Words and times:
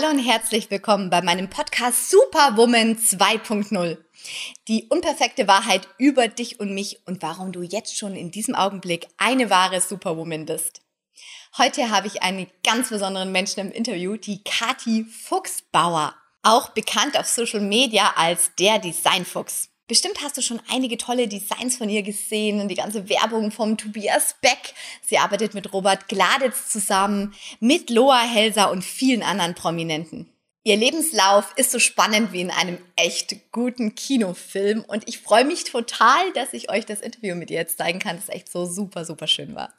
Hallo 0.00 0.12
und 0.12 0.18
herzlich 0.18 0.70
willkommen 0.70 1.10
bei 1.10 1.20
meinem 1.20 1.50
Podcast 1.50 2.10
Superwoman 2.10 2.96
2.0. 2.96 3.98
Die 4.66 4.86
unperfekte 4.88 5.46
Wahrheit 5.46 5.88
über 5.98 6.28
dich 6.28 6.58
und 6.58 6.72
mich 6.72 7.06
und 7.06 7.20
warum 7.22 7.52
du 7.52 7.62
jetzt 7.62 7.98
schon 7.98 8.14
in 8.14 8.30
diesem 8.30 8.54
Augenblick 8.54 9.08
eine 9.18 9.50
wahre 9.50 9.80
Superwoman 9.80 10.46
bist. 10.46 10.80
Heute 11.58 11.90
habe 11.90 12.06
ich 12.06 12.22
einen 12.22 12.46
ganz 12.64 12.88
besonderen 12.88 13.30
Menschen 13.30 13.60
im 13.60 13.72
Interview, 13.72 14.16
die 14.16 14.42
Kati 14.42 15.04
Fuchsbauer, 15.04 16.14
auch 16.42 16.70
bekannt 16.70 17.18
auf 17.18 17.26
Social 17.26 17.60
Media 17.60 18.14
als 18.16 18.52
der 18.58 18.78
Designfuchs. 18.78 19.69
Bestimmt 19.90 20.22
hast 20.22 20.36
du 20.36 20.40
schon 20.40 20.60
einige 20.70 20.98
tolle 20.98 21.26
Designs 21.26 21.76
von 21.76 21.88
ihr 21.88 22.04
gesehen 22.04 22.60
und 22.60 22.68
die 22.68 22.76
ganze 22.76 23.08
Werbung 23.08 23.50
vom 23.50 23.76
Tobias 23.76 24.36
Beck. 24.40 24.72
Sie 25.02 25.18
arbeitet 25.18 25.52
mit 25.52 25.72
Robert 25.72 26.06
Gladitz 26.06 26.68
zusammen, 26.68 27.34
mit 27.58 27.90
Loa 27.90 28.22
Helser 28.22 28.70
und 28.70 28.84
vielen 28.84 29.24
anderen 29.24 29.56
Prominenten. 29.56 30.30
Ihr 30.62 30.76
Lebenslauf 30.76 31.52
ist 31.56 31.72
so 31.72 31.80
spannend 31.80 32.32
wie 32.32 32.40
in 32.40 32.52
einem 32.52 32.78
echt 32.94 33.50
guten 33.50 33.96
Kinofilm 33.96 34.84
und 34.86 35.08
ich 35.08 35.18
freue 35.18 35.44
mich 35.44 35.64
total, 35.64 36.32
dass 36.34 36.52
ich 36.52 36.70
euch 36.70 36.86
das 36.86 37.00
Interview 37.00 37.34
mit 37.34 37.50
ihr 37.50 37.58
jetzt 37.58 37.78
zeigen 37.78 37.98
kann, 37.98 38.14
das 38.14 38.28
echt 38.28 38.48
so 38.48 38.66
super, 38.66 39.04
super 39.04 39.26
schön 39.26 39.56
war. 39.56 39.72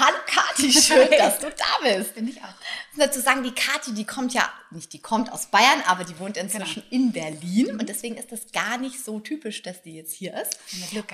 Hallo 0.00 0.16
Kathi, 0.26 0.70
schön, 0.70 1.08
dass 1.18 1.40
du 1.40 1.50
da 1.50 1.64
bist. 1.82 2.14
Bin 2.14 2.28
ich 2.28 2.38
auch. 2.40 2.54
Und 2.94 3.00
dazu 3.00 3.20
sagen, 3.20 3.42
die 3.42 3.50
Kathi, 3.50 3.92
die 3.94 4.04
kommt 4.04 4.32
ja, 4.32 4.48
nicht 4.70 4.92
die 4.92 5.00
kommt 5.00 5.32
aus 5.32 5.46
Bayern, 5.46 5.82
aber 5.86 6.04
die 6.04 6.16
wohnt 6.20 6.36
inzwischen 6.36 6.84
genau. 6.88 7.04
in 7.04 7.12
Berlin. 7.12 7.70
Und 7.72 7.88
deswegen 7.88 8.16
ist 8.16 8.30
das 8.30 8.52
gar 8.52 8.78
nicht 8.78 9.04
so 9.04 9.18
typisch, 9.18 9.62
dass 9.62 9.82
die 9.82 9.96
jetzt 9.96 10.14
hier 10.14 10.40
ist. 10.40 10.58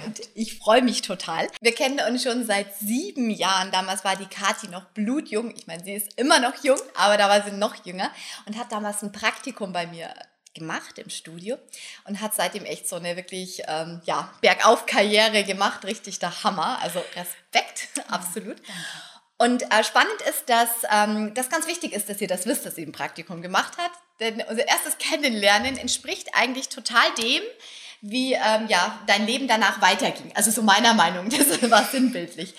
Und 0.05 0.21
ich 0.35 0.59
freue 0.59 0.83
mich 0.83 1.01
total. 1.01 1.49
Wir 1.63 1.75
kennen 1.75 1.99
uns 2.07 2.25
schon 2.25 2.45
seit 2.45 2.77
sieben 2.77 3.31
Jahren. 3.31 3.71
Damals 3.71 4.05
war 4.05 4.17
die 4.17 4.27
Kathi 4.27 4.69
noch 4.69 4.85
blutjung. 4.87 5.55
Ich 5.57 5.67
meine, 5.67 5.83
sie 5.83 5.95
ist 5.95 6.19
immer 6.19 6.39
noch 6.41 6.63
jung, 6.63 6.79
aber 6.95 7.17
da 7.17 7.31
war 7.31 7.43
sie 7.43 7.57
noch 7.57 7.87
jünger 7.87 8.11
und 8.45 8.59
hat 8.59 8.71
damals 8.71 9.03
ein 9.03 9.13
Praktikum 9.13 9.73
bei 9.73 9.87
mir 9.87 10.13
gemacht 10.55 10.99
im 10.99 11.11
Studio 11.11 11.59
und 12.07 12.21
hat 12.21 12.35
seitdem 12.35 12.65
echt 12.65 12.89
so 12.89 12.97
eine 12.97 13.17
wirklich 13.17 13.63
ähm, 13.67 14.01
ja, 14.05 14.33
Bergauf-Karriere 14.41 15.45
gemacht, 15.45 15.85
richtig 15.85 16.19
der 16.19 16.45
Hammer. 16.45 16.79
Also 16.81 17.01
Respekt, 17.15 17.89
absolut. 18.09 18.57
Und 19.37 19.63
äh, 19.65 19.83
spannend 19.83 20.23
ist, 20.29 20.49
dass 20.49 20.69
ähm, 20.91 21.35
das 21.35 21.51
ganz 21.51 21.67
wichtig 21.67 21.93
ist, 21.93 22.09
dass 22.09 22.21
ihr 22.21 22.29
das 22.29 22.47
wisst, 22.47 22.65
dass 22.65 22.77
sie 22.77 22.87
ein 22.87 22.93
Praktikum 22.93 23.43
gemacht 23.43 23.77
hat. 23.79 23.91
Denn 24.21 24.43
unser 24.49 24.67
erstes 24.67 24.97
Kennenlernen 24.99 25.77
entspricht 25.77 26.29
eigentlich 26.35 26.69
total 26.69 27.13
dem, 27.19 27.43
wie 28.07 28.35
ähm, 28.35 28.67
ja, 28.69 28.99
dein 29.07 29.25
Leben 29.25 29.49
danach 29.49 29.81
weiterging. 29.81 30.31
Also 30.35 30.51
so 30.51 30.63
meiner 30.63 30.93
Meinung, 30.93 31.31
das 31.31 31.71
war 31.71 31.85
sinnbildlich. 31.85 32.55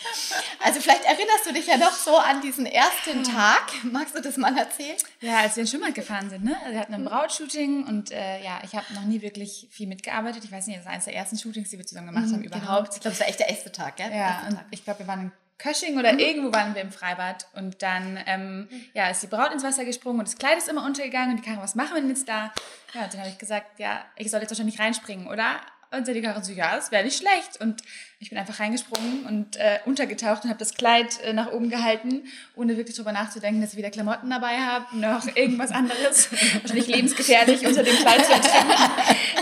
Also 0.59 0.81
vielleicht 0.81 1.03
erinnerst 1.05 1.45
du 1.45 1.53
dich 1.53 1.67
ja 1.67 1.77
noch 1.77 1.91
so 1.91 2.17
an 2.17 2.41
diesen 2.41 2.65
ersten 2.65 3.23
Tag. 3.23 3.61
Magst 3.83 4.17
du 4.17 4.21
das 4.21 4.37
mal 4.37 4.57
erzählen? 4.57 4.97
Ja, 5.21 5.41
als 5.41 5.55
wir 5.55 5.61
in 5.61 5.67
Schwimmbad 5.67 5.93
gefahren 5.93 6.31
sind. 6.31 6.43
Ne? 6.43 6.55
Wir 6.71 6.79
hatten 6.79 6.95
ein 6.95 7.05
Brautshooting 7.05 7.85
und 7.85 8.09
äh, 8.09 8.43
ja, 8.43 8.59
ich 8.63 8.73
habe 8.73 8.91
noch 8.95 9.03
nie 9.03 9.21
wirklich 9.21 9.67
viel 9.69 9.85
mitgearbeitet. 9.85 10.43
Ich 10.43 10.51
weiß 10.51 10.65
nicht, 10.65 10.79
das 10.79 10.85
ist 10.85 10.91
eines 10.91 11.05
der 11.05 11.15
ersten 11.15 11.37
Shootings, 11.37 11.69
die 11.69 11.77
wir 11.77 11.85
zusammen 11.85 12.07
gemacht 12.07 12.25
mhm, 12.25 12.33
haben 12.33 12.41
genau. 12.41 12.57
überhaupt. 12.57 12.95
Ich 12.95 13.01
glaube, 13.01 13.13
es 13.13 13.19
war 13.19 13.27
echt 13.27 13.39
der 13.39 13.49
erste 13.49 13.71
Tag, 13.71 13.97
gell? 13.97 14.11
Ja, 14.11 14.47
und 14.49 14.59
ich 14.71 14.83
glaube, 14.83 14.99
wir 14.99 15.07
waren 15.07 15.21
in 15.21 15.31
Kösching 15.57 15.97
oder 15.97 16.13
mhm. 16.13 16.19
irgendwo 16.19 16.53
waren 16.53 16.75
wir 16.75 16.81
im 16.81 16.91
Freibad 16.91 17.47
und 17.53 17.81
dann 17.81 18.19
ähm, 18.25 18.67
ja, 18.93 19.09
ist 19.09 19.23
die 19.23 19.27
Braut 19.27 19.53
ins 19.53 19.63
Wasser 19.63 19.85
gesprungen 19.85 20.19
und 20.19 20.27
das 20.27 20.37
Kleid 20.37 20.57
ist 20.57 20.67
immer 20.67 20.85
untergegangen 20.85 21.31
und 21.31 21.37
die 21.37 21.43
Karin, 21.43 21.61
was 21.61 21.75
machen 21.75 21.95
wir 21.95 22.01
denn 22.01 22.09
jetzt 22.09 22.27
da? 22.27 22.53
Ja, 22.93 23.03
und 23.05 23.13
dann 23.13 23.21
habe 23.21 23.29
ich 23.29 23.37
gesagt, 23.37 23.79
ja, 23.79 24.05
ich 24.17 24.29
soll 24.29 24.41
jetzt 24.41 24.51
wahrscheinlich 24.51 24.79
reinspringen, 24.79 25.27
oder? 25.27 25.61
Und 25.91 26.07
die 26.07 26.21
Karin 26.21 26.43
so, 26.43 26.51
ja, 26.51 26.75
das 26.75 26.91
wäre 26.91 27.03
nicht 27.03 27.17
schlecht. 27.17 27.61
Und 27.61 27.81
ich 28.25 28.31
bin 28.31 28.39
einfach 28.39 28.59
reingesprungen 28.59 29.23
und 29.27 29.55
äh, 29.57 29.77
untergetaucht 29.85 30.43
und 30.43 30.49
habe 30.49 30.57
das 30.57 30.73
Kleid 30.73 31.21
äh, 31.21 31.31
nach 31.31 31.51
oben 31.51 31.69
gehalten, 31.69 32.23
ohne 32.55 32.75
wirklich 32.75 32.95
darüber 32.95 33.11
nachzudenken, 33.11 33.61
dass 33.61 33.73
ich 33.73 33.77
wieder 33.77 33.91
Klamotten 33.91 34.31
dabei 34.31 34.57
habe, 34.57 34.97
noch 34.97 35.27
irgendwas 35.35 35.69
anderes, 35.69 36.31
wahrscheinlich 36.61 36.87
lebensgefährlich 36.87 37.67
unter 37.67 37.83
dem 37.83 37.95
Kleid 37.97 38.25
zu 38.25 38.31
ertrinken. 38.31 38.73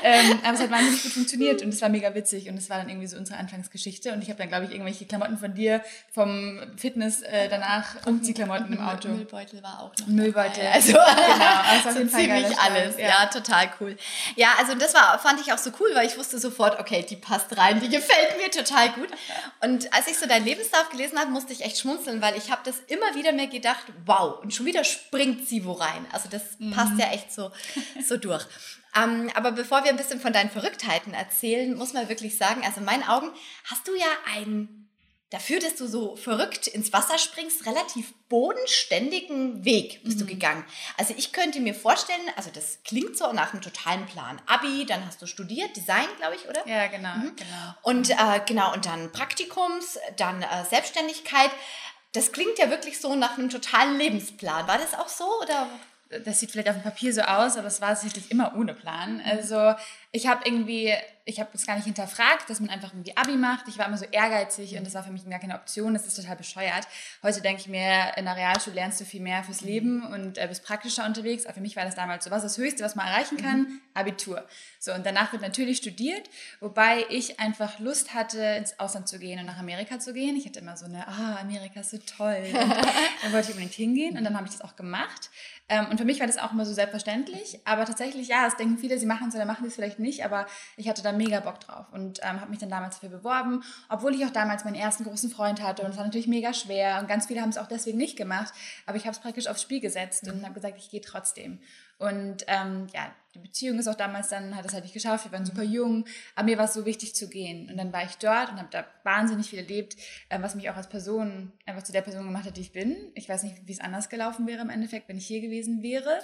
ähm, 0.03 0.39
aber 0.44 0.53
es 0.55 0.59
hat 0.59 0.69
wahnsinnig 0.69 1.01
gut 1.01 1.13
funktioniert 1.13 1.61
und 1.61 1.69
es 1.69 1.81
war 1.81 1.88
mega 1.88 2.13
witzig 2.13 2.49
und 2.49 2.57
es 2.57 2.69
war 2.69 2.77
dann 2.77 2.89
irgendwie 2.89 3.07
so 3.07 3.16
unsere 3.16 3.39
Anfangsgeschichte 3.39 4.11
und 4.11 4.21
ich 4.21 4.27
habe 4.27 4.39
dann, 4.39 4.49
glaube 4.49 4.66
ich, 4.66 4.71
irgendwelche 4.71 5.05
Klamotten 5.05 5.38
von 5.38 5.53
dir 5.53 5.81
vom 6.11 6.59
Fitness 6.75 7.21
äh, 7.21 7.47
danach 7.47 8.05
und 8.05 8.27
die 8.27 8.33
Klamotten 8.33 8.73
im 8.73 8.81
Auto. 8.81 9.07
Müllbeutel 9.07 9.63
war 9.63 9.79
auch 9.79 9.94
noch 9.97 10.07
Müllbeutel. 10.07 10.61
Dabei. 10.61 10.71
Also 10.73 10.91
genau, 10.91 11.05
also 11.85 12.01
so 12.01 12.17
ziemlich 12.17 12.59
alles. 12.59 12.97
Ja. 12.97 13.07
ja, 13.07 13.25
total 13.27 13.69
cool. 13.79 13.95
Ja, 14.35 14.50
also 14.59 14.75
das 14.75 14.94
war, 14.94 15.17
fand 15.19 15.39
ich 15.39 15.53
auch 15.53 15.57
so 15.57 15.71
cool, 15.79 15.91
weil 15.94 16.05
ich 16.05 16.17
wusste 16.17 16.38
sofort, 16.38 16.81
okay, 16.81 17.05
die 17.09 17.15
passt 17.15 17.57
rein, 17.57 17.79
die 17.79 17.88
gefällt 17.88 18.38
mir 18.38 18.51
total 18.51 18.72
total 18.73 18.89
gut. 18.94 19.09
Und 19.61 19.94
als 19.94 20.07
ich 20.07 20.17
so 20.17 20.28
deinen 20.28 20.45
Lebenslauf 20.45 20.89
gelesen 20.89 21.19
habe, 21.19 21.31
musste 21.31 21.53
ich 21.53 21.63
echt 21.63 21.79
schmunzeln, 21.79 22.22
weil 22.22 22.38
ich 22.38 22.51
habe 22.51 22.61
das 22.66 22.79
immer 22.88 23.16
wieder 23.16 23.31
mir 23.31 23.47
gedacht, 23.47 23.85
wow, 24.06 24.39
und 24.41 24.53
schon 24.53 24.66
wieder 24.66 24.84
springt 24.84 25.47
sie 25.47 25.66
wo 25.66 25.73
rein. 25.73 26.06
Also 26.11 26.29
das 26.29 26.59
mhm. 26.59 26.72
passt 26.72 26.97
ja 26.97 27.07
echt 27.12 27.31
so, 27.31 27.51
so 28.06 28.17
durch. 28.17 28.45
Ähm, 28.95 29.31
aber 29.33 29.51
bevor 29.51 29.83
wir 29.83 29.89
ein 29.89 29.97
bisschen 29.97 30.19
von 30.19 30.33
deinen 30.33 30.51
Verrücktheiten 30.51 31.13
erzählen, 31.13 31.75
muss 31.75 31.94
man 31.94 32.09
wirklich 32.09 32.38
sagen, 32.38 32.63
also 32.63 32.79
in 32.79 32.85
meinen 32.85 33.03
Augen 33.03 33.31
hast 33.66 33.88
du 33.88 33.95
ja 33.95 34.06
ein 34.35 34.89
dafür, 35.33 35.59
dass 35.59 35.75
du 35.75 35.88
so 35.88 36.16
verrückt 36.16 36.67
ins 36.67 36.94
Wasser 36.94 37.17
springst, 37.17 37.66
relativ 37.66 38.13
bodenständigen 38.29 39.66
Weg 39.66 40.03
bist 40.03 40.17
mhm. 40.17 40.21
du 40.21 40.25
gegangen. 40.27 40.63
Also 40.95 41.16
ich 41.17 41.33
könnte 41.33 41.59
mir 41.59 41.73
vorstellen, 41.73 42.21
also 42.35 42.51
das 42.53 42.79
klingt 42.85 43.17
so 43.17 43.33
nach 43.33 43.51
einem 43.51 43.63
totalen 43.63 44.05
Plan. 44.05 44.39
Abi, 44.45 44.85
dann 44.85 45.05
hast 45.05 45.21
du 45.23 45.25
studiert, 45.25 45.75
Design, 45.75 46.05
glaube 46.19 46.35
ich, 46.35 46.47
oder? 46.47 46.66
Ja, 46.67 46.85
genau. 46.88 47.16
Mhm. 47.16 47.35
genau. 47.35 47.73
Und 47.81 48.11
äh, 48.11 48.41
genau, 48.45 48.73
und 48.73 48.85
dann 48.85 49.11
Praktikums, 49.11 49.97
dann 50.17 50.44
äh, 50.44 50.66
Selbstständigkeit. 50.69 51.50
Das 52.11 52.31
klingt 52.31 52.59
ja 52.59 52.69
wirklich 52.69 53.01
so 53.01 53.15
nach 53.15 53.39
einem 53.39 53.50
totalen 53.50 53.97
Lebensplan. 53.97 54.67
War 54.67 54.77
das 54.77 54.94
auch 54.94 55.09
so 55.09 55.25
oder? 55.41 55.67
Das 56.25 56.39
sieht 56.39 56.51
vielleicht 56.51 56.69
auf 56.69 56.75
dem 56.75 56.83
Papier 56.83 57.11
so 57.11 57.21
aus, 57.21 57.57
aber 57.57 57.67
es 57.67 57.81
war 57.81 57.95
sicherlich 57.95 58.29
immer 58.29 58.55
ohne 58.55 58.75
Plan. 58.75 59.19
Also 59.25 59.73
ich 60.11 60.27
habe 60.27 60.41
irgendwie 60.45 60.94
ich 61.25 61.39
habe 61.39 61.50
es 61.53 61.66
gar 61.66 61.75
nicht 61.75 61.85
hinterfragt, 61.85 62.50
dass 62.50 62.59
man 62.59 62.69
einfach 62.69 62.91
irgendwie 62.91 63.16
Abi 63.16 63.38
macht. 63.38 63.67
Ich 63.69 63.78
war 63.78 63.88
immer 63.88 63.97
so 63.97 64.06
ehrgeizig 64.06 64.78
und 64.78 64.85
das 64.85 64.94
war 64.94 65.03
für 65.03 65.11
mich 65.11 65.28
gar 65.29 65.39
keine 65.39 65.56
Option. 65.56 65.94
Das 65.94 66.06
ist 66.06 66.16
total 66.16 66.35
bescheuert. 66.35 66.88
Heute 67.22 67.41
denke 67.41 67.61
ich 67.61 67.67
mir, 67.67 68.11
in 68.17 68.25
der 68.25 68.35
Realschule 68.35 68.75
lernst 68.75 69.00
du 69.00 69.06
viel 69.06 69.22
mehr 69.22 69.44
fürs 69.44 69.62
Leben 69.62 70.06
und 70.06 70.38
äh, 70.38 70.47
bist 70.47 70.66
praktischer 70.66 71.06
unterwegs. 71.06 71.45
Aber 71.45 71.53
für 71.53 71.62
mich 71.62 71.75
war 71.78 71.85
das 71.85 71.95
damals 71.95 72.25
so, 72.25 72.31
was 72.31 72.44
das 72.44 72.57
Höchste, 72.57 72.83
was 72.83 72.95
man 72.95 73.07
erreichen 73.07 73.38
kann? 73.38 73.59
Mhm. 73.59 73.81
Abitur. 73.94 74.45
So, 74.79 74.94
und 74.94 75.06
danach 75.06 75.31
wird 75.31 75.41
natürlich 75.41 75.78
studiert, 75.78 76.29
wobei 76.59 77.06
ich 77.09 77.39
einfach 77.39 77.79
Lust 77.79 78.13
hatte, 78.13 78.39
ins 78.39 78.78
Ausland 78.79 79.07
zu 79.07 79.17
gehen 79.17 79.39
und 79.39 79.45
nach 79.45 79.57
Amerika 79.57 80.00
zu 80.00 80.13
gehen. 80.13 80.35
Ich 80.35 80.45
hatte 80.45 80.59
immer 80.59 80.75
so 80.75 80.85
eine, 80.85 81.07
ah, 81.07 81.38
Amerika 81.39 81.79
ist 81.79 81.91
so 81.91 82.00
toll. 82.00 82.44
Und 82.47 82.53
dann 83.23 83.31
wollte 83.31 83.47
ich 83.47 83.56
unbedingt 83.56 83.73
hingehen 83.73 84.17
und 84.17 84.25
dann 84.25 84.35
habe 84.35 84.45
ich 84.45 84.51
das 84.51 84.62
auch 84.62 84.75
gemacht. 84.75 85.29
Ähm, 85.69 85.88
und 85.89 85.97
für 85.97 86.06
mich 86.06 86.19
war 86.19 86.28
das 86.28 86.38
auch 86.38 86.51
immer 86.51 86.66
so 86.66 86.73
selbstverständlich. 86.73 87.59
Aber 87.66 87.85
tatsächlich, 87.85 88.28
ja, 88.28 88.44
das 88.44 88.57
denken 88.57 88.78
viele, 88.78 89.00
sie 89.00 89.06
machen 89.06 89.29
es 89.29 89.35
oder 89.35 89.45
machen 89.45 89.66
es 89.66 89.75
vielleicht 89.75 90.00
nicht. 90.00 90.25
Aber 90.25 90.45
ich 90.75 90.89
hatte 90.89 91.01
mega 91.13 91.40
Bock 91.40 91.59
drauf 91.59 91.85
und 91.91 92.19
ähm, 92.24 92.41
habe 92.41 92.50
mich 92.50 92.59
dann 92.59 92.69
damals 92.69 92.96
dafür 93.00 93.18
beworben, 93.18 93.63
obwohl 93.90 94.13
ich 94.13 94.25
auch 94.25 94.31
damals 94.31 94.66
meinen 94.66 94.75
ersten 94.75 95.03
großen 95.03 95.29
Freund 95.29 95.62
hatte 95.62 95.84
und 95.84 95.91
es 95.91 95.97
war 95.97 96.06
natürlich 96.06 96.28
mega 96.28 96.53
schwer 96.53 97.00
und 97.00 97.07
ganz 97.07 97.28
viele 97.28 97.41
haben 97.41 97.50
es 97.50 97.57
auch 97.57 97.68
deswegen 97.68 97.97
nicht 97.97 98.18
gemacht, 98.18 98.53
aber 98.85 98.97
ich 98.97 99.03
habe 99.03 99.12
es 99.12 99.19
praktisch 99.19 99.47
aufs 99.47 99.62
Spiel 99.62 99.79
gesetzt 99.79 100.25
mhm. 100.25 100.34
und 100.34 100.44
habe 100.44 100.53
gesagt, 100.53 100.78
ich 100.78 100.90
gehe 100.90 101.01
trotzdem. 101.01 101.59
Und 102.00 102.44
ähm, 102.47 102.88
ja, 102.94 103.12
die 103.33 103.39
Beziehung 103.39 103.79
ist 103.79 103.88
auch 103.88 103.95
damals 103.95 104.29
dann, 104.29 104.55
hat 104.55 104.66
es 104.66 104.73
halt 104.73 104.83
nicht 104.83 104.94
geschafft, 104.94 105.25
wir 105.25 105.31
waren 105.31 105.45
super 105.45 105.63
jung, 105.63 106.05
aber 106.35 106.45
mir 106.45 106.57
war 106.57 106.66
es 106.66 106.73
so 106.73 106.85
wichtig 106.85 107.16
zu 107.16 107.27
gehen. 107.27 107.69
Und 107.69 107.77
dann 107.77 107.91
war 107.91 108.03
ich 108.03 108.17
dort 108.17 108.51
und 108.51 108.57
habe 108.57 108.67
da 108.69 108.85
wahnsinnig 109.03 109.49
viel 109.49 109.59
erlebt, 109.59 109.95
äh, 110.29 110.39
was 110.41 110.53
mich 110.55 110.69
auch 110.69 110.75
als 110.75 110.88
Person 110.88 111.51
einfach 111.66 111.83
zu 111.83 111.91
der 111.91 112.01
Person 112.01 112.25
gemacht 112.25 112.45
hat, 112.45 112.57
die 112.57 112.61
ich 112.61 112.71
bin. 112.71 112.95
Ich 113.16 113.27
weiß 113.27 113.44
nicht, 113.44 113.55
wie 113.66 113.71
es 113.71 113.79
anders 113.79 114.09
gelaufen 114.09 114.45
wäre 114.45 114.61
im 114.61 114.69
Endeffekt, 114.69 115.09
wenn 115.09 115.17
ich 115.17 115.25
hier 115.25 115.41
gewesen 115.41 115.81
wäre, 115.81 116.19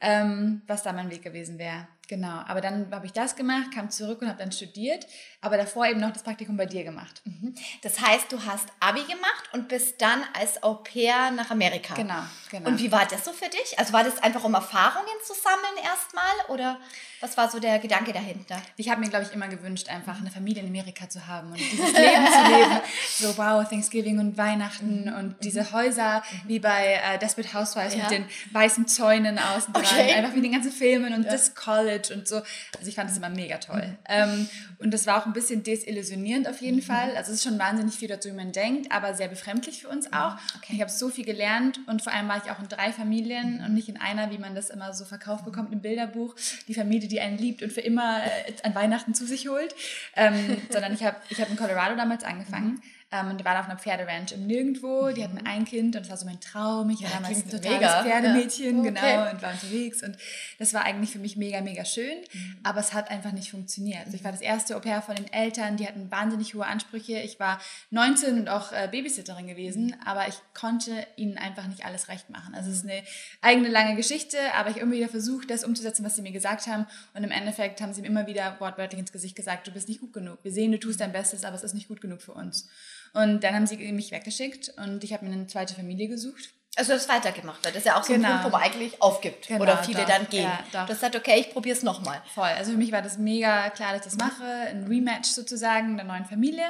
ähm, 0.00 0.62
was 0.66 0.82
da 0.82 0.92
mein 0.92 1.10
Weg 1.10 1.22
gewesen 1.22 1.58
wäre. 1.58 1.86
Genau, 2.10 2.42
aber 2.48 2.60
dann 2.60 2.92
habe 2.92 3.06
ich 3.06 3.12
das 3.12 3.36
gemacht, 3.36 3.72
kam 3.72 3.88
zurück 3.88 4.20
und 4.20 4.26
habe 4.26 4.38
dann 4.40 4.50
studiert, 4.50 5.06
aber 5.40 5.56
davor 5.56 5.86
eben 5.86 6.00
noch 6.00 6.12
das 6.12 6.24
Praktikum 6.24 6.56
bei 6.56 6.66
dir 6.66 6.82
gemacht. 6.82 7.22
Mhm. 7.24 7.54
Das 7.82 8.00
heißt, 8.00 8.32
du 8.32 8.44
hast 8.44 8.66
Abi 8.80 9.02
gemacht 9.02 9.44
und 9.52 9.68
bist 9.68 10.02
dann 10.02 10.20
als 10.36 10.60
Au 10.64 10.74
pair 10.74 11.30
nach 11.30 11.52
Amerika. 11.52 11.94
Genau, 11.94 12.24
genau. 12.50 12.68
Und 12.68 12.80
wie 12.80 12.90
war 12.90 13.06
das 13.06 13.24
so 13.24 13.32
für 13.32 13.48
dich? 13.48 13.78
Also 13.78 13.92
war 13.92 14.02
das 14.02 14.20
einfach 14.24 14.42
um 14.42 14.54
Erfahrungen 14.54 15.06
zu 15.24 15.34
sammeln 15.34 15.84
erstmal 15.84 16.39
oder 16.48 16.78
was 17.20 17.36
war 17.36 17.50
so 17.50 17.60
der 17.60 17.78
Gedanke 17.78 18.12
dahinter? 18.14 18.60
Ich 18.76 18.88
habe 18.88 19.00
mir, 19.00 19.08
glaube 19.08 19.26
ich, 19.26 19.32
immer 19.32 19.48
gewünscht, 19.48 19.88
einfach 19.90 20.18
eine 20.18 20.30
Familie 20.30 20.62
in 20.62 20.68
Amerika 20.68 21.08
zu 21.08 21.26
haben 21.26 21.50
und 21.50 21.58
dieses 21.58 21.92
Leben 21.92 22.26
zu 22.26 22.50
leben. 22.50 22.80
So, 23.20 23.36
wow, 23.36 23.68
Thanksgiving 23.68 24.18
und 24.18 24.38
Weihnachten 24.38 25.04
mhm. 25.04 25.14
und 25.14 25.36
diese 25.44 25.72
Häuser 25.72 26.22
mhm. 26.44 26.48
wie 26.48 26.58
bei 26.58 26.94
äh, 26.94 27.18
Desperate 27.18 27.52
Housewives 27.52 27.94
ja. 27.94 28.04
mit 28.04 28.10
den 28.10 28.24
weißen 28.52 28.86
Zäunen 28.88 29.38
außen 29.38 29.74
dran. 29.74 29.84
Okay. 29.84 30.14
Einfach 30.14 30.34
wie 30.34 30.40
den 30.40 30.52
ganzen 30.52 30.72
Filmen 30.72 31.12
und 31.12 31.24
ja. 31.24 31.30
das 31.30 31.54
College 31.54 32.14
und 32.14 32.26
so. 32.26 32.36
Also 32.36 32.88
ich 32.88 32.94
fand 32.94 33.10
das 33.10 33.18
immer 33.18 33.28
mega 33.28 33.58
toll. 33.58 33.86
Mhm. 33.86 33.96
Ähm, 34.08 34.48
und 34.78 34.94
das 34.94 35.06
war 35.06 35.20
auch 35.20 35.26
ein 35.26 35.34
bisschen 35.34 35.62
desillusionierend 35.62 36.48
auf 36.48 36.62
jeden 36.62 36.78
mhm. 36.78 36.82
Fall. 36.82 37.14
Also 37.16 37.32
es 37.32 37.38
ist 37.38 37.44
schon 37.44 37.58
wahnsinnig 37.58 37.94
viel 37.94 38.08
dazu, 38.08 38.30
wie 38.30 38.34
man 38.34 38.52
denkt, 38.52 38.90
aber 38.90 39.12
sehr 39.14 39.28
befremdlich 39.28 39.82
für 39.82 39.88
uns 39.88 40.06
mhm. 40.06 40.14
auch. 40.14 40.36
Okay. 40.56 40.72
Ich 40.74 40.80
habe 40.80 40.90
so 40.90 41.10
viel 41.10 41.26
gelernt 41.26 41.80
und 41.86 42.00
vor 42.00 42.14
allem 42.14 42.28
war 42.28 42.38
ich 42.42 42.50
auch 42.50 42.58
in 42.58 42.68
drei 42.68 42.92
Familien 42.92 43.58
mhm. 43.58 43.64
und 43.66 43.74
nicht 43.74 43.90
in 43.90 43.98
einer, 43.98 44.30
wie 44.30 44.38
man 44.38 44.54
das 44.54 44.70
immer 44.70 44.94
so 44.94 45.04
verkauft 45.04 45.44
bekommt 45.44 45.72
im 45.72 45.82
Bilderbuch. 45.82 46.29
Die 46.68 46.74
Familie, 46.74 47.08
die 47.08 47.20
einen 47.20 47.38
liebt 47.38 47.62
und 47.62 47.72
für 47.72 47.80
immer 47.80 48.22
äh, 48.22 48.52
an 48.62 48.74
Weihnachten 48.74 49.14
zu 49.14 49.26
sich 49.26 49.48
holt. 49.48 49.74
Ähm, 50.16 50.56
sondern 50.70 50.94
ich 50.94 51.02
habe 51.02 51.16
ich 51.28 51.40
hab 51.40 51.50
in 51.50 51.56
Colorado 51.56 51.96
damals 51.96 52.24
angefangen. 52.24 52.80
Ähm, 53.12 53.28
und 53.30 53.38
die 53.40 53.44
waren 53.44 53.56
auf 53.58 53.66
einer 53.68 53.76
Pferderanch 53.78 54.32
im 54.32 54.46
Nirgendwo. 54.46 55.10
Die 55.10 55.24
hatten 55.24 55.38
ein 55.44 55.64
Kind 55.64 55.96
und 55.96 56.02
das 56.02 56.10
war 56.10 56.16
so 56.16 56.26
mein 56.26 56.40
Traum. 56.40 56.90
Ich 56.90 57.02
war 57.02 57.10
Ja, 57.10 57.16
damals 57.16 57.38
ein 57.38 57.50
totales 57.50 57.78
mega. 57.80 58.02
Pferdemädchen, 58.04 58.76
Ja. 58.84 58.90
genau, 58.90 59.00
Okay. 59.00 59.30
und 59.34 59.42
war 59.42 59.50
unterwegs. 59.52 60.02
Und 60.02 60.16
das 60.58 60.74
war 60.74 60.84
eigentlich 60.84 61.10
für 61.10 61.18
mich 61.18 61.36
mega, 61.36 61.60
mega 61.60 61.84
schön. 61.84 62.18
Aber 62.62 62.78
es 62.80 62.92
hat 62.92 63.10
einfach 63.10 63.32
nicht 63.32 63.50
funktioniert. 63.50 64.04
Also 64.04 64.16
ich 64.16 64.22
war 64.22 64.30
das 64.32 64.40
erste 64.40 64.76
Au 64.76 64.80
pair 64.80 65.02
von 65.02 65.16
den 65.16 65.32
Eltern, 65.32 65.76
die 65.76 65.86
hatten 65.88 66.10
wahnsinnig 66.10 66.54
hohe 66.54 66.64
Ansprüche. 66.66 67.18
Ich 67.18 67.40
war 67.40 67.60
19 67.90 68.38
und 68.38 68.48
auch 68.48 68.70
äh, 68.72 68.88
Babysitterin 68.90 69.46
gewesen, 69.48 69.96
aber 70.04 70.28
ich 70.28 70.36
konnte 70.54 71.06
ihnen 71.16 71.36
einfach 71.36 71.66
nicht 71.66 71.84
alles 71.84 72.08
recht 72.08 72.30
machen. 72.30 72.54
Also 72.54 72.70
es 72.70 72.76
ist 72.76 72.84
eine 72.84 73.02
eigene 73.40 73.68
lange 73.68 73.96
Geschichte, 73.96 74.38
aber 74.54 74.68
ich 74.70 74.76
habe 74.76 74.84
immer 74.84 74.92
wieder 74.94 75.08
versucht, 75.08 75.50
das 75.50 75.64
umzusetzen, 75.64 76.04
was 76.04 76.14
sie 76.16 76.22
mir 76.22 76.32
gesagt 76.32 76.66
haben. 76.68 76.86
Und 77.14 77.24
im 77.24 77.30
Endeffekt 77.32 77.80
haben 77.80 77.92
sie 77.92 78.02
mir 78.02 78.06
immer 78.08 78.26
wieder 78.28 78.56
wortwörtlich 78.60 79.00
ins 79.00 79.10
Gesicht 79.12 79.34
gesagt, 79.34 79.66
du 79.66 79.72
bist 79.72 79.88
nicht 79.88 80.00
gut 80.00 80.12
genug. 80.12 80.38
Wir 80.42 80.52
sehen, 80.52 80.70
du 80.70 80.78
tust 80.78 81.00
dein 81.00 81.10
Bestes, 81.12 81.44
aber 81.44 81.56
es 81.56 81.64
ist 81.64 81.74
nicht 81.74 81.88
gut 81.88 82.00
genug 82.00 82.22
für 82.22 82.32
uns. 82.32 82.68
Und 83.12 83.40
dann 83.42 83.54
haben 83.54 83.66
sie 83.66 83.76
mich 83.92 84.10
weggeschickt 84.12 84.72
und 84.76 85.02
ich 85.04 85.12
habe 85.12 85.24
mir 85.26 85.32
eine 85.32 85.46
zweite 85.46 85.74
Familie 85.74 86.08
gesucht. 86.08 86.50
Also 86.76 86.92
du 86.92 86.98
hast 86.98 87.08
weitergemacht. 87.08 87.64
Das 87.66 87.74
ist 87.74 87.84
ja 87.86 87.98
auch 87.98 88.04
so 88.04 88.12
Genau. 88.12 88.28
ein 88.28 88.34
Punkt, 88.42 88.46
wo 88.46 88.56
man 88.56 88.62
eigentlich 88.62 89.02
aufgibt. 89.02 89.48
Genau, 89.48 89.60
oder 89.62 89.82
viele 89.82 90.02
doch. 90.02 90.06
dann 90.08 90.28
gehen. 90.28 90.44
Ja, 90.72 90.82
hast 90.82 90.88
gesagt, 90.88 91.16
okay, 91.16 91.40
ich 91.40 91.50
probiere 91.52 91.76
es 91.76 91.82
nochmal. 91.82 92.22
Voll. 92.32 92.44
Also 92.44 92.70
für 92.72 92.78
mich 92.78 92.92
war 92.92 93.02
das 93.02 93.18
mega 93.18 93.70
klar, 93.70 93.92
dass 93.96 94.06
ich 94.06 94.12
das 94.12 94.16
mache. 94.16 94.44
Ein 94.44 94.86
Rematch 94.86 95.28
sozusagen 95.30 95.96
der 95.96 96.06
neuen 96.06 96.24
Familie. 96.26 96.64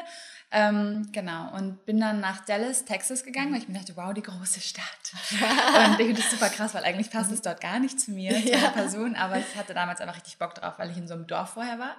Ähm, 0.53 1.09
genau. 1.13 1.55
Und 1.55 1.85
bin 1.87 2.01
dann 2.01 2.19
nach 2.19 2.45
Dallas, 2.45 2.85
Texas 2.85 3.23
gegangen, 3.23 3.53
weil 3.53 3.61
ich 3.61 3.69
mir 3.69 3.79
dachte, 3.79 3.97
wow, 3.97 4.13
die 4.13 4.23
große 4.23 4.61
Stadt. 4.61 4.85
und 5.33 6.01
ich 6.01 6.07
finde 6.07 6.15
das 6.15 6.31
super 6.31 6.49
krass, 6.49 6.75
weil 6.75 6.83
eigentlich 6.83 7.11
passt 7.11 7.31
es 7.31 7.41
dort 7.41 7.61
gar 7.61 7.79
nicht 7.79 8.01
zu 8.01 8.11
mir, 8.11 8.33
zu 8.33 8.53
einer 8.53 8.71
Person. 8.71 9.15
Aber 9.15 9.39
ich 9.39 9.57
hatte 9.57 9.75
damals 9.75 10.01
einfach 10.01 10.17
richtig 10.17 10.39
Bock 10.39 10.57
drauf, 10.57 10.75
weil 10.79 10.91
ich 10.91 10.97
in 10.97 11.07
so 11.07 11.15
einem 11.15 11.29
Dorf 11.29 11.51
vorher 11.51 11.79
war. 11.79 11.97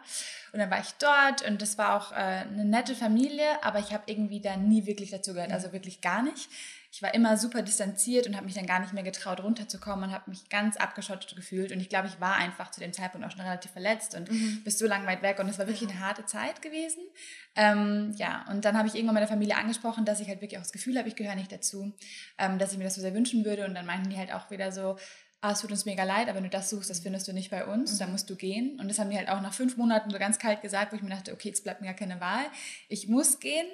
Und 0.52 0.60
dann 0.60 0.70
war 0.70 0.82
ich 0.82 0.92
dort 1.00 1.48
und 1.48 1.62
das 1.62 1.78
war 1.78 1.96
auch 1.96 2.12
äh, 2.12 2.16
eine 2.16 2.66
nette 2.66 2.94
Familie, 2.94 3.64
aber 3.64 3.80
ich 3.80 3.94
habe 3.94 4.04
irgendwie 4.08 4.42
da 4.42 4.58
nie 4.58 4.86
wirklich 4.86 5.12
dazu 5.12 5.34
gehört. 5.34 5.54
Also 5.54 5.72
wirklich 5.72 6.02
gar 6.02 6.22
nicht. 6.22 6.50
Ich 6.94 7.02
war 7.02 7.14
immer 7.14 7.38
super 7.38 7.62
distanziert 7.62 8.28
und 8.28 8.36
habe 8.36 8.46
mich 8.46 8.54
dann 8.54 8.66
gar 8.66 8.82
nicht 8.82 8.92
mehr 8.92 9.04
getraut, 9.04 9.42
runterzukommen 9.42 10.10
und 10.10 10.12
habe 10.12 10.30
mich 10.30 10.50
ganz 10.50 10.76
abgeschottet 10.76 11.38
gefühlt. 11.38 11.72
Und 11.72 11.80
ich 11.80 11.88
glaube, 11.88 12.10
ich 12.10 12.20
war 12.20 12.36
einfach 12.36 12.70
zu 12.70 12.82
dem 12.82 12.92
Zeitpunkt 12.92 13.26
auch 13.26 13.32
schon 13.32 13.40
relativ 13.40 13.72
verletzt 13.72 14.14
und 14.14 14.30
bist 14.66 14.78
so 14.78 14.88
lang 14.88 15.06
weit 15.08 15.22
weg. 15.22 15.40
Und 15.40 15.48
es 15.48 15.58
war 15.58 15.68
wirklich 15.68 15.90
eine 15.90 16.00
harte 16.02 16.26
Zeit 16.26 16.62
gewesen. 16.62 17.02
Ähm, 17.56 18.14
ja, 18.18 18.46
und 18.50 18.66
dann 18.66 18.78
habe 18.78 18.90
ich 18.90 18.96
irgendwann 18.96 19.16
meiner 19.16 19.28
Familie 19.28 19.56
angesprochen, 19.56 20.04
dass 20.04 20.20
ich 20.20 20.28
halt 20.28 20.42
wirklich 20.42 20.58
auch 20.58 20.64
das 20.64 20.74
Gefühl 20.74 20.98
habe, 20.98 21.08
ich 21.08 21.16
gehöre 21.16 21.36
nicht 21.36 21.52
dazu, 21.52 21.94
ähm, 22.38 22.60
dass 22.60 22.74
ich 22.74 22.78
mir 22.78 22.84
das 22.84 22.96
so 22.96 23.02
sehr 23.02 23.14
wünschen 23.14 23.46
würde. 23.46 23.66
Und 23.66 23.74
dann 23.74 23.86
meinten 23.86 24.10
die 24.10 24.18
halt 24.18 24.34
auch 24.34 24.52
wieder 24.52 24.74
so, 24.74 24.98
ah, 25.40 25.52
es 25.54 25.62
tut 25.62 25.72
uns 25.72 25.86
mega 25.86 26.04
leid, 26.04 26.28
aber 26.28 26.36
wenn 26.36 26.44
du 26.44 26.50
das 26.50 26.70
suchst, 26.70 26.90
das 26.90 27.00
findest 27.00 27.28
du 27.28 27.34
nicht 27.34 27.50
bei 27.50 27.66
uns, 27.66 27.98
dann 27.98 28.12
musst 28.12 28.30
du 28.30 28.36
gehen. 28.36 28.80
Und 28.82 28.90
das 28.90 29.00
haben 29.00 29.10
die 29.10 29.18
halt 29.18 29.30
auch 29.30 29.42
nach 29.42 29.54
fünf 29.54 29.78
Monaten 29.78 30.12
so 30.12 30.20
ganz 30.20 30.40
kalt 30.40 30.62
gesagt, 30.62 30.92
wo 30.92 30.98
ich 30.98 31.02
mir 31.02 31.10
dachte, 31.10 31.34
okay, 31.34 31.50
jetzt 31.50 31.64
bleibt 31.64 31.82
mir 31.82 31.88
gar 31.88 31.96
keine 31.96 32.20
Wahl. 32.20 32.46
Ich 32.90 33.08
muss 33.08 33.40
gehen. 33.40 33.68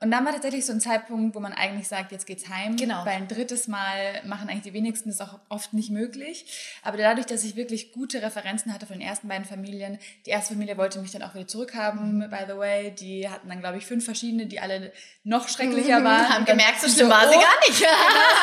Und 0.00 0.10
dann 0.10 0.24
war 0.24 0.32
tatsächlich 0.32 0.66
so 0.66 0.72
ein 0.72 0.80
Zeitpunkt, 0.80 1.34
wo 1.34 1.40
man 1.40 1.52
eigentlich 1.52 1.88
sagt, 1.88 2.12
jetzt 2.12 2.26
geht's 2.26 2.48
heim. 2.48 2.76
Genau. 2.76 3.04
Weil 3.04 3.16
ein 3.16 3.28
drittes 3.28 3.68
Mal 3.68 4.22
machen 4.24 4.48
eigentlich 4.48 4.62
die 4.62 4.72
wenigsten 4.72 5.08
das 5.08 5.20
auch 5.20 5.38
oft 5.48 5.72
nicht 5.72 5.90
möglich. 5.90 6.46
Aber 6.82 6.96
dadurch, 6.96 7.26
dass 7.26 7.44
ich 7.44 7.56
wirklich 7.56 7.92
gute 7.92 8.22
Referenzen 8.22 8.72
hatte 8.72 8.86
von 8.86 8.98
den 8.98 9.06
ersten 9.06 9.28
beiden 9.28 9.44
Familien, 9.44 9.98
die 10.26 10.30
erste 10.30 10.54
Familie 10.54 10.76
wollte 10.76 10.98
mich 11.00 11.12
dann 11.12 11.22
auch 11.22 11.34
wieder 11.34 11.46
zurückhaben, 11.46 12.28
by 12.30 12.44
the 12.46 12.56
way. 12.56 12.90
Die 12.90 13.28
hatten 13.28 13.48
dann, 13.48 13.60
glaube 13.60 13.78
ich, 13.78 13.86
fünf 13.86 14.04
verschiedene, 14.04 14.46
die 14.46 14.60
alle 14.60 14.92
noch 15.22 15.48
schrecklicher 15.48 16.02
waren. 16.02 16.28
Haben 16.28 16.40
Und 16.40 16.46
gemerkt, 16.46 16.80
so 16.80 16.88
schlimm 16.88 17.08
war 17.08 17.28
sie 17.28 17.34
gar 17.34 17.60
nicht. 17.68 17.84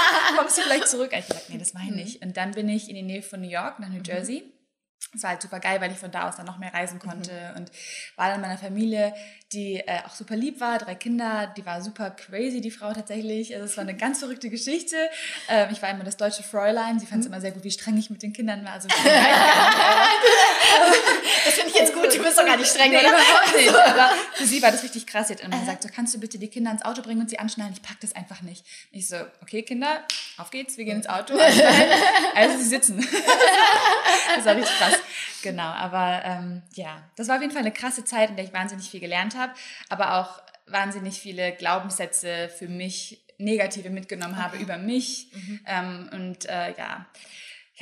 kommst 0.37 0.57
du 0.57 0.61
vielleicht 0.61 0.87
zurück? 0.87 1.09
Ich 1.11 1.17
habe 1.17 1.27
gesagt, 1.27 1.49
nee, 1.49 1.57
das 1.57 1.73
mache 1.73 1.85
ich 1.85 1.95
nicht. 1.95 2.21
Und 2.21 2.37
dann 2.37 2.51
bin 2.51 2.69
ich 2.69 2.89
in 2.89 2.95
die 2.95 3.03
Nähe 3.03 3.21
von 3.21 3.41
New 3.41 3.49
York, 3.49 3.79
nach 3.79 3.89
New 3.89 4.01
Jersey. 4.03 4.51
Es 5.13 5.23
war 5.23 5.31
halt 5.31 5.41
super 5.41 5.59
geil, 5.59 5.81
weil 5.81 5.91
ich 5.91 5.97
von 5.97 6.09
da 6.11 6.29
aus 6.29 6.37
dann 6.37 6.45
noch 6.45 6.57
mehr 6.57 6.73
reisen 6.73 6.97
konnte 6.99 7.53
und 7.57 7.69
war 8.15 8.27
dann 8.27 8.35
in 8.35 8.41
meiner 8.41 8.57
Familie, 8.57 9.13
die 9.51 9.75
äh, 9.75 9.99
auch 10.07 10.15
super 10.15 10.37
lieb 10.37 10.61
war, 10.61 10.77
drei 10.77 10.95
Kinder, 10.95 11.53
die 11.57 11.65
war 11.65 11.81
super 11.81 12.11
crazy, 12.11 12.61
die 12.61 12.71
Frau 12.71 12.93
tatsächlich. 12.93 13.53
Also 13.53 13.65
es 13.65 13.75
war 13.75 13.81
eine 13.81 13.95
ganz 13.97 14.19
verrückte 14.19 14.49
Geschichte. 14.49 14.95
Ähm, 15.49 15.67
ich 15.71 15.81
war 15.81 15.89
immer 15.89 16.05
das 16.05 16.15
deutsche 16.15 16.43
Fräulein, 16.43 16.97
sie 16.99 17.05
fand 17.05 17.21
es 17.21 17.27
immer 17.27 17.41
sehr 17.41 17.51
gut, 17.51 17.65
wie 17.65 17.71
streng 17.71 17.97
ich 17.97 18.09
mit 18.09 18.23
den 18.23 18.31
Kindern 18.31 18.63
war. 18.63 18.71
Also 18.73 18.87
Das 21.43 21.53
finde 21.55 21.69
ich 21.71 21.75
jetzt 21.75 21.93
gut. 21.93 22.13
Du 22.13 22.21
bist 22.23 22.37
doch 22.37 22.45
gar 22.45 22.57
nicht 22.57 22.69
streng, 22.69 22.91
Nee, 22.91 22.99
oder? 22.99 23.09
überhaupt 23.09 23.55
nicht. 23.55 23.69
Aber 23.75 24.11
für 24.35 24.45
sie 24.45 24.61
war 24.61 24.71
das 24.71 24.83
richtig 24.83 25.07
krass. 25.07 25.27
Sie 25.27 25.33
hat 25.33 25.41
immer 25.41 25.59
gesagt, 25.59 25.83
so 25.83 25.89
kannst 25.93 26.13
du 26.13 26.19
bitte 26.19 26.37
die 26.37 26.47
Kinder 26.47 26.71
ins 26.71 26.83
Auto 26.83 27.01
bringen 27.01 27.21
und 27.21 27.29
sie 27.29 27.39
anschnallen? 27.39 27.73
Ich 27.73 27.81
pack 27.81 27.97
das 28.01 28.15
einfach 28.15 28.41
nicht. 28.41 28.65
Ich 28.91 29.07
so, 29.07 29.15
okay, 29.41 29.63
Kinder, 29.63 30.03
auf 30.37 30.51
geht's, 30.51 30.77
wir 30.77 30.85
gehen 30.85 30.97
ins 30.97 31.07
Auto. 31.09 31.37
anschnallen. 31.37 31.91
Also 32.35 32.57
sie 32.57 32.65
sitzen. 32.65 32.99
das 34.35 34.45
war 34.45 34.55
richtig 34.55 34.77
krass. 34.77 34.93
Genau, 35.43 35.63
aber 35.63 36.21
ähm, 36.23 36.61
ja, 36.73 37.01
das 37.15 37.27
war 37.27 37.35
auf 37.35 37.41
jeden 37.41 37.53
Fall 37.53 37.61
eine 37.61 37.73
krasse 37.73 38.05
Zeit, 38.05 38.29
in 38.29 38.35
der 38.35 38.45
ich 38.45 38.53
wahnsinnig 38.53 38.89
viel 38.89 38.99
gelernt 38.99 39.37
habe, 39.37 39.53
aber 39.89 40.15
auch 40.19 40.41
wahnsinnig 40.67 41.19
viele 41.19 41.51
Glaubenssätze 41.53 42.49
für 42.49 42.67
mich 42.67 43.25
negative 43.37 43.89
mitgenommen 43.89 44.37
habe 44.37 44.57
über 44.57 44.77
mich. 44.77 45.31
Ähm, 45.65 46.09
und 46.13 46.45
äh, 46.45 46.73
ja, 46.77 47.07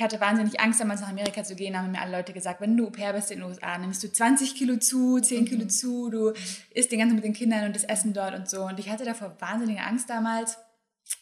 hatte 0.00 0.20
wahnsinnig 0.20 0.58
Angst, 0.60 0.80
damals 0.80 1.02
nach 1.02 1.10
Amerika 1.10 1.44
zu 1.44 1.54
gehen, 1.54 1.76
haben 1.76 1.92
mir 1.92 2.00
alle 2.00 2.16
Leute 2.16 2.32
gesagt, 2.32 2.60
wenn 2.60 2.76
du 2.76 2.86
Au 2.86 2.90
pair 2.90 3.12
bist 3.12 3.30
in 3.30 3.40
den 3.40 3.48
USA, 3.48 3.76
nimmst 3.76 4.02
du 4.02 4.10
20 4.10 4.54
Kilo 4.54 4.78
zu, 4.78 5.20
10 5.20 5.44
Kilo 5.44 5.66
zu, 5.66 6.08
du 6.08 6.32
isst 6.70 6.90
den 6.90 7.00
ganzen 7.00 7.16
mit 7.16 7.24
den 7.24 7.34
Kindern 7.34 7.66
und 7.66 7.76
das 7.76 7.84
Essen 7.84 8.14
dort 8.14 8.34
und 8.34 8.48
so. 8.48 8.62
Und 8.62 8.78
ich 8.78 8.88
hatte 8.88 9.04
davor 9.04 9.36
wahnsinnige 9.40 9.82
Angst 9.82 10.08
damals. 10.08 10.56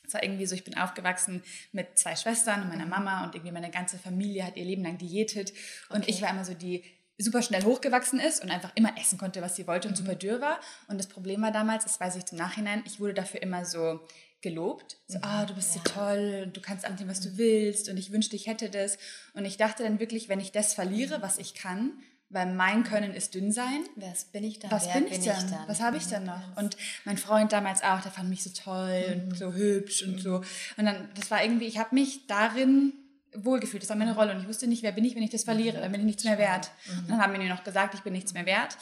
Es 0.06 0.14
war 0.14 0.22
irgendwie 0.22 0.46
so, 0.46 0.54
ich 0.54 0.64
bin 0.64 0.76
aufgewachsen 0.76 1.42
mit 1.72 1.98
zwei 1.98 2.16
Schwestern 2.16 2.62
und 2.62 2.68
meiner 2.68 2.86
Mama 2.86 3.24
und 3.24 3.34
irgendwie 3.34 3.52
meine 3.52 3.70
ganze 3.70 3.98
Familie 3.98 4.44
hat 4.46 4.56
ihr 4.56 4.64
Leben 4.64 4.82
lang 4.82 4.98
diätet. 4.98 5.52
Und 5.90 6.02
Okay. 6.02 6.10
ich 6.10 6.22
war 6.22 6.30
immer 6.30 6.44
so 6.44 6.54
die 6.54 6.84
super 7.18 7.42
schnell 7.42 7.64
hochgewachsen 7.64 8.20
ist 8.20 8.42
und 8.42 8.50
einfach 8.50 8.70
immer 8.76 8.96
essen 8.98 9.18
konnte, 9.18 9.42
was 9.42 9.56
sie 9.56 9.66
wollte 9.66 9.88
und 9.88 9.96
super 9.96 10.14
dürr 10.14 10.40
war. 10.40 10.60
Und 10.86 10.98
das 10.98 11.08
Problem 11.08 11.42
war 11.42 11.50
damals, 11.50 11.84
das 11.84 11.98
weiß 11.98 12.16
ich 12.16 12.24
zum 12.24 12.38
Nachhinein, 12.38 12.82
ich 12.86 13.00
wurde 13.00 13.14
dafür 13.14 13.42
immer 13.42 13.64
so 13.64 14.00
gelobt. 14.40 14.98
So, 15.08 15.18
ah, 15.22 15.44
du 15.44 15.54
bist 15.54 15.72
so 15.72 15.80
toll 15.80 16.44
und 16.46 16.56
du 16.56 16.60
kannst 16.60 16.84
anziehen, 16.84 17.08
was 17.08 17.20
du 17.20 17.36
willst 17.36 17.88
und 17.88 17.96
ich 17.96 18.12
wünschte, 18.12 18.36
ich 18.36 18.46
hätte 18.46 18.70
das. 18.70 18.96
Und 19.34 19.44
ich 19.44 19.56
dachte 19.56 19.82
dann 19.82 19.98
wirklich, 19.98 20.28
wenn 20.28 20.38
ich 20.38 20.52
das 20.52 20.74
verliere, 20.74 21.20
was 21.22 21.38
ich 21.38 21.54
kann, 21.54 21.92
weil 22.30 22.52
mein 22.52 22.84
Können 22.84 23.14
ist 23.14 23.34
dünn 23.34 23.52
sein, 23.52 23.84
Was 23.96 24.24
bin 24.24 24.44
ich 24.44 24.58
dann? 24.58 24.70
was 24.70 24.86
Wer 24.86 24.94
bin 24.94 25.06
ich 25.06 25.20
denn? 25.20 25.50
dann? 25.50 25.68
Was 25.68 25.80
habe 25.80 25.96
ich 25.96 26.06
denn 26.06 26.24
noch? 26.24 26.56
Und 26.56 26.76
mein 27.04 27.16
Freund 27.16 27.52
damals 27.52 27.82
auch, 27.82 28.00
der 28.00 28.12
fand 28.12 28.28
mich 28.28 28.42
so 28.42 28.50
toll 28.50 29.22
und 29.28 29.36
so 29.36 29.52
hübsch 29.52 30.02
und 30.02 30.20
so. 30.20 30.42
Und 30.76 30.84
dann, 30.84 31.08
das 31.14 31.30
war 31.30 31.42
irgendwie, 31.42 31.66
ich 31.66 31.78
habe 31.78 31.94
mich 31.94 32.26
darin 32.26 32.92
wohlgefühlt. 33.34 33.82
Das 33.82 33.90
war 33.90 33.96
meine 33.96 34.14
Rolle 34.14 34.34
und 34.34 34.40
ich 34.40 34.48
wusste 34.48 34.66
nicht, 34.66 34.82
wer 34.82 34.92
bin 34.92 35.04
ich, 35.04 35.14
wenn 35.14 35.22
ich 35.22 35.30
das 35.30 35.44
verliere. 35.44 35.80
Dann 35.80 35.92
bin 35.92 36.00
ich 36.02 36.06
nichts 36.06 36.24
mehr 36.24 36.38
wert. 36.38 36.70
Und 36.98 37.10
dann 37.10 37.20
haben 37.20 37.32
mir 37.32 37.48
noch 37.48 37.64
gesagt, 37.64 37.94
ich 37.94 38.00
bin 38.00 38.12
nichts 38.12 38.34
mehr 38.34 38.46
wert. 38.46 38.76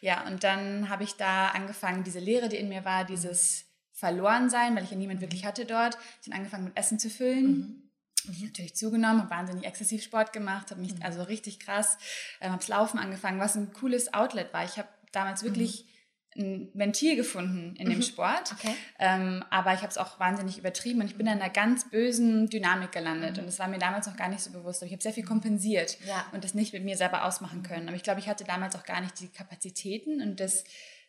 Ja, 0.00 0.26
und 0.26 0.44
dann 0.44 0.88
habe 0.88 1.04
ich 1.04 1.14
da 1.14 1.48
angefangen, 1.48 2.04
diese 2.04 2.18
Leere, 2.18 2.48
die 2.48 2.56
in 2.56 2.68
mir 2.68 2.84
war, 2.84 3.04
dieses 3.04 3.64
Verlorensein, 3.92 4.74
weil 4.74 4.84
ich 4.84 4.90
ja 4.90 4.96
niemand 4.96 5.20
wirklich 5.20 5.44
hatte 5.44 5.64
dort, 5.64 5.96
ich 6.20 6.28
habe 6.28 6.36
angefangen 6.36 6.64
mit 6.64 6.76
Essen 6.76 6.98
zu 6.98 7.08
füllen. 7.08 7.81
Ich 8.24 8.36
habe 8.36 8.46
natürlich 8.46 8.76
zugenommen, 8.76 9.20
habe 9.22 9.30
wahnsinnig 9.30 9.64
exzessiv 9.64 10.02
Sport 10.02 10.32
gemacht, 10.32 10.70
habe 10.70 10.80
mich 10.80 10.94
also 11.02 11.22
richtig 11.22 11.58
krass, 11.60 11.98
ähm, 12.40 12.52
habe 12.52 12.64
Laufen 12.68 12.98
angefangen, 12.98 13.40
was 13.40 13.56
ein 13.56 13.72
cooles 13.72 14.14
Outlet 14.14 14.52
war. 14.52 14.64
Ich 14.64 14.78
habe 14.78 14.88
damals 15.12 15.42
wirklich 15.42 15.86
ein 16.34 16.70
Ventil 16.72 17.14
gefunden 17.16 17.76
in 17.76 17.90
dem 17.90 18.00
Sport, 18.00 18.52
Okay. 18.54 18.74
ähm, 18.98 19.44
aber 19.50 19.74
ich 19.74 19.80
habe 19.80 19.88
es 19.88 19.98
auch 19.98 20.18
wahnsinnig 20.18 20.56
übertrieben 20.56 21.00
und 21.02 21.06
ich 21.06 21.16
bin 21.18 21.26
in 21.26 21.34
einer 21.34 21.50
ganz 21.50 21.90
bösen 21.90 22.48
Dynamik 22.48 22.90
gelandet 22.90 23.38
und 23.38 23.44
das 23.44 23.58
war 23.58 23.68
mir 23.68 23.78
damals 23.78 24.06
noch 24.06 24.16
gar 24.16 24.28
nicht 24.30 24.40
so 24.40 24.50
bewusst. 24.50 24.80
Aber 24.80 24.86
ich 24.86 24.92
habe 24.92 25.02
sehr 25.02 25.12
viel 25.12 25.26
kompensiert 25.26 25.98
Ja. 26.06 26.24
und 26.32 26.42
das 26.42 26.54
nicht 26.54 26.72
mit 26.72 26.84
mir 26.84 26.96
selber 26.96 27.24
ausmachen 27.26 27.62
können. 27.62 27.86
Aber 27.86 27.96
ich 27.96 28.02
glaube, 28.02 28.18
ich 28.20 28.28
hatte 28.28 28.44
damals 28.44 28.74
auch 28.76 28.84
gar 28.84 29.02
nicht 29.02 29.20
die 29.20 29.28
Kapazitäten 29.28 30.22
und 30.22 30.40
das, 30.40 30.64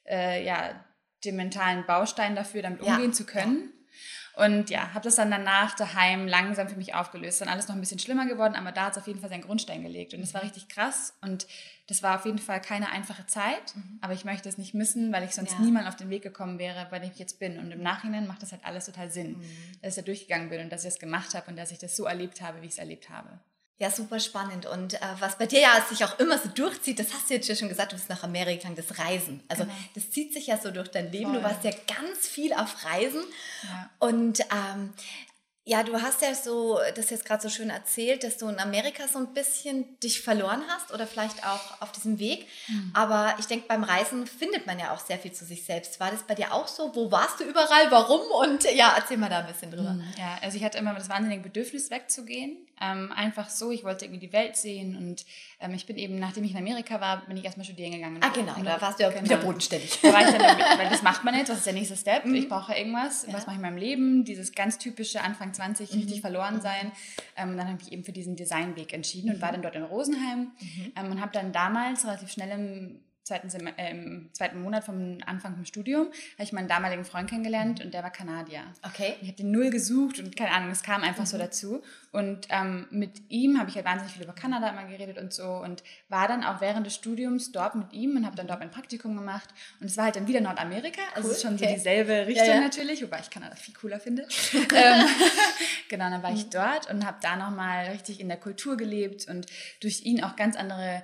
äh, 0.05 0.43
ja, 0.45 0.83
den 1.23 1.37
mentalen 1.37 1.85
Baustein 1.85 2.35
dafür, 2.35 2.61
damit 2.61 2.83
Ja. 2.83 2.95
umgehen 2.95 3.13
zu 3.13 3.25
können. 3.25 3.71
Und 4.35 4.71
ja, 4.71 4.93
habe 4.93 5.03
das 5.03 5.15
dann 5.15 5.29
danach 5.29 5.75
daheim 5.75 6.27
langsam 6.27 6.67
für 6.67 6.75
mich 6.75 6.95
aufgelöst. 6.95 7.41
Dann 7.41 7.49
alles 7.49 7.67
noch 7.67 7.75
ein 7.75 7.79
bisschen 7.81 7.99
schlimmer 7.99 8.25
geworden, 8.25 8.55
aber 8.55 8.71
da 8.71 8.85
hat 8.85 8.93
es 8.93 8.97
auf 8.97 9.05
jeden 9.07 9.19
Fall 9.19 9.29
seinen 9.29 9.43
Grundstein 9.43 9.83
gelegt. 9.83 10.13
Und 10.15 10.21
das 10.21 10.33
war 10.33 10.41
richtig 10.41 10.67
krass. 10.69 11.13
Und 11.21 11.45
das 11.87 12.01
war 12.01 12.15
auf 12.17 12.25
jeden 12.25 12.39
Fall 12.39 12.59
keine 12.59 12.89
einfache 12.91 13.27
Zeit. 13.27 13.75
Aber 14.01 14.13
ich 14.13 14.25
möchte 14.25 14.49
es 14.49 14.57
nicht 14.57 14.73
missen, 14.73 15.13
weil 15.13 15.23
ich 15.23 15.35
sonst 15.35 15.53
Ja. 15.53 15.59
niemals 15.59 15.85
auf 15.87 15.95
den 15.95 16.09
Weg 16.09 16.23
gekommen 16.23 16.57
wäre, 16.57 16.87
bei 16.89 16.97
dem 16.97 17.11
ich 17.11 17.19
jetzt 17.19 17.37
bin. 17.39 17.59
Und 17.59 17.71
im 17.71 17.83
Nachhinein 17.83 18.25
macht 18.25 18.41
das 18.41 18.51
halt 18.51 18.65
alles 18.65 18.85
total 18.85 19.11
Sinn, 19.11 19.39
dass 19.83 19.95
ich 19.97 20.03
da 20.03 20.05
durchgegangen 20.05 20.49
bin 20.49 20.61
und 20.61 20.71
dass 20.71 20.83
ich 20.83 20.89
das 20.89 20.99
gemacht 20.99 21.35
habe 21.35 21.51
und 21.51 21.57
dass 21.57 21.71
ich 21.71 21.77
das 21.77 21.95
so 21.95 22.05
erlebt 22.05 22.41
habe, 22.41 22.61
wie 22.61 22.65
ich 22.65 22.71
es 22.73 22.77
erlebt 22.79 23.09
habe. 23.11 23.39
Ja, 23.83 23.91
super 23.91 24.17
spannend. 24.21 24.65
Und 24.65 24.93
äh, 24.93 24.99
was 25.19 25.37
bei 25.37 25.45
dir 25.45 25.59
ja 25.59 25.85
sich 25.89 26.05
auch 26.05 26.17
immer 26.17 26.37
so 26.37 26.47
durchzieht, 26.47 26.99
das 26.99 27.13
hast 27.13 27.29
du 27.29 27.33
jetzt 27.33 27.49
ja 27.49 27.55
schon 27.55 27.67
gesagt, 27.67 27.91
du 27.91 27.97
bist 27.97 28.07
nach 28.07 28.23
Amerika, 28.23 28.69
gegangen, 28.69 28.77
das 28.77 28.97
Reisen. 28.97 29.43
Also 29.49 29.63
Genau. 29.65 29.75
das 29.93 30.09
zieht 30.09 30.31
sich 30.31 30.47
ja 30.47 30.57
so 30.57 30.71
durch 30.71 30.87
dein 30.87 31.11
Leben. 31.11 31.31
Voll. 31.31 31.41
Du 31.41 31.43
warst 31.43 31.65
ja 31.65 31.71
ganz 31.93 32.25
viel 32.25 32.53
auf 32.53 32.85
Reisen. 32.85 33.21
Ja. 33.63 33.89
Und 33.99 34.39
ähm, 34.39 34.93
Ja, 35.65 35.81
du 35.83 36.01
hast 36.01 36.21
ja 36.21 36.35
so, 36.35 36.77
das 36.93 37.09
jetzt 37.09 37.23
gerade 37.23 37.41
so 37.41 37.47
schön 37.47 37.69
erzählt, 37.69 38.25
dass 38.25 38.37
du 38.37 38.49
in 38.49 38.59
Amerika 38.59 39.07
so 39.07 39.17
ein 39.17 39.33
bisschen 39.33 39.97
dich 40.01 40.21
verloren 40.21 40.61
hast 40.67 40.93
oder 40.93 41.07
vielleicht 41.07 41.45
auch 41.45 41.81
auf 41.81 41.93
diesem 41.93 42.19
Weg. 42.19 42.47
Mhm. 42.67 42.91
Aber 42.93 43.33
ich 43.39 43.45
denke, 43.45 43.67
beim 43.69 43.85
Reisen 43.85 44.27
findet 44.27 44.67
man 44.67 44.77
ja 44.77 44.93
auch 44.93 44.99
sehr 44.99 45.17
viel 45.17 45.31
zu 45.31 45.45
sich 45.45 45.63
selbst. 45.63 46.01
War 46.01 46.11
das 46.11 46.23
bei 46.23 46.35
dir 46.35 46.51
auch 46.51 46.67
so? 46.67 46.93
Wo 46.95 47.11
warst 47.11 47.39
du 47.39 47.45
überall? 47.45 47.89
Warum? 47.91 48.21
Und 48.41 48.63
ja, 48.75 48.93
erzähl 48.97 49.15
mal 49.15 49.29
da 49.29 49.39
ein 49.39 49.47
bisschen 49.47 49.71
drüber. 49.71 49.91
Mhm. 49.91 50.03
Ja, 50.17 50.37
also 50.41 50.57
ich 50.57 50.65
hatte 50.65 50.77
immer 50.79 50.93
das 50.95 51.07
wahnsinnige 51.07 51.43
Bedürfnis 51.43 51.89
wegzugehen. 51.89 52.57
Ähm, 52.81 53.13
einfach 53.15 53.49
so, 53.49 53.71
ich 53.71 53.85
wollte 53.85 54.03
irgendwie 54.05 54.27
die 54.27 54.33
Welt 54.33 54.57
sehen 54.57 54.97
und 54.97 55.25
ähm, 55.61 55.73
ich 55.73 55.85
bin 55.85 55.95
eben, 55.95 56.19
nachdem 56.19 56.43
ich 56.43 56.51
in 56.51 56.57
Amerika 56.57 56.99
war, 56.99 57.25
bin 57.25 57.37
ich 57.37 57.45
erstmal 57.45 57.63
studieren 57.63 57.91
gegangen. 57.91 58.17
Ah, 58.19 58.29
genau, 58.29 58.53
da 58.61 58.81
warst 58.81 58.99
du 58.99 59.03
ja 59.03 59.09
genau. 59.09 59.23
wieder 59.23 59.37
bodenständig. 59.37 59.99
Da 60.01 60.11
war 60.11 60.21
ich 60.21 60.35
dann, 60.35 60.41
weil 60.41 60.89
das 60.89 61.01
macht 61.03 61.23
man 61.23 61.35
jetzt, 61.35 61.49
das 61.49 61.59
ist 61.59 61.67
der 61.67 61.73
nächste 61.73 61.95
Step. 61.95 62.25
Mhm. 62.25 62.33
Ich 62.43 62.49
brauche 62.49 62.73
irgendwas, 62.73 63.25
ja. 63.25 63.33
was 63.33 63.45
mache 63.45 63.55
ich 63.55 63.57
in 63.57 63.61
meinem 63.61 63.77
Leben, 63.77 64.25
dieses 64.25 64.51
ganz 64.51 64.77
typische 64.77 65.21
Anfang 65.21 65.52
20 65.53 65.91
mhm. 65.91 65.99
richtig 65.99 66.21
verloren 66.21 66.61
sein. 66.61 66.91
Ähm, 67.35 67.57
dann 67.57 67.67
habe 67.67 67.79
ich 67.81 67.91
eben 67.91 68.03
für 68.03 68.11
diesen 68.11 68.35
Designweg 68.35 68.93
entschieden 68.93 69.33
und 69.33 69.41
war 69.41 69.49
mhm. 69.49 69.53
dann 69.53 69.61
dort 69.63 69.75
in 69.75 69.83
Rosenheim 69.83 70.51
mhm. 70.59 70.91
ähm, 70.95 71.11
und 71.11 71.21
habe 71.21 71.31
dann 71.31 71.51
damals 71.51 72.05
relativ 72.05 72.31
schnell 72.31 72.49
im 72.51 72.99
zweiten, 73.23 73.49
Sem 73.49 73.67
äh, 73.67 73.91
im 73.91 74.29
zweiten 74.33 74.61
Monat 74.61 74.83
vom 74.83 75.17
Anfang 75.25 75.55
vom 75.55 75.65
Studium 75.65 76.07
habe 76.07 76.43
ich 76.43 76.51
meinen 76.51 76.67
damaligen 76.67 77.05
Freund 77.05 77.29
kennengelernt 77.29 77.83
und 77.83 77.93
der 77.93 78.03
war 78.03 78.11
Kanadier. 78.11 78.61
Okay. 78.83 79.15
Ich 79.21 79.27
habe 79.27 79.37
den 79.37 79.51
null 79.51 79.69
gesucht 79.69 80.19
und 80.19 80.35
keine 80.35 80.51
Ahnung, 80.51 80.71
es 80.71 80.83
kam 80.83 81.03
einfach 81.03 81.23
mhm. 81.23 81.27
so 81.27 81.37
dazu. 81.37 81.83
Und 82.11 82.47
ähm, 82.49 82.87
mit 82.91 83.21
ihm 83.29 83.59
habe 83.59 83.69
ich 83.69 83.75
halt 83.75 83.85
wahnsinnig 83.85 84.13
viel 84.13 84.23
über 84.23 84.33
Kanada 84.33 84.69
immer 84.69 84.85
geredet 84.85 85.17
und 85.17 85.33
so 85.33 85.45
und 85.45 85.83
war 86.09 86.27
dann 86.27 86.43
auch 86.43 86.61
während 86.61 86.85
des 86.85 86.95
Studiums 86.95 87.51
dort 87.51 87.75
mit 87.75 87.93
ihm 87.93 88.17
und 88.17 88.25
habe 88.25 88.35
dann 88.35 88.47
dort 88.47 88.61
ein 88.61 88.71
Praktikum 88.71 89.15
gemacht. 89.15 89.49
Und 89.79 89.87
es 89.87 89.97
war 89.97 90.05
halt 90.05 90.15
dann 90.15 90.27
wieder 90.27 90.41
Nordamerika, 90.41 91.01
also 91.15 91.29
cool. 91.29 91.35
schon 91.35 91.55
okay. 91.55 91.69
so 91.69 91.73
dieselbe 91.75 92.27
Richtung 92.27 92.47
ja, 92.47 92.55
ja. 92.55 92.61
natürlich, 92.61 93.01
wobei 93.01 93.19
ich 93.19 93.29
Kanada 93.29 93.55
viel 93.55 93.73
cooler 93.73 93.99
finde. 93.99 94.27
ähm, 94.53 95.05
genau, 95.89 96.09
dann 96.09 96.21
war 96.21 96.33
ich 96.33 96.45
mhm. 96.45 96.51
dort 96.51 96.91
und 96.91 97.05
habe 97.05 97.17
da 97.21 97.35
nochmal 97.35 97.87
richtig 97.87 98.19
in 98.19 98.27
der 98.27 98.37
Kultur 98.37 98.77
gelebt 98.77 99.27
und 99.27 99.47
durch 99.81 100.03
ihn 100.03 100.23
auch 100.23 100.35
ganz 100.35 100.55
andere 100.55 101.03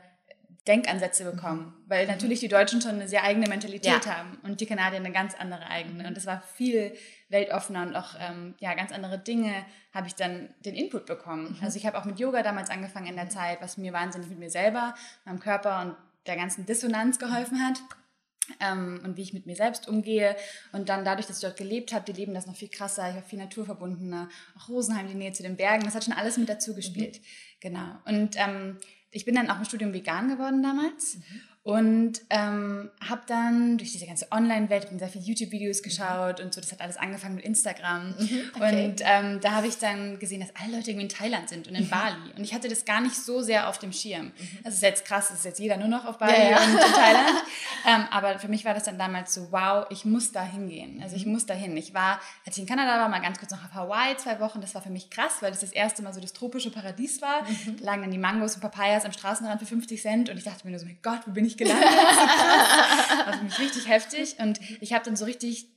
Denkansätze 0.67 1.23
bekommen, 1.29 1.73
weil 1.87 2.05
natürlich 2.07 2.39
die 2.39 2.47
Deutschen 2.47 2.81
schon 2.81 2.91
eine 2.91 3.07
sehr 3.07 3.23
eigene 3.23 3.47
Mentalität 3.47 4.05
ja. 4.05 4.17
haben 4.17 4.37
und 4.43 4.61
die 4.61 4.65
Kanadier 4.65 4.99
eine 4.99 5.11
ganz 5.11 5.33
andere 5.35 5.67
eigene. 5.67 6.07
Und 6.07 6.15
das 6.15 6.25
war 6.25 6.41
viel 6.41 6.93
weltoffener 7.29 7.83
und 7.83 7.95
auch 7.95 8.15
ähm, 8.19 8.55
ja, 8.59 8.73
ganz 8.73 8.91
andere 8.91 9.17
Dinge 9.17 9.53
habe 9.93 10.07
ich 10.07 10.15
dann 10.15 10.49
den 10.65 10.75
Input 10.75 11.05
bekommen. 11.05 11.55
Mhm. 11.57 11.63
Also 11.63 11.77
ich 11.77 11.85
habe 11.85 11.97
auch 11.97 12.05
mit 12.05 12.19
Yoga 12.19 12.43
damals 12.43 12.69
angefangen 12.69 13.07
in 13.07 13.15
der 13.15 13.29
Zeit, 13.29 13.61
was 13.61 13.77
mir 13.77 13.93
wahnsinnig 13.93 14.29
mit 14.29 14.39
mir 14.39 14.49
selber, 14.49 14.95
meinem 15.25 15.39
Körper 15.39 15.81
und 15.81 15.95
der 16.27 16.35
ganzen 16.35 16.65
Dissonanz 16.65 17.19
geholfen 17.19 17.65
hat. 17.65 17.81
Ähm, 18.59 18.99
und 19.03 19.15
wie 19.15 19.21
ich 19.21 19.33
mit 19.33 19.45
mir 19.45 19.55
selbst 19.55 19.87
umgehe. 19.87 20.35
Und 20.71 20.89
dann 20.89 21.05
dadurch, 21.05 21.27
dass 21.27 21.37
ich 21.37 21.43
dort 21.43 21.55
gelebt 21.55 21.93
habe, 21.93 22.03
die 22.05 22.19
leben 22.19 22.33
das 22.33 22.47
noch 22.47 22.55
viel 22.55 22.67
krasser. 22.67 23.07
Ich 23.07 23.15
habe 23.15 23.25
viel 23.25 23.37
naturverbundener, 23.37 24.27
auch 24.57 24.69
Rosenheim, 24.69 25.07
die 25.07 25.13
Nähe 25.13 25.33
zu 25.33 25.43
den 25.43 25.55
Bergen. 25.55 25.83
Das 25.83 25.93
hat 25.93 26.03
schon 26.03 26.15
alles 26.15 26.35
mit 26.37 26.49
dazu 26.49 26.73
gespielt. 26.73 27.19
Mhm. 27.19 27.23
Genau. 27.59 27.87
Und 28.05 28.37
ähm, 28.37 28.79
ich 29.11 29.25
bin 29.25 29.35
dann 29.35 29.49
auch 29.49 29.59
im 29.59 29.65
Studium 29.65 29.93
vegan 29.93 30.29
geworden 30.29 30.61
damals. 30.61 31.15
Mhm. 31.15 31.41
Und 31.61 32.21
ähm, 32.29 32.89
habe 33.07 33.21
dann 33.27 33.77
durch 33.77 33.91
diese 33.91 34.05
ganze 34.05 34.27
Online-Welt, 34.31 34.87
ich 34.91 34.97
sehr 34.97 35.09
viele 35.09 35.25
YouTube-Videos 35.25 35.83
geschaut 35.83 36.39
mhm. 36.39 36.45
und 36.45 36.53
so, 36.53 36.61
das 36.61 36.71
hat 36.71 36.79
alles 36.79 36.95
angefangen 36.95 37.35
mit 37.35 37.43
Instagram. 37.43 38.15
Mhm, 38.17 38.41
okay. 38.55 38.85
Und 38.85 39.01
ähm, 39.03 39.39
da 39.41 39.51
habe 39.51 39.67
ich 39.67 39.77
dann 39.77 40.19
gesehen, 40.19 40.39
dass 40.39 40.55
alle 40.55 40.77
Leute 40.77 40.91
irgendwie 40.91 41.07
in 41.07 41.09
Thailand 41.09 41.49
sind 41.49 41.67
und 41.67 41.75
in 41.75 41.89
Bali. 41.89 42.31
Und 42.37 42.43
ich 42.43 42.53
hatte 42.53 42.69
das 42.69 42.85
gar 42.85 43.01
nicht 43.01 43.15
so 43.15 43.41
sehr 43.41 43.67
auf 43.67 43.77
dem 43.77 43.91
Schirm. 43.91 44.27
Mhm. 44.27 44.33
Das 44.63 44.75
ist 44.75 44.81
jetzt 44.81 45.03
krass, 45.03 45.27
das 45.27 45.39
ist 45.39 45.45
jetzt 45.45 45.59
jeder 45.59 45.75
nur 45.75 45.89
noch 45.89 46.05
auf 46.05 46.17
Bali 46.17 46.31
ja, 46.31 46.51
ja. 46.51 46.63
und 46.63 46.71
in 46.71 46.77
Thailand. 46.77 47.43
ähm, 47.87 48.05
aber 48.09 48.39
für 48.39 48.47
mich 48.47 48.63
war 48.63 48.73
das 48.73 48.83
dann 48.83 48.97
damals 48.97 49.33
so, 49.33 49.51
wow, 49.51 49.85
ich 49.89 50.05
muss 50.05 50.31
da 50.31 50.43
hingehen. 50.43 51.01
Also 51.03 51.17
ich 51.17 51.25
mhm. 51.25 51.33
muss 51.33 51.45
da 51.45 51.53
hin. 51.53 51.75
Ich 51.75 51.93
war, 51.93 52.21
als 52.45 52.55
ich 52.55 52.61
in 52.63 52.69
Kanada 52.69 52.97
war, 52.99 53.09
mal 53.09 53.19
ganz 53.19 53.37
kurz 53.37 53.51
noch 53.51 53.63
auf 53.65 53.73
Hawaii, 53.73 54.15
zwei 54.15 54.39
Wochen. 54.39 54.61
Das 54.61 54.75
war 54.75 54.81
für 54.81 54.89
mich 54.89 55.09
krass, 55.09 55.37
weil 55.41 55.51
das 55.51 55.59
das 55.59 55.73
erste 55.73 56.03
Mal 56.03 56.13
so 56.13 56.21
das 56.21 56.31
tropische 56.31 56.71
Paradies 56.71 57.21
war. 57.21 57.43
Mhm. 57.43 57.77
Da 57.77 57.85
lagen 57.85 58.01
dann 58.01 58.11
die 58.11 58.17
Mangos 58.17 58.55
und 58.55 58.61
Papayas 58.61 59.03
am 59.03 59.11
Straßenrand 59.11 59.59
für 59.59 59.67
50 59.67 60.01
Cent. 60.01 60.29
Und 60.29 60.37
ich 60.37 60.45
dachte 60.45 60.65
mir 60.65 60.71
nur 60.71 60.79
so, 60.79 60.85
mein 60.85 60.99
Gott, 61.03 61.19
wo 61.25 61.31
bin 61.31 61.45
ich 61.45 61.49
gelandet? 61.58 61.86
Das 61.86 61.98
war 63.27 63.38
für 63.38 63.44
mich 63.44 63.60
richtig 63.60 63.88
heftig. 63.88 64.36
Und 64.39 64.60
ich 64.82 64.94
habe 64.94 65.06
dann 65.06 65.15
so 65.15 65.25
richtig 65.25 65.68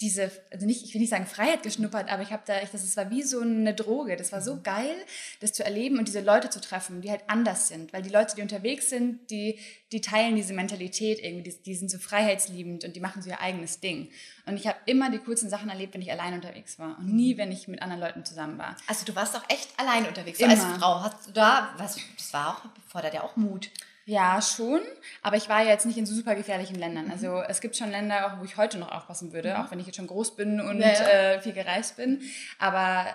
diese, 0.00 0.30
also 0.50 0.66
nicht, 0.66 0.84
ich 0.84 0.92
will 0.92 1.00
nicht 1.00 1.10
sagen 1.10 1.26
Freiheit 1.26 1.62
geschnuppert, 1.62 2.10
aber 2.10 2.22
ich 2.22 2.32
habe 2.32 2.42
da, 2.44 2.60
ich, 2.60 2.70
das 2.70 2.96
war 2.96 3.10
wie 3.10 3.22
so 3.22 3.40
eine 3.40 3.74
Droge. 3.74 4.16
Das 4.16 4.32
war 4.32 4.42
so 4.42 4.60
geil, 4.60 4.94
das 5.40 5.52
zu 5.52 5.64
erleben 5.64 5.98
und 5.98 6.08
diese 6.08 6.20
Leute 6.20 6.50
zu 6.50 6.60
treffen, 6.60 7.00
die 7.00 7.10
halt 7.10 7.22
anders 7.28 7.68
sind. 7.68 7.92
Weil 7.92 8.02
die 8.02 8.10
Leute, 8.10 8.34
die 8.34 8.42
unterwegs 8.42 8.90
sind, 8.90 9.30
die, 9.30 9.58
die 9.92 10.00
teilen 10.00 10.34
diese 10.34 10.52
Mentalität 10.52 11.20
irgendwie, 11.22 11.48
die, 11.48 11.62
die 11.62 11.74
sind 11.76 11.90
so 11.90 11.98
freiheitsliebend 11.98 12.84
und 12.84 12.96
die 12.96 13.00
machen 13.00 13.22
so 13.22 13.30
ihr 13.30 13.40
eigenes 13.40 13.78
Ding. 13.78 14.10
Und 14.46 14.56
ich 14.56 14.66
habe 14.66 14.78
immer 14.86 15.10
die 15.10 15.18
coolsten 15.18 15.48
Sachen 15.48 15.68
erlebt, 15.68 15.94
wenn 15.94 16.02
ich 16.02 16.10
allein 16.10 16.34
unterwegs 16.34 16.78
war 16.78 16.98
und 16.98 17.14
nie, 17.14 17.36
wenn 17.38 17.52
ich 17.52 17.68
mit 17.68 17.80
anderen 17.80 18.02
Leuten 18.02 18.24
zusammen 18.24 18.58
war. 18.58 18.76
Also 18.88 19.04
du 19.04 19.14
warst 19.14 19.36
auch 19.36 19.48
echt 19.48 19.68
allein 19.76 20.06
unterwegs, 20.06 20.38
so 20.38 20.44
als 20.44 20.64
Frau. 20.64 21.02
Hast 21.02 21.28
du 21.28 21.30
da, 21.30 21.72
was, 21.78 21.98
das 22.18 22.32
war 22.32 22.48
auch, 22.56 22.90
fordert 22.90 23.14
ja 23.14 23.22
auch 23.22 23.36
Mut. 23.36 23.70
Ja, 24.06 24.40
schon. 24.42 24.80
Aber 25.22 25.36
ich 25.36 25.48
war 25.48 25.62
ja 25.62 25.70
jetzt 25.70 25.86
nicht 25.86 25.96
in 25.96 26.06
so 26.06 26.14
super 26.14 26.34
gefährlichen 26.34 26.76
Ländern. 26.76 27.10
Also 27.10 27.28
mhm. 27.28 27.44
es 27.48 27.60
gibt 27.60 27.76
schon 27.76 27.90
Länder, 27.90 28.26
auch, 28.26 28.40
wo 28.40 28.44
ich 28.44 28.56
heute 28.56 28.78
noch 28.78 28.92
aufpassen 28.92 29.32
würde, 29.32 29.54
mhm. 29.54 29.56
auch 29.56 29.70
wenn 29.70 29.80
ich 29.80 29.86
jetzt 29.86 29.96
schon 29.96 30.06
groß 30.06 30.36
bin 30.36 30.60
und 30.60 30.80
ja, 30.80 30.92
ja. 30.92 31.08
Äh, 31.08 31.40
viel 31.40 31.52
gereist 31.52 31.96
bin. 31.96 32.20
Aber 32.58 33.06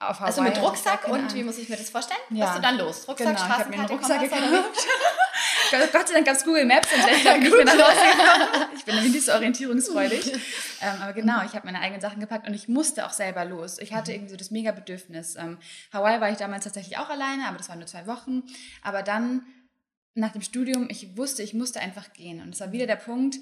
auf 0.00 0.20
Hawaii 0.20 0.28
Also 0.28 0.42
mit 0.42 0.62
Rucksack 0.62 1.08
und 1.08 1.34
wie 1.34 1.42
muss 1.42 1.58
ich 1.58 1.68
mir 1.68 1.76
das 1.76 1.90
vorstellen? 1.90 2.20
Ja. 2.30 2.46
Bist 2.46 2.58
du 2.58 2.62
dann 2.62 2.78
los? 2.78 3.08
Rucksack, 3.08 3.36
genau, 3.36 3.46
ich 3.46 3.58
habe 3.58 3.70
mir 3.70 3.78
einen 3.78 3.88
Rucksack 3.88 4.20
gekauft. 4.20 4.42
Gott 5.92 6.08
sei 6.08 6.14
Dank 6.14 6.26
gab 6.26 6.36
es 6.36 6.44
Google 6.44 6.64
Maps 6.64 6.88
und 6.92 7.00
ich 7.12 7.24
bin 7.24 7.42
nicht 7.42 7.52
mehr 7.52 7.64
nach 7.64 7.88
Hause 7.88 8.16
gekommen. 8.16 8.68
Ich 8.76 8.84
bin 8.84 8.94
nämlich 8.94 9.12
nicht 9.12 9.26
so 9.26 9.32
orientierungsfreudig. 9.32 10.32
ähm, 10.82 11.02
aber 11.02 11.12
genau, 11.12 11.42
ich 11.44 11.54
habe 11.54 11.66
meine 11.66 11.80
eigenen 11.80 12.00
Sachen 12.00 12.20
gepackt 12.20 12.46
und 12.46 12.54
ich 12.54 12.68
musste 12.68 13.06
auch 13.06 13.12
selber 13.12 13.44
los. 13.44 13.78
Ich 13.78 13.92
hatte 13.92 14.12
mhm. 14.12 14.16
irgendwie 14.16 14.30
so 14.30 14.36
das 14.36 14.50
mega 14.50 14.70
Bedürfnis. 14.70 15.36
Ähm, 15.36 15.58
Hawaii 15.92 16.20
war 16.20 16.30
ich 16.30 16.38
damals 16.38 16.64
tatsächlich 16.64 16.98
auch 16.98 17.10
alleine, 17.10 17.46
aber 17.48 17.58
das 17.58 17.68
waren 17.68 17.78
nur 17.78 17.88
zwei 17.88 18.06
Wochen. 18.06 18.44
Aber 18.82 19.02
dann 19.02 19.42
nach 20.18 20.32
dem 20.32 20.42
Studium, 20.42 20.88
ich 20.90 21.16
wusste, 21.16 21.42
ich 21.42 21.54
musste 21.54 21.80
einfach 21.80 22.12
gehen. 22.12 22.40
Und 22.40 22.54
es 22.54 22.60
war 22.60 22.72
wieder 22.72 22.86
der 22.86 22.96
Punkt, 22.96 23.38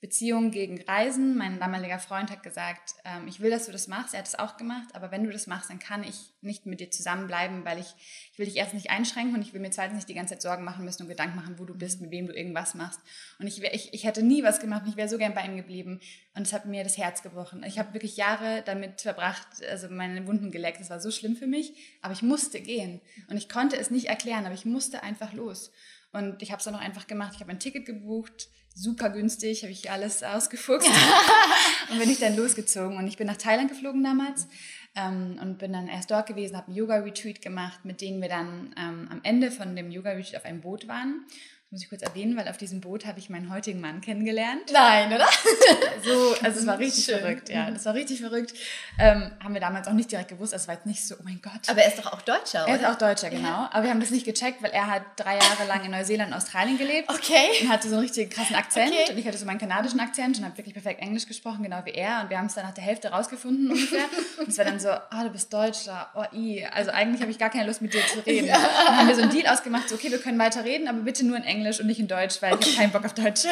Beziehung 0.00 0.50
gegen 0.50 0.80
Reisen. 0.82 1.38
Mein 1.38 1.58
damaliger 1.58 1.98
Freund 1.98 2.30
hat 2.30 2.42
gesagt, 2.42 2.94
ähm, 3.04 3.26
ich 3.28 3.40
will, 3.40 3.50
dass 3.50 3.64
du 3.64 3.72
das 3.72 3.88
machst. 3.88 4.12
Er 4.12 4.18
hat 4.18 4.28
es 4.28 4.38
auch 4.38 4.58
gemacht, 4.58 4.94
aber 4.94 5.10
wenn 5.10 5.24
du 5.24 5.30
das 5.30 5.46
machst, 5.46 5.70
dann 5.70 5.78
kann 5.78 6.04
ich 6.04 6.34
nicht 6.42 6.66
mit 6.66 6.80
dir 6.80 6.90
zusammenbleiben, 6.90 7.64
weil 7.64 7.78
ich, 7.78 7.94
ich 8.30 8.38
will 8.38 8.44
dich 8.44 8.56
erst 8.56 8.74
nicht 8.74 8.90
einschränken 8.90 9.34
und 9.34 9.40
ich 9.40 9.54
will 9.54 9.60
mir 9.60 9.70
zweitens 9.70 9.96
nicht 9.96 10.08
die 10.08 10.14
ganze 10.14 10.34
Zeit 10.34 10.42
Sorgen 10.42 10.64
machen 10.64 10.84
müssen 10.84 11.02
und 11.02 11.08
Gedanken 11.08 11.36
machen, 11.36 11.58
wo 11.58 11.64
du 11.64 11.74
bist, 11.74 12.02
mit 12.02 12.10
wem 12.10 12.26
du 12.26 12.34
irgendwas 12.34 12.74
machst. 12.74 13.00
Und 13.38 13.46
ich, 13.46 13.62
ich, 13.62 13.94
ich 13.94 14.04
hätte 14.04 14.22
nie 14.22 14.42
was 14.42 14.60
gemacht 14.60 14.82
und 14.84 14.90
ich 14.90 14.96
wäre 14.96 15.08
so 15.08 15.16
gern 15.16 15.34
bei 15.34 15.46
ihm 15.46 15.56
geblieben. 15.56 16.00
Und 16.34 16.42
es 16.42 16.52
hat 16.52 16.66
mir 16.66 16.84
das 16.84 16.98
Herz 16.98 17.22
gebrochen. 17.22 17.64
Ich 17.66 17.78
habe 17.78 17.94
wirklich 17.94 18.18
Jahre 18.18 18.62
damit 18.66 19.00
verbracht, 19.00 19.48
also 19.70 19.88
meine 19.88 20.26
Wunden 20.26 20.50
geleckt. 20.50 20.80
Das 20.80 20.90
war 20.90 21.00
so 21.00 21.10
schlimm 21.10 21.36
für 21.36 21.46
mich, 21.46 21.72
aber 22.02 22.12
ich 22.12 22.22
musste 22.22 22.60
gehen. 22.60 23.00
Und 23.28 23.38
ich 23.38 23.48
konnte 23.48 23.76
es 23.76 23.90
nicht 23.90 24.06
erklären, 24.06 24.44
aber 24.44 24.54
ich 24.54 24.66
musste 24.66 25.02
einfach 25.02 25.32
los. 25.32 25.72
Und 26.12 26.42
ich 26.42 26.50
habe 26.50 26.58
es 26.58 26.64
dann 26.64 26.74
auch 26.74 26.80
einfach 26.80 27.06
gemacht. 27.06 27.32
Ich 27.34 27.40
habe 27.40 27.50
ein 27.50 27.58
Ticket 27.58 27.86
gebucht, 27.86 28.48
super 28.74 29.10
günstig, 29.10 29.62
habe 29.62 29.72
ich 29.72 29.90
alles 29.90 30.22
ausgefuchst. 30.22 30.88
und 31.90 31.98
bin 31.98 32.10
ich 32.10 32.18
dann 32.18 32.36
losgezogen. 32.36 32.96
Und 32.96 33.06
ich 33.06 33.16
bin 33.16 33.26
nach 33.26 33.36
Thailand 33.36 33.68
geflogen 33.68 34.02
damals 34.02 34.48
ähm, 34.94 35.38
und 35.40 35.58
bin 35.58 35.72
dann 35.72 35.88
erst 35.88 36.10
dort 36.10 36.26
gewesen, 36.26 36.56
habe 36.56 36.68
einen 36.68 36.76
Yoga-Retreat 36.76 37.42
gemacht, 37.42 37.84
mit 37.84 38.00
denen 38.00 38.20
wir 38.20 38.28
dann 38.28 38.74
ähm, 38.78 39.08
am 39.10 39.20
Ende 39.22 39.50
von 39.50 39.76
dem 39.76 39.90
Yoga-Retreat 39.90 40.36
auf 40.36 40.44
einem 40.44 40.60
Boot 40.60 40.88
waren 40.88 41.26
muss 41.70 41.82
ich 41.82 41.88
kurz 41.88 42.02
erwähnen, 42.02 42.36
weil 42.36 42.46
auf 42.48 42.58
diesem 42.58 42.80
Boot 42.80 43.06
habe 43.06 43.18
ich 43.18 43.28
meinen 43.28 43.52
heutigen 43.52 43.80
Mann 43.80 44.00
kennengelernt. 44.00 44.70
Nein, 44.72 45.12
oder? 45.12 45.26
so, 46.04 46.34
also 46.40 46.60
es 46.60 46.66
war 46.66 46.78
richtig 46.78 47.04
Schön. 47.04 47.18
verrückt, 47.18 47.48
ja. 47.48 47.68
Das 47.70 47.84
war 47.84 47.94
richtig 47.94 48.20
verrückt. 48.20 48.54
Ähm, 49.00 49.32
haben 49.42 49.52
wir 49.52 49.60
damals 49.60 49.88
auch 49.88 49.92
nicht 49.92 50.12
direkt 50.12 50.28
gewusst, 50.28 50.52
also 50.52 50.62
es 50.62 50.68
war 50.68 50.76
jetzt 50.76 50.86
nicht 50.86 51.04
so, 51.04 51.16
oh 51.16 51.22
mein 51.24 51.40
Gott. 51.42 51.68
Aber 51.68 51.82
er 51.82 51.88
ist 51.88 51.98
doch 51.98 52.12
auch 52.12 52.22
Deutscher, 52.22 52.64
oder? 52.64 52.72
Er 52.72 52.76
ist 52.76 52.86
auch 52.86 52.94
Deutscher, 52.98 53.30
genau. 53.30 53.48
Ja. 53.48 53.70
Aber 53.72 53.82
wir 53.82 53.90
haben 53.90 53.98
das 53.98 54.12
nicht 54.12 54.24
gecheckt, 54.24 54.62
weil 54.62 54.70
er 54.70 54.86
hat 54.86 55.02
drei 55.16 55.34
Jahre 55.34 55.66
lang 55.66 55.84
in 55.84 55.90
Neuseeland 55.90 56.30
und 56.30 56.36
Australien 56.36 56.78
gelebt. 56.78 57.10
Okay. 57.10 57.48
Und 57.62 57.68
hatte 57.68 57.88
so 57.88 57.96
einen 57.96 58.04
richtig 58.04 58.30
krassen 58.30 58.54
Akzent. 58.54 58.92
Okay. 58.92 59.12
Und 59.12 59.18
ich 59.18 59.26
hatte 59.26 59.36
so 59.36 59.44
meinen 59.44 59.58
kanadischen 59.58 59.98
Akzent 59.98 60.38
und 60.38 60.44
habe 60.44 60.56
wirklich 60.56 60.74
perfekt 60.74 61.02
Englisch 61.02 61.26
gesprochen, 61.26 61.64
genau 61.64 61.84
wie 61.84 61.90
er. 61.90 62.22
Und 62.22 62.30
wir 62.30 62.38
haben 62.38 62.46
es 62.46 62.54
dann 62.54 62.64
nach 62.64 62.74
der 62.74 62.84
Hälfte 62.84 63.08
rausgefunden 63.08 63.72
ungefähr. 63.72 64.04
und 64.38 64.48
es 64.48 64.56
war 64.56 64.64
dann 64.64 64.78
so, 64.78 64.90
ah, 64.90 65.08
oh, 65.20 65.24
du 65.24 65.30
bist 65.30 65.52
Deutscher, 65.52 66.10
oh 66.14 66.24
i. 66.32 66.64
Also 66.64 66.92
eigentlich 66.92 67.20
habe 67.22 67.32
ich 67.32 67.38
gar 67.38 67.50
keine 67.50 67.66
Lust 67.66 67.82
mit 67.82 67.92
dir 67.92 68.06
zu 68.06 68.20
reden. 68.20 68.46
Ja. 68.46 68.56
Dann 68.86 68.98
haben 68.98 69.08
wir 69.08 69.16
so 69.16 69.22
einen 69.22 69.32
Deal 69.32 69.52
ausgemacht, 69.52 69.88
so, 69.88 69.96
okay, 69.96 70.12
wir 70.12 70.18
können 70.18 70.38
weiter 70.38 70.64
reden, 70.64 70.86
aber 70.86 71.00
bitte 71.00 71.26
nur 71.26 71.36
in 71.36 71.42
Englisch 71.42 71.55
und 71.64 71.86
nicht 71.86 72.00
in 72.00 72.08
Deutsch. 72.08 72.42
Weil 72.42 72.54
okay. 72.54 72.64
ich 72.64 72.78
habe 72.78 72.82
keinen 72.82 72.92
Bock 72.92 73.04
auf 73.04 73.14
Deutsch. 73.14 73.44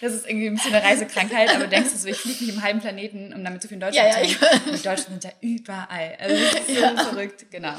Das 0.00 0.12
ist 0.12 0.26
irgendwie 0.26 0.48
ein 0.48 0.54
bisschen 0.54 0.74
eine 0.74 0.84
Reisekrankheit, 0.84 1.54
aber 1.54 1.66
denkst 1.68 1.92
du 1.92 1.98
so, 1.98 2.08
ich 2.08 2.16
fliege 2.16 2.44
nicht 2.44 2.54
im 2.54 2.62
halben 2.62 2.80
Planeten, 2.80 3.32
um 3.32 3.42
damit 3.42 3.62
so 3.62 3.68
viel 3.68 3.76
in 3.76 3.80
Deutsch 3.80 3.96
ja, 3.96 4.10
zu. 4.10 4.20
Ja, 4.20 4.48
die 4.76 4.82
Deutschen 4.82 5.06
sind 5.12 5.24
ja 5.24 5.32
überall. 5.40 6.16
Also 6.20 6.36
das 6.36 6.54
ist 6.54 6.66
so 6.68 6.80
ja. 6.80 6.96
verrückt, 6.96 7.46
genau. 7.50 7.74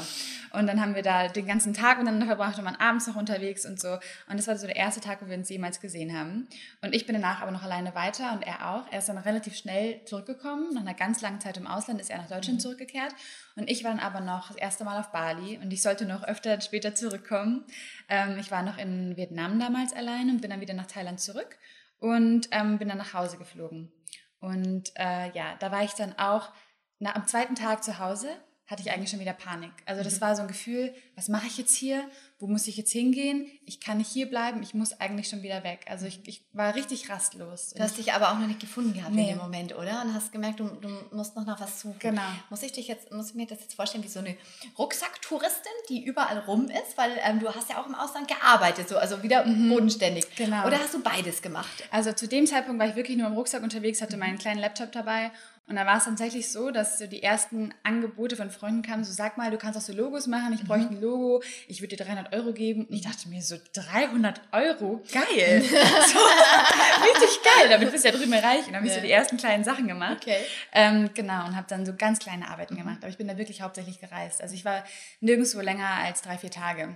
Und 0.54 0.68
dann 0.68 0.80
haben 0.80 0.94
wir 0.94 1.02
da 1.02 1.28
den 1.28 1.46
ganzen 1.46 1.74
Tag 1.74 1.98
miteinander 1.98 2.26
verbracht 2.26 2.58
und 2.58 2.64
waren 2.64 2.76
abends 2.76 3.06
noch 3.08 3.16
unterwegs 3.16 3.66
und 3.66 3.80
so. 3.80 3.94
Und 4.28 4.38
das 4.38 4.46
war 4.46 4.56
so 4.56 4.66
der 4.66 4.76
erste 4.76 5.00
Tag, 5.00 5.20
wo 5.20 5.28
wir 5.28 5.36
uns 5.36 5.48
jemals 5.48 5.80
gesehen 5.80 6.16
haben. 6.16 6.46
Und 6.80 6.94
ich 6.94 7.06
bin 7.06 7.14
danach 7.14 7.42
aber 7.42 7.50
noch 7.50 7.64
alleine 7.64 7.94
weiter 7.94 8.32
und 8.32 8.46
er 8.46 8.70
auch. 8.70 8.84
Er 8.92 9.00
ist 9.00 9.08
dann 9.08 9.18
relativ 9.18 9.56
schnell 9.56 10.00
zurückgekommen. 10.04 10.72
Nach 10.72 10.82
einer 10.82 10.94
ganz 10.94 11.20
langen 11.22 11.40
Zeit 11.40 11.56
im 11.56 11.66
Ausland 11.66 12.00
ist 12.00 12.10
er 12.10 12.18
nach 12.18 12.28
Deutschland 12.28 12.58
mhm. 12.58 12.60
zurückgekehrt. 12.60 13.14
Und 13.56 13.68
ich 13.68 13.82
war 13.82 13.90
dann 13.90 14.00
aber 14.00 14.20
noch 14.20 14.48
das 14.48 14.56
erste 14.56 14.84
Mal 14.84 14.98
auf 15.00 15.10
Bali 15.10 15.58
und 15.62 15.72
ich 15.72 15.82
sollte 15.82 16.06
noch 16.06 16.22
öfter 16.22 16.60
später 16.60 16.94
zurückkommen. 16.94 17.64
Ähm, 18.08 18.38
ich 18.38 18.50
war 18.50 18.62
noch 18.62 18.78
in 18.78 19.16
Vietnam 19.16 19.58
damals 19.58 19.92
allein 19.92 20.30
und 20.30 20.40
bin 20.40 20.50
dann 20.50 20.60
wieder 20.60 20.74
nach 20.74 20.86
Thailand 20.86 21.20
zurück 21.20 21.58
und 21.98 22.48
ähm, 22.50 22.78
bin 22.78 22.88
dann 22.88 22.98
nach 22.98 23.14
Hause 23.14 23.38
geflogen. 23.38 23.92
Und 24.40 24.92
äh, 24.96 25.30
ja, 25.32 25.56
da 25.58 25.72
war 25.72 25.84
ich 25.84 25.92
dann 25.92 26.18
auch 26.18 26.52
na, 26.98 27.14
am 27.14 27.26
zweiten 27.26 27.54
Tag 27.54 27.82
zu 27.82 27.98
Hause 27.98 28.28
hatte 28.66 28.80
ich 28.80 28.90
eigentlich 28.90 29.10
schon 29.10 29.20
wieder 29.20 29.34
Panik. 29.34 29.72
Also 29.84 30.02
das 30.02 30.16
mhm. 30.16 30.20
war 30.22 30.36
so 30.36 30.42
ein 30.42 30.48
Gefühl, 30.48 30.94
was 31.16 31.28
mache 31.28 31.46
ich 31.46 31.58
jetzt 31.58 31.76
hier? 31.76 32.02
Wo 32.38 32.46
muss 32.46 32.66
ich 32.66 32.76
jetzt 32.76 32.92
hingehen? 32.92 33.46
Ich 33.66 33.78
kann 33.78 33.98
nicht 33.98 34.10
hier 34.10 34.28
bleiben, 34.28 34.62
ich 34.62 34.72
muss 34.72 34.98
eigentlich 35.00 35.28
schon 35.28 35.42
wieder 35.42 35.64
weg. 35.64 35.84
Also 35.88 36.06
ich, 36.06 36.20
ich 36.26 36.44
war 36.52 36.74
richtig 36.74 37.10
rastlos. 37.10 37.74
Du 37.74 37.82
hast 37.82 37.98
dich 37.98 38.12
aber 38.12 38.30
auch 38.30 38.38
noch 38.38 38.46
nicht 38.46 38.60
gefunden 38.60 38.94
gehabt 38.94 39.14
nee. 39.14 39.22
in 39.22 39.28
dem 39.28 39.38
Moment, 39.38 39.76
oder? 39.76 40.02
Und 40.02 40.14
hast 40.14 40.32
gemerkt, 40.32 40.60
du, 40.60 40.66
du 40.66 40.88
musst 41.12 41.36
noch 41.36 41.44
nach 41.44 41.60
was 41.60 41.80
suchen. 41.80 41.98
Genau. 41.98 42.22
Muss 42.48 42.62
ich 42.62 42.72
dich 42.72 42.88
jetzt, 42.88 43.12
muss 43.12 43.30
ich 43.30 43.34
mir 43.34 43.46
das 43.46 43.60
jetzt 43.60 43.74
vorstellen 43.74 44.02
wie 44.02 44.08
so 44.08 44.20
eine 44.20 44.34
Rucksacktouristin, 44.78 45.72
die 45.90 46.04
überall 46.04 46.38
rum 46.40 46.68
ist, 46.68 46.96
weil 46.96 47.12
ähm, 47.22 47.40
du 47.40 47.54
hast 47.54 47.68
ja 47.68 47.80
auch 47.80 47.86
im 47.86 47.94
Ausland 47.94 48.28
gearbeitet, 48.28 48.88
so 48.88 48.96
also 48.96 49.22
wieder 49.22 49.44
mhm. 49.44 49.68
bodenständig. 49.68 50.24
Genau. 50.36 50.66
Oder 50.66 50.78
hast 50.78 50.94
du 50.94 51.02
beides 51.02 51.42
gemacht? 51.42 51.84
Also 51.90 52.12
zu 52.12 52.26
dem 52.26 52.46
Zeitpunkt 52.46 52.80
war 52.80 52.88
ich 52.88 52.96
wirklich 52.96 53.18
nur 53.18 53.26
im 53.26 53.34
Rucksack 53.34 53.62
unterwegs, 53.62 54.00
hatte 54.00 54.16
meinen 54.16 54.38
kleinen 54.38 54.60
Laptop 54.60 54.90
dabei 54.92 55.30
und 55.66 55.76
da 55.76 55.86
war 55.86 55.96
es 55.96 56.04
tatsächlich 56.04 56.52
so, 56.52 56.70
dass 56.70 56.98
so 56.98 57.06
die 57.06 57.22
ersten 57.22 57.72
Angebote 57.84 58.36
von 58.36 58.50
Freunden 58.50 58.82
kamen, 58.82 59.02
so 59.02 59.12
sag 59.12 59.38
mal, 59.38 59.50
du 59.50 59.56
kannst 59.56 59.78
auch 59.78 59.82
so 59.82 59.94
Logos 59.94 60.26
machen, 60.26 60.52
ich 60.52 60.62
bräuchte 60.62 60.90
mhm. 60.90 60.98
ein 60.98 61.00
Logo, 61.00 61.42
ich 61.68 61.80
würde 61.80 61.96
dir 61.96 62.04
300 62.04 62.34
Euro 62.34 62.52
geben. 62.52 62.84
Und 62.84 62.94
ich 62.94 63.00
dachte 63.00 63.30
mir 63.30 63.40
so, 63.40 63.56
300 63.72 64.42
Euro? 64.52 65.02
Geil! 65.10 65.62
so, 65.62 65.68
richtig 65.68 67.42
geil, 67.42 67.70
damit 67.70 67.90
bist 67.90 68.04
du 68.04 68.10
ja 68.10 68.14
drüben 68.14 68.34
reich. 68.34 68.66
Und 68.66 68.72
dann 68.72 68.76
habe 68.76 68.86
ich 68.86 68.92
so 68.92 69.00
die 69.00 69.10
ersten 69.10 69.38
kleinen 69.38 69.64
Sachen 69.64 69.88
gemacht. 69.88 70.18
Okay. 70.20 70.36
Ähm, 70.72 71.08
genau, 71.14 71.46
und 71.46 71.56
habe 71.56 71.66
dann 71.66 71.86
so 71.86 71.94
ganz 71.96 72.18
kleine 72.18 72.48
Arbeiten 72.48 72.74
mhm. 72.74 72.80
gemacht. 72.80 72.98
Aber 73.00 73.08
ich 73.08 73.16
bin 73.16 73.26
da 73.26 73.38
wirklich 73.38 73.62
hauptsächlich 73.62 74.00
gereist. 74.00 74.42
Also 74.42 74.54
ich 74.54 74.66
war 74.66 74.84
nirgendwo 75.20 75.60
länger 75.60 75.88
als 75.88 76.20
drei, 76.20 76.36
vier 76.36 76.50
Tage 76.50 76.94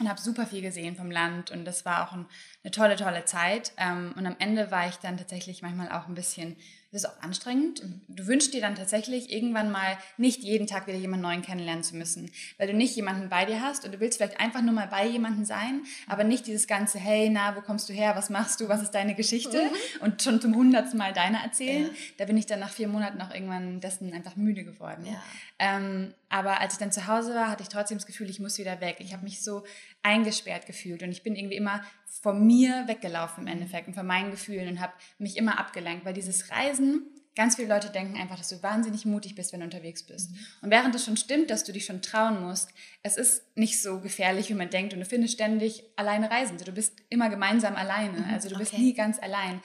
und 0.00 0.08
habe 0.08 0.20
super 0.20 0.46
viel 0.46 0.62
gesehen 0.62 0.96
vom 0.96 1.10
Land 1.10 1.50
und 1.50 1.64
das 1.64 1.84
war 1.84 2.06
auch 2.06 2.12
ein, 2.12 2.26
eine 2.62 2.70
tolle, 2.70 2.96
tolle 2.96 3.24
Zeit. 3.24 3.72
Ähm, 3.76 4.12
und 4.16 4.26
am 4.26 4.36
Ende 4.38 4.70
war 4.70 4.88
ich 4.88 4.96
dann 4.96 5.16
tatsächlich 5.16 5.62
manchmal 5.62 5.92
auch 5.92 6.08
ein 6.08 6.14
bisschen 6.14 6.56
das 6.94 7.02
ist 7.02 7.10
auch 7.10 7.22
anstrengend. 7.22 7.82
Du 8.06 8.28
wünschst 8.28 8.54
dir 8.54 8.60
dann 8.60 8.76
tatsächlich 8.76 9.32
irgendwann 9.32 9.72
mal 9.72 9.98
nicht 10.16 10.44
jeden 10.44 10.68
Tag 10.68 10.86
wieder 10.86 10.96
jemanden 10.96 11.24
neuen 11.24 11.42
kennenlernen 11.42 11.82
zu 11.82 11.96
müssen, 11.96 12.30
weil 12.56 12.68
du 12.68 12.72
nicht 12.72 12.94
jemanden 12.94 13.28
bei 13.28 13.44
dir 13.44 13.60
hast 13.60 13.84
und 13.84 13.92
du 13.92 13.98
willst 13.98 14.18
vielleicht 14.18 14.38
einfach 14.38 14.62
nur 14.62 14.72
mal 14.72 14.86
bei 14.86 15.04
jemandem 15.04 15.44
sein, 15.44 15.82
aber 16.06 16.22
nicht 16.22 16.46
dieses 16.46 16.68
ganze, 16.68 17.00
hey, 17.00 17.28
na, 17.30 17.56
wo 17.56 17.62
kommst 17.62 17.88
du 17.88 17.92
her, 17.92 18.14
was 18.14 18.30
machst 18.30 18.60
du, 18.60 18.68
was 18.68 18.80
ist 18.80 18.92
deine 18.92 19.16
Geschichte 19.16 19.60
mhm. 19.64 20.02
und 20.02 20.22
schon 20.22 20.40
zum 20.40 20.54
hundertsten 20.54 20.96
Mal 20.96 21.12
deine 21.12 21.42
erzählen. 21.42 21.86
Ja. 21.86 21.90
Da 22.18 22.24
bin 22.26 22.36
ich 22.36 22.46
dann 22.46 22.60
nach 22.60 22.70
vier 22.70 22.86
Monaten 22.86 23.20
auch 23.20 23.34
irgendwann 23.34 23.80
dessen 23.80 24.12
einfach 24.12 24.36
müde 24.36 24.62
geworden. 24.62 25.04
Ja. 25.04 25.20
Ähm, 25.58 26.14
aber 26.28 26.60
als 26.60 26.74
ich 26.74 26.78
dann 26.78 26.92
zu 26.92 27.08
Hause 27.08 27.34
war, 27.34 27.50
hatte 27.50 27.64
ich 27.64 27.68
trotzdem 27.68 27.98
das 27.98 28.06
Gefühl, 28.06 28.30
ich 28.30 28.38
muss 28.38 28.58
wieder 28.58 28.80
weg. 28.80 28.96
Ich 29.00 29.12
habe 29.12 29.24
mich 29.24 29.42
so 29.42 29.64
eingesperrt 30.04 30.66
gefühlt 30.66 31.02
und 31.02 31.10
ich 31.10 31.22
bin 31.22 31.34
irgendwie 31.34 31.56
immer 31.56 31.82
von 32.22 32.46
mir 32.46 32.84
weggelaufen 32.86 33.46
im 33.46 33.52
Endeffekt 33.52 33.88
und 33.88 33.94
von 33.94 34.06
meinen 34.06 34.30
Gefühlen 34.30 34.68
und 34.68 34.80
habe 34.80 34.92
mich 35.18 35.36
immer 35.36 35.58
abgelenkt, 35.58 36.04
weil 36.04 36.14
dieses 36.14 36.50
Reisen, 36.50 37.02
ganz 37.34 37.56
viele 37.56 37.68
Leute 37.68 37.90
denken 37.90 38.16
einfach, 38.16 38.36
dass 38.36 38.50
du 38.50 38.62
wahnsinnig 38.62 39.06
mutig 39.06 39.34
bist, 39.34 39.52
wenn 39.52 39.60
du 39.60 39.64
unterwegs 39.64 40.04
bist. 40.04 40.30
Mhm. 40.30 40.36
Und 40.62 40.70
während 40.70 40.94
es 40.94 41.04
schon 41.04 41.16
stimmt, 41.16 41.50
dass 41.50 41.64
du 41.64 41.72
dich 41.72 41.86
schon 41.86 42.02
trauen 42.02 42.42
musst, 42.42 42.70
es 43.02 43.16
ist 43.16 43.42
nicht 43.56 43.80
so 43.80 44.00
gefährlich, 44.00 44.50
wie 44.50 44.54
man 44.54 44.70
denkt 44.70 44.92
und 44.92 45.00
du 45.00 45.06
findest 45.06 45.34
ständig 45.34 45.82
alleine 45.96 46.30
Reisende. 46.30 46.64
Du 46.64 46.72
bist 46.72 46.94
immer 47.08 47.30
gemeinsam 47.30 47.74
alleine, 47.74 48.20
mhm. 48.20 48.32
also 48.32 48.48
du 48.48 48.56
bist 48.56 48.76
nie 48.78 48.94
ganz 48.94 49.18
allein. 49.18 49.60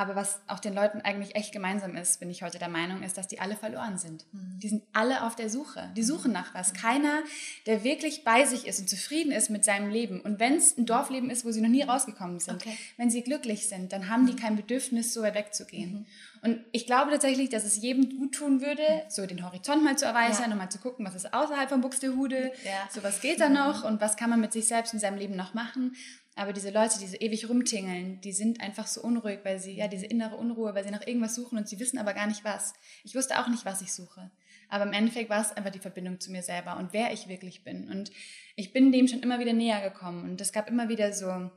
Aber 0.00 0.16
was 0.16 0.40
auch 0.46 0.60
den 0.60 0.72
Leuten 0.72 1.02
eigentlich 1.02 1.34
echt 1.34 1.52
gemeinsam 1.52 1.94
ist, 1.94 2.20
bin 2.20 2.30
ich 2.30 2.42
heute 2.42 2.58
der 2.58 2.70
Meinung, 2.70 3.02
ist, 3.02 3.18
dass 3.18 3.28
die 3.28 3.38
alle 3.38 3.54
verloren 3.54 3.98
sind. 3.98 4.24
Mhm. 4.32 4.58
Die 4.58 4.68
sind 4.70 4.82
alle 4.94 5.26
auf 5.26 5.36
der 5.36 5.50
Suche. 5.50 5.90
Die 5.94 6.02
suchen 6.02 6.32
nach 6.32 6.54
was. 6.54 6.72
Keiner, 6.72 7.22
der 7.66 7.84
wirklich 7.84 8.24
bei 8.24 8.46
sich 8.46 8.66
ist 8.66 8.80
und 8.80 8.88
zufrieden 8.88 9.30
ist 9.30 9.50
mit 9.50 9.62
seinem 9.62 9.90
Leben. 9.90 10.22
Und 10.22 10.40
wenn 10.40 10.54
es 10.54 10.78
ein 10.78 10.86
Dorfleben 10.86 11.28
ist, 11.28 11.44
wo 11.44 11.50
sie 11.50 11.60
noch 11.60 11.68
nie 11.68 11.82
rausgekommen 11.82 12.40
sind, 12.40 12.62
okay. 12.62 12.78
wenn 12.96 13.10
sie 13.10 13.22
glücklich 13.22 13.68
sind, 13.68 13.92
dann 13.92 14.08
haben 14.08 14.24
die 14.26 14.36
kein 14.36 14.56
Bedürfnis, 14.56 15.12
so 15.12 15.20
weit 15.20 15.34
wegzugehen. 15.34 15.92
Mhm. 15.92 16.06
Und 16.42 16.64
ich 16.72 16.86
glaube 16.86 17.10
tatsächlich, 17.10 17.50
dass 17.50 17.64
es 17.64 17.76
jedem 17.76 18.18
gut 18.18 18.34
tun 18.34 18.62
würde, 18.62 18.82
so 19.08 19.26
den 19.26 19.44
Horizont 19.44 19.84
mal 19.84 19.98
zu 19.98 20.06
erweitern 20.06 20.46
ja. 20.46 20.52
und 20.52 20.58
mal 20.58 20.70
zu 20.70 20.78
gucken, 20.78 21.04
was 21.04 21.14
ist 21.14 21.34
außerhalb 21.34 21.68
von 21.68 21.82
Buxtehude, 21.82 22.52
ja. 22.64 22.88
so 22.90 23.02
was 23.02 23.20
geht 23.20 23.40
da 23.40 23.48
noch 23.48 23.84
und 23.84 24.00
was 24.00 24.16
kann 24.16 24.30
man 24.30 24.40
mit 24.40 24.52
sich 24.52 24.66
selbst 24.66 24.94
in 24.94 25.00
seinem 25.00 25.18
Leben 25.18 25.36
noch 25.36 25.52
machen. 25.52 25.94
Aber 26.36 26.54
diese 26.54 26.70
Leute, 26.70 26.98
die 26.98 27.06
so 27.06 27.16
ewig 27.16 27.48
rumtingeln, 27.48 28.20
die 28.22 28.32
sind 28.32 28.62
einfach 28.62 28.86
so 28.86 29.02
unruhig, 29.02 29.40
weil 29.42 29.58
sie, 29.58 29.72
ja, 29.72 29.88
diese 29.88 30.06
innere 30.06 30.36
Unruhe, 30.36 30.74
weil 30.74 30.84
sie 30.84 30.90
nach 30.90 31.06
irgendwas 31.06 31.34
suchen 31.34 31.58
und 31.58 31.68
sie 31.68 31.78
wissen 31.80 31.98
aber 31.98 32.14
gar 32.14 32.26
nicht 32.26 32.44
was. 32.44 32.72
Ich 33.04 33.14
wusste 33.14 33.38
auch 33.38 33.48
nicht, 33.48 33.66
was 33.66 33.82
ich 33.82 33.92
suche. 33.92 34.30
Aber 34.70 34.84
im 34.84 34.92
Endeffekt 34.92 35.28
war 35.28 35.42
es 35.42 35.52
einfach 35.52 35.72
die 35.72 35.80
Verbindung 35.80 36.20
zu 36.20 36.30
mir 36.30 36.42
selber 36.42 36.78
und 36.78 36.92
wer 36.92 37.12
ich 37.12 37.28
wirklich 37.28 37.64
bin. 37.64 37.90
Und 37.90 38.10
ich 38.54 38.72
bin 38.72 38.92
dem 38.92 39.08
schon 39.08 39.20
immer 39.20 39.40
wieder 39.40 39.52
näher 39.52 39.82
gekommen. 39.82 40.22
Und 40.22 40.40
es 40.40 40.52
gab 40.52 40.70
immer 40.70 40.88
wieder 40.88 41.12
so, 41.12 41.50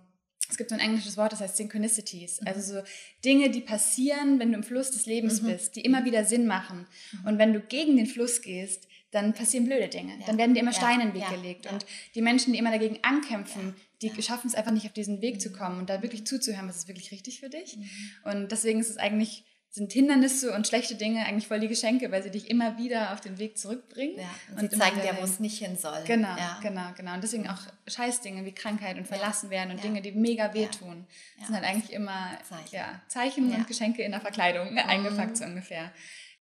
es 0.50 0.58
gibt 0.58 0.70
so 0.70 0.76
ein 0.76 0.82
englisches 0.82 1.18
Wort, 1.18 1.32
das 1.32 1.40
heißt 1.40 1.58
Synchronicities. 1.58 2.42
Mhm. 2.42 2.48
Also 2.48 2.76
so 2.76 2.84
Dinge, 3.24 3.50
die 3.50 3.62
passieren, 3.62 4.40
wenn 4.40 4.52
du 4.52 4.58
im 4.58 4.64
Fluss 4.64 4.92
des 4.92 5.06
Lebens 5.06 5.42
mhm. 5.42 5.48
bist, 5.48 5.76
die 5.76 5.82
immer 5.82 6.06
wieder 6.06 6.26
Sinn 6.26 6.48
machen. 6.48 6.88
Mhm. 7.12 7.28
Und 7.28 7.38
wenn 7.38 7.54
du 7.54 7.60
gegen 7.60 7.98
den 7.98 8.06
Fluss 8.06 8.42
gehst, 8.42 8.88
dann 9.12 9.34
passieren 9.34 9.66
blöde 9.66 9.90
Dinge. 9.90 10.14
Ja. 10.20 10.26
Dann 10.26 10.38
werden 10.38 10.54
dir 10.56 10.62
immer 10.62 10.74
Steine 10.74 11.04
ja. 11.04 11.10
in 11.10 11.14
den 11.14 11.16
Weg 11.16 11.30
ja. 11.30 11.36
gelegt. 11.36 11.72
Und 11.72 11.86
die 12.16 12.22
Menschen, 12.22 12.52
die 12.54 12.60
immer 12.60 12.72
dagegen 12.72 13.00
ankämpfen, 13.04 13.76
die 14.02 14.22
schaffen 14.22 14.48
es 14.48 14.56
einfach 14.56 14.72
nicht, 14.72 14.86
auf 14.86 14.94
diesen 14.94 15.22
Weg 15.22 15.40
zu 15.40 15.50
mhm. 15.50 15.54
kommen 15.54 15.80
und 15.80 15.90
da 15.90 16.02
wirklich 16.02 16.26
zuzuhören, 16.26 16.68
was 16.68 16.78
ist 16.78 16.88
wirklich 16.88 17.12
richtig 17.12 17.40
für 17.40 17.50
dich. 17.50 17.78
Mhm. 17.78 17.90
Und 18.24 18.52
deswegen 18.52 18.80
ist 18.80 18.90
es 18.90 18.98
eigentlich, 18.98 19.46
sind 19.74 19.92
Hindernisse 19.92 20.54
und 20.54 20.68
schlechte 20.68 20.94
Dinge 20.94 21.26
eigentlich 21.26 21.48
voll 21.48 21.60
die 21.60 21.68
Geschenke, 21.68 22.12
weil 22.12 22.22
sie 22.22 22.30
dich 22.30 22.48
immer 22.48 22.78
wieder 22.78 23.12
auf 23.12 23.22
den 23.22 23.40
Weg 23.40 23.58
zurückbringen. 23.58 24.20
Ja, 24.20 24.30
und, 24.52 24.62
und 24.62 24.72
sie 24.72 24.78
zeigen 24.78 25.02
dir, 25.02 25.18
wo 25.20 25.24
es 25.24 25.40
nicht 25.40 25.58
hin 25.58 25.76
soll. 25.78 26.04
Genau, 26.06 26.38
ja. 26.38 26.60
genau, 26.62 26.92
genau. 26.96 27.16
Und 27.16 27.24
deswegen 27.24 27.50
auch 27.50 27.58
Scheißdinge 27.88 28.46
wie 28.46 28.52
Krankheit 28.52 29.00
und 29.00 29.08
verlassen 29.08 29.50
werden 29.50 29.72
und 29.72 29.78
ja. 29.78 29.84
Dinge, 29.84 30.04
die 30.04 30.12
mega 30.12 30.54
wehtun. 30.54 31.08
Sind 31.44 31.56
halt 31.56 31.66
eigentlich 31.66 31.92
immer 31.92 32.38
Zeichen, 32.48 32.76
ja, 32.76 33.02
Zeichen 33.08 33.52
und 33.52 33.68
Geschenke 33.68 34.04
in 34.04 34.12
der 34.12 34.22
Verkleidung 34.22 34.74
mhm. 34.74 34.78
eingepackt 34.78 35.38
so 35.38 35.46
ungefähr. 35.46 35.92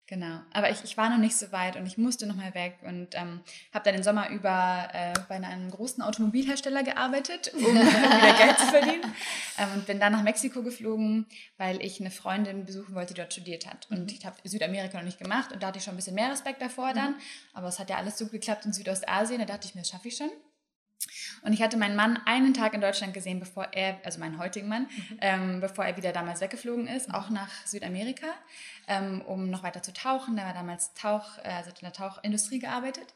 Genau, 0.07 0.39
aber 0.53 0.69
ich, 0.69 0.83
ich 0.83 0.97
war 0.97 1.09
noch 1.09 1.17
nicht 1.17 1.35
so 1.35 1.51
weit 1.51 1.77
und 1.77 1.87
ich 1.87 1.97
musste 1.97 2.27
noch 2.27 2.35
mal 2.35 2.53
weg 2.53 2.77
und 2.83 3.15
ähm, 3.15 3.41
habe 3.73 3.85
dann 3.85 3.95
den 3.95 4.03
Sommer 4.03 4.29
über 4.29 4.87
äh, 4.93 5.13
bei 5.27 5.35
einem 5.35 5.71
großen 5.71 6.03
Automobilhersteller 6.03 6.83
gearbeitet, 6.83 7.51
um 7.55 7.61
wieder 7.63 8.37
Geld 8.37 8.59
zu 8.59 8.67
verdienen 8.67 9.15
ähm, 9.57 9.69
und 9.73 9.87
bin 9.87 9.99
dann 9.99 10.11
nach 10.11 10.21
Mexiko 10.21 10.61
geflogen, 10.61 11.25
weil 11.57 11.83
ich 11.83 11.99
eine 11.99 12.11
Freundin 12.11 12.65
besuchen 12.65 12.93
wollte, 12.93 13.15
die 13.15 13.21
dort 13.21 13.33
studiert 13.33 13.65
hat. 13.65 13.87
Und 13.89 14.01
mhm. 14.01 14.07
ich 14.09 14.23
habe 14.27 14.35
Südamerika 14.43 14.99
noch 14.99 15.05
nicht 15.05 15.17
gemacht 15.17 15.51
und 15.51 15.63
da 15.63 15.67
hatte 15.67 15.79
ich 15.79 15.83
schon 15.83 15.95
ein 15.95 15.97
bisschen 15.97 16.13
mehr 16.13 16.29
Respekt 16.29 16.61
davor 16.61 16.93
dann, 16.93 17.13
mhm. 17.13 17.21
aber 17.53 17.69
es 17.69 17.79
hat 17.79 17.89
ja 17.89 17.97
alles 17.97 18.19
so 18.19 18.27
geklappt 18.27 18.65
in 18.65 18.73
Südostasien, 18.73 19.39
da 19.39 19.45
dachte 19.45 19.67
ich 19.67 19.73
mir, 19.73 19.81
das 19.81 19.89
schaffe 19.89 20.09
ich 20.09 20.17
schon. 20.17 20.29
Und 21.41 21.53
ich 21.53 21.61
hatte 21.61 21.77
meinen 21.77 21.95
Mann 21.95 22.19
einen 22.25 22.53
Tag 22.53 22.73
in 22.73 22.81
Deutschland 22.81 23.13
gesehen, 23.13 23.39
bevor 23.39 23.67
er, 23.71 23.99
also 24.03 24.19
meinen 24.19 24.39
heutigen 24.39 24.67
Mann, 24.67 24.83
mhm. 24.83 25.17
ähm, 25.21 25.61
bevor 25.61 25.85
er 25.85 25.95
wieder 25.97 26.11
damals 26.11 26.41
weggeflogen 26.41 26.87
ist, 26.87 27.13
auch 27.13 27.29
nach 27.29 27.49
Südamerika, 27.65 28.27
ähm, 28.87 29.21
um 29.21 29.49
noch 29.49 29.63
weiter 29.63 29.83
zu 29.83 29.93
tauchen. 29.93 30.37
Er 30.37 30.47
war 30.47 30.53
damals 30.53 30.93
Tauch, 30.93 31.37
äh, 31.43 31.49
also 31.49 31.69
in 31.69 31.75
der 31.81 31.93
Tauchindustrie 31.93 32.59
gearbeitet. 32.59 33.13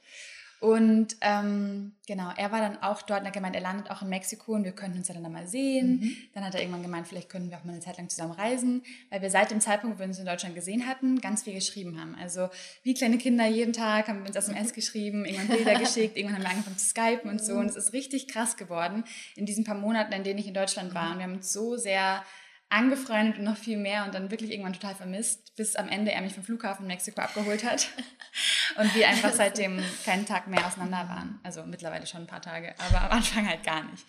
Und 0.59 1.15
ähm, 1.21 1.93
genau, 2.05 2.31
er 2.35 2.51
war 2.51 2.59
dann 2.59 2.83
auch 2.83 3.01
dort 3.01 3.21
und 3.21 3.27
hat 3.27 3.33
gemeint, 3.33 3.55
er 3.55 3.61
landet 3.61 3.89
auch 3.89 4.01
in 4.01 4.09
Mexiko 4.09 4.53
und 4.53 4.65
wir 4.65 4.73
könnten 4.73 4.97
uns 4.97 5.07
ja 5.07 5.13
dann 5.13 5.31
mal 5.31 5.47
sehen. 5.47 6.01
Mhm. 6.01 6.17
Dann 6.33 6.43
hat 6.43 6.53
er 6.53 6.59
irgendwann 6.59 6.83
gemeint, 6.83 7.07
vielleicht 7.07 7.29
könnten 7.29 7.49
wir 7.49 7.57
auch 7.57 7.63
mal 7.63 7.71
eine 7.71 7.81
Zeit 7.81 7.97
lang 7.97 8.09
zusammen 8.09 8.33
reisen, 8.33 8.83
weil 9.09 9.21
wir 9.21 9.29
seit 9.29 9.51
dem 9.51 9.61
Zeitpunkt, 9.61 9.95
wo 9.95 9.99
wir 9.99 10.07
uns 10.07 10.19
in 10.19 10.25
Deutschland 10.25 10.55
gesehen 10.55 10.85
hatten, 10.85 11.21
ganz 11.21 11.43
viel 11.43 11.53
geschrieben 11.53 11.99
haben. 11.99 12.15
Also 12.19 12.49
wie 12.83 12.93
kleine 12.93 13.17
Kinder 13.17 13.47
jeden 13.47 13.71
Tag 13.71 14.09
haben 14.09 14.19
wir 14.19 14.27
uns 14.27 14.35
SMS 14.35 14.73
geschrieben, 14.73 15.23
irgendwann 15.23 15.55
Bilder 15.55 15.79
geschickt, 15.79 16.17
irgendwann 16.17 16.39
haben 16.39 16.43
wir 16.43 16.49
angefangen 16.49 16.77
zu 16.77 16.87
skypen 16.87 17.31
und 17.31 17.41
so. 17.41 17.53
Und 17.53 17.67
es 17.67 17.77
ist 17.77 17.93
richtig 17.93 18.27
krass 18.27 18.57
geworden 18.57 19.05
in 19.37 19.45
diesen 19.45 19.63
paar 19.63 19.75
Monaten, 19.75 20.11
in 20.11 20.25
denen 20.25 20.39
ich 20.39 20.47
in 20.47 20.53
Deutschland 20.53 20.93
war. 20.93 21.11
Und 21.11 21.19
wir 21.19 21.23
haben 21.23 21.35
uns 21.35 21.53
so 21.53 21.77
sehr 21.77 22.21
angefreundet 22.69 23.39
und 23.39 23.45
noch 23.45 23.58
viel 23.58 23.77
mehr 23.77 24.05
und 24.05 24.13
dann 24.13 24.29
wirklich 24.29 24.51
irgendwann 24.51 24.73
total 24.73 24.93
vermisst, 24.93 25.55
bis 25.55 25.75
am 25.75 25.89
Ende 25.89 26.12
er 26.12 26.21
mich 26.21 26.34
vom 26.34 26.43
Flughafen 26.43 26.84
in 26.84 26.88
Mexiko 26.88 27.19
abgeholt 27.19 27.63
hat 27.63 27.88
und 28.77 28.93
wir 28.93 29.08
einfach 29.08 29.34
seitdem 29.34 29.84
keinen 30.05 30.27
Tag 30.27 30.47
mehr 30.47 30.65
auseinander 30.65 31.10
waren. 31.10 31.39
Also 31.43 31.63
mittlerweile 31.63 32.05
schon 32.05 32.21
ein 32.21 32.27
paar 32.27 32.43
Tage, 32.43 32.75
aber 32.77 33.05
am 33.05 33.17
Anfang 33.17 33.47
halt 33.47 33.63
gar 33.63 33.84
nicht. 33.84 34.05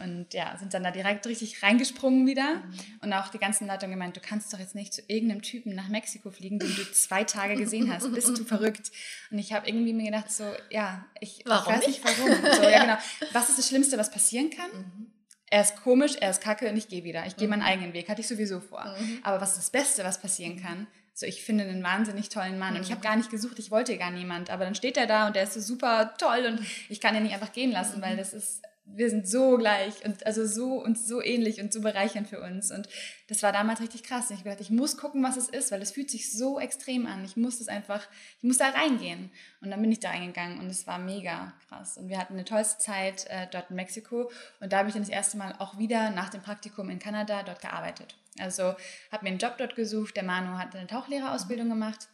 Und 0.00 0.34
ja, 0.34 0.56
sind 0.58 0.74
dann 0.74 0.82
da 0.82 0.90
direkt 0.90 1.24
richtig 1.26 1.62
reingesprungen 1.62 2.26
wieder 2.26 2.56
mhm. 2.56 2.74
und 3.02 3.12
auch 3.12 3.28
die 3.28 3.38
ganzen 3.38 3.68
Leute 3.68 3.82
haben 3.84 3.92
gemeint, 3.92 4.16
du 4.16 4.20
kannst 4.20 4.52
doch 4.52 4.58
jetzt 4.58 4.74
nicht 4.74 4.92
zu 4.92 5.02
irgendeinem 5.06 5.42
Typen 5.42 5.74
nach 5.76 5.88
Mexiko 5.88 6.32
fliegen, 6.32 6.58
den 6.58 6.74
du 6.74 6.90
zwei 6.92 7.22
Tage 7.22 7.54
gesehen 7.54 7.92
hast, 7.92 8.12
bist 8.14 8.36
du 8.36 8.44
verrückt. 8.44 8.90
Und 9.30 9.38
ich 9.38 9.52
habe 9.52 9.68
irgendwie 9.68 9.92
mir 9.92 10.06
gedacht 10.06 10.32
so, 10.32 10.44
ja, 10.70 11.04
ich, 11.20 11.40
ich 11.40 11.46
weiß 11.46 11.86
nicht 11.86 12.02
warum. 12.02 12.56
So, 12.56 12.62
ja, 12.68 12.80
genau. 12.82 12.98
Was 13.32 13.50
ist 13.50 13.58
das 13.58 13.68
Schlimmste, 13.68 13.98
was 13.98 14.10
passieren 14.10 14.50
kann? 14.50 14.70
Mhm 14.72 15.09
er 15.50 15.62
ist 15.62 15.82
komisch, 15.82 16.16
er 16.20 16.30
ist 16.30 16.40
kacke 16.40 16.68
und 16.68 16.76
ich 16.76 16.88
gehe 16.88 17.04
wieder. 17.04 17.26
Ich 17.26 17.36
gehe 17.36 17.48
meinen 17.48 17.60
mhm. 17.60 17.66
eigenen 17.66 17.92
Weg, 17.92 18.08
hatte 18.08 18.20
ich 18.20 18.28
sowieso 18.28 18.60
vor. 18.60 18.84
Mhm. 18.98 19.18
Aber 19.24 19.40
was 19.40 19.50
ist 19.50 19.58
das 19.58 19.70
Beste, 19.70 20.04
was 20.04 20.20
passieren 20.20 20.62
kann? 20.62 20.86
So, 21.12 21.26
ich 21.26 21.42
finde 21.42 21.64
einen 21.64 21.82
wahnsinnig 21.82 22.28
tollen 22.28 22.58
Mann 22.58 22.76
und 22.76 22.82
ich 22.82 22.90
habe 22.90 23.00
mhm. 23.00 23.04
gar 23.04 23.16
nicht 23.16 23.30
gesucht, 23.30 23.58
ich 23.58 23.70
wollte 23.70 23.98
gar 23.98 24.10
niemand, 24.10 24.48
aber 24.48 24.64
dann 24.64 24.76
steht 24.76 24.96
er 24.96 25.06
da 25.06 25.26
und 25.26 25.36
der 25.36 25.42
ist 25.42 25.54
so 25.54 25.60
super 25.60 26.14
toll 26.16 26.46
und 26.46 26.60
ich 26.88 27.00
kann 27.00 27.14
ihn 27.14 27.24
nicht 27.24 27.34
einfach 27.34 27.52
gehen 27.52 27.72
lassen, 27.72 28.00
weil 28.00 28.16
das 28.16 28.32
ist 28.32 28.62
wir 28.94 29.10
sind 29.10 29.28
so 29.28 29.56
gleich 29.56 30.04
und 30.04 30.26
also 30.26 30.46
so 30.46 30.74
und 30.74 30.98
so 30.98 31.22
ähnlich 31.22 31.60
und 31.60 31.72
so 31.72 31.80
bereichernd 31.80 32.28
für 32.28 32.40
uns. 32.40 32.70
Und 32.70 32.88
das 33.28 33.42
war 33.42 33.52
damals 33.52 33.80
richtig 33.80 34.02
krass. 34.02 34.30
Und 34.30 34.40
ich 34.40 34.44
habe 34.44 34.60
ich 34.60 34.70
muss 34.70 34.96
gucken, 34.96 35.22
was 35.22 35.36
es 35.36 35.48
ist, 35.48 35.70
weil 35.70 35.82
es 35.82 35.92
fühlt 35.92 36.10
sich 36.10 36.32
so 36.32 36.60
extrem 36.60 37.06
an. 37.06 37.24
Ich 37.24 37.36
muss 37.36 37.60
es 37.60 37.68
einfach, 37.68 38.06
ich 38.38 38.44
muss 38.44 38.58
da 38.58 38.68
reingehen. 38.68 39.30
Und 39.60 39.70
dann 39.70 39.80
bin 39.80 39.92
ich 39.92 40.00
da 40.00 40.10
reingegangen 40.10 40.58
und 40.58 40.66
es 40.66 40.86
war 40.86 40.98
mega 40.98 41.52
krass. 41.68 41.96
Und 41.96 42.08
wir 42.08 42.18
hatten 42.18 42.34
eine 42.34 42.44
tollste 42.44 42.78
Zeit 42.78 43.26
äh, 43.28 43.46
dort 43.50 43.70
in 43.70 43.76
Mexiko. 43.76 44.30
Und 44.60 44.72
da 44.72 44.78
habe 44.78 44.88
ich 44.88 44.94
dann 44.94 45.02
das 45.02 45.10
erste 45.10 45.36
Mal 45.36 45.54
auch 45.58 45.78
wieder 45.78 46.10
nach 46.10 46.28
dem 46.28 46.42
Praktikum 46.42 46.90
in 46.90 46.98
Kanada 46.98 47.42
dort 47.42 47.60
gearbeitet. 47.60 48.14
Also 48.38 48.74
habe 49.10 49.24
mir 49.24 49.30
einen 49.30 49.38
Job 49.38 49.56
dort 49.58 49.74
gesucht. 49.74 50.16
Der 50.16 50.24
Manu 50.24 50.58
hat 50.58 50.74
eine 50.74 50.86
Tauchlehrerausbildung 50.86 51.68
gemacht 51.68 52.09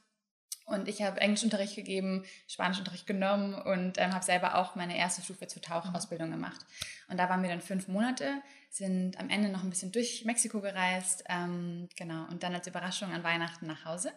Und 0.66 0.88
ich 0.88 1.00
habe 1.02 1.20
Englischunterricht 1.20 1.76
gegeben, 1.76 2.24
Spanischunterricht 2.48 3.06
genommen 3.06 3.54
und 3.54 3.98
ähm, 3.98 4.12
habe 4.12 4.24
selber 4.24 4.56
auch 4.56 4.74
meine 4.74 4.98
erste 4.98 5.22
Stufe 5.22 5.46
zur 5.46 5.62
Tauchausbildung 5.62 6.30
gemacht. 6.30 6.60
Und 7.08 7.18
da 7.18 7.28
waren 7.28 7.42
wir 7.42 7.48
dann 7.48 7.60
fünf 7.60 7.86
Monate, 7.86 8.42
sind 8.68 9.18
am 9.20 9.30
Ende 9.30 9.48
noch 9.48 9.62
ein 9.62 9.70
bisschen 9.70 9.92
durch 9.92 10.24
Mexiko 10.24 10.60
gereist, 10.60 11.22
ähm, 11.28 11.88
genau, 11.96 12.26
und 12.30 12.42
dann 12.42 12.52
als 12.52 12.66
Überraschung 12.66 13.12
an 13.12 13.22
Weihnachten 13.22 13.66
nach 13.66 13.84
Hause. 13.84 14.12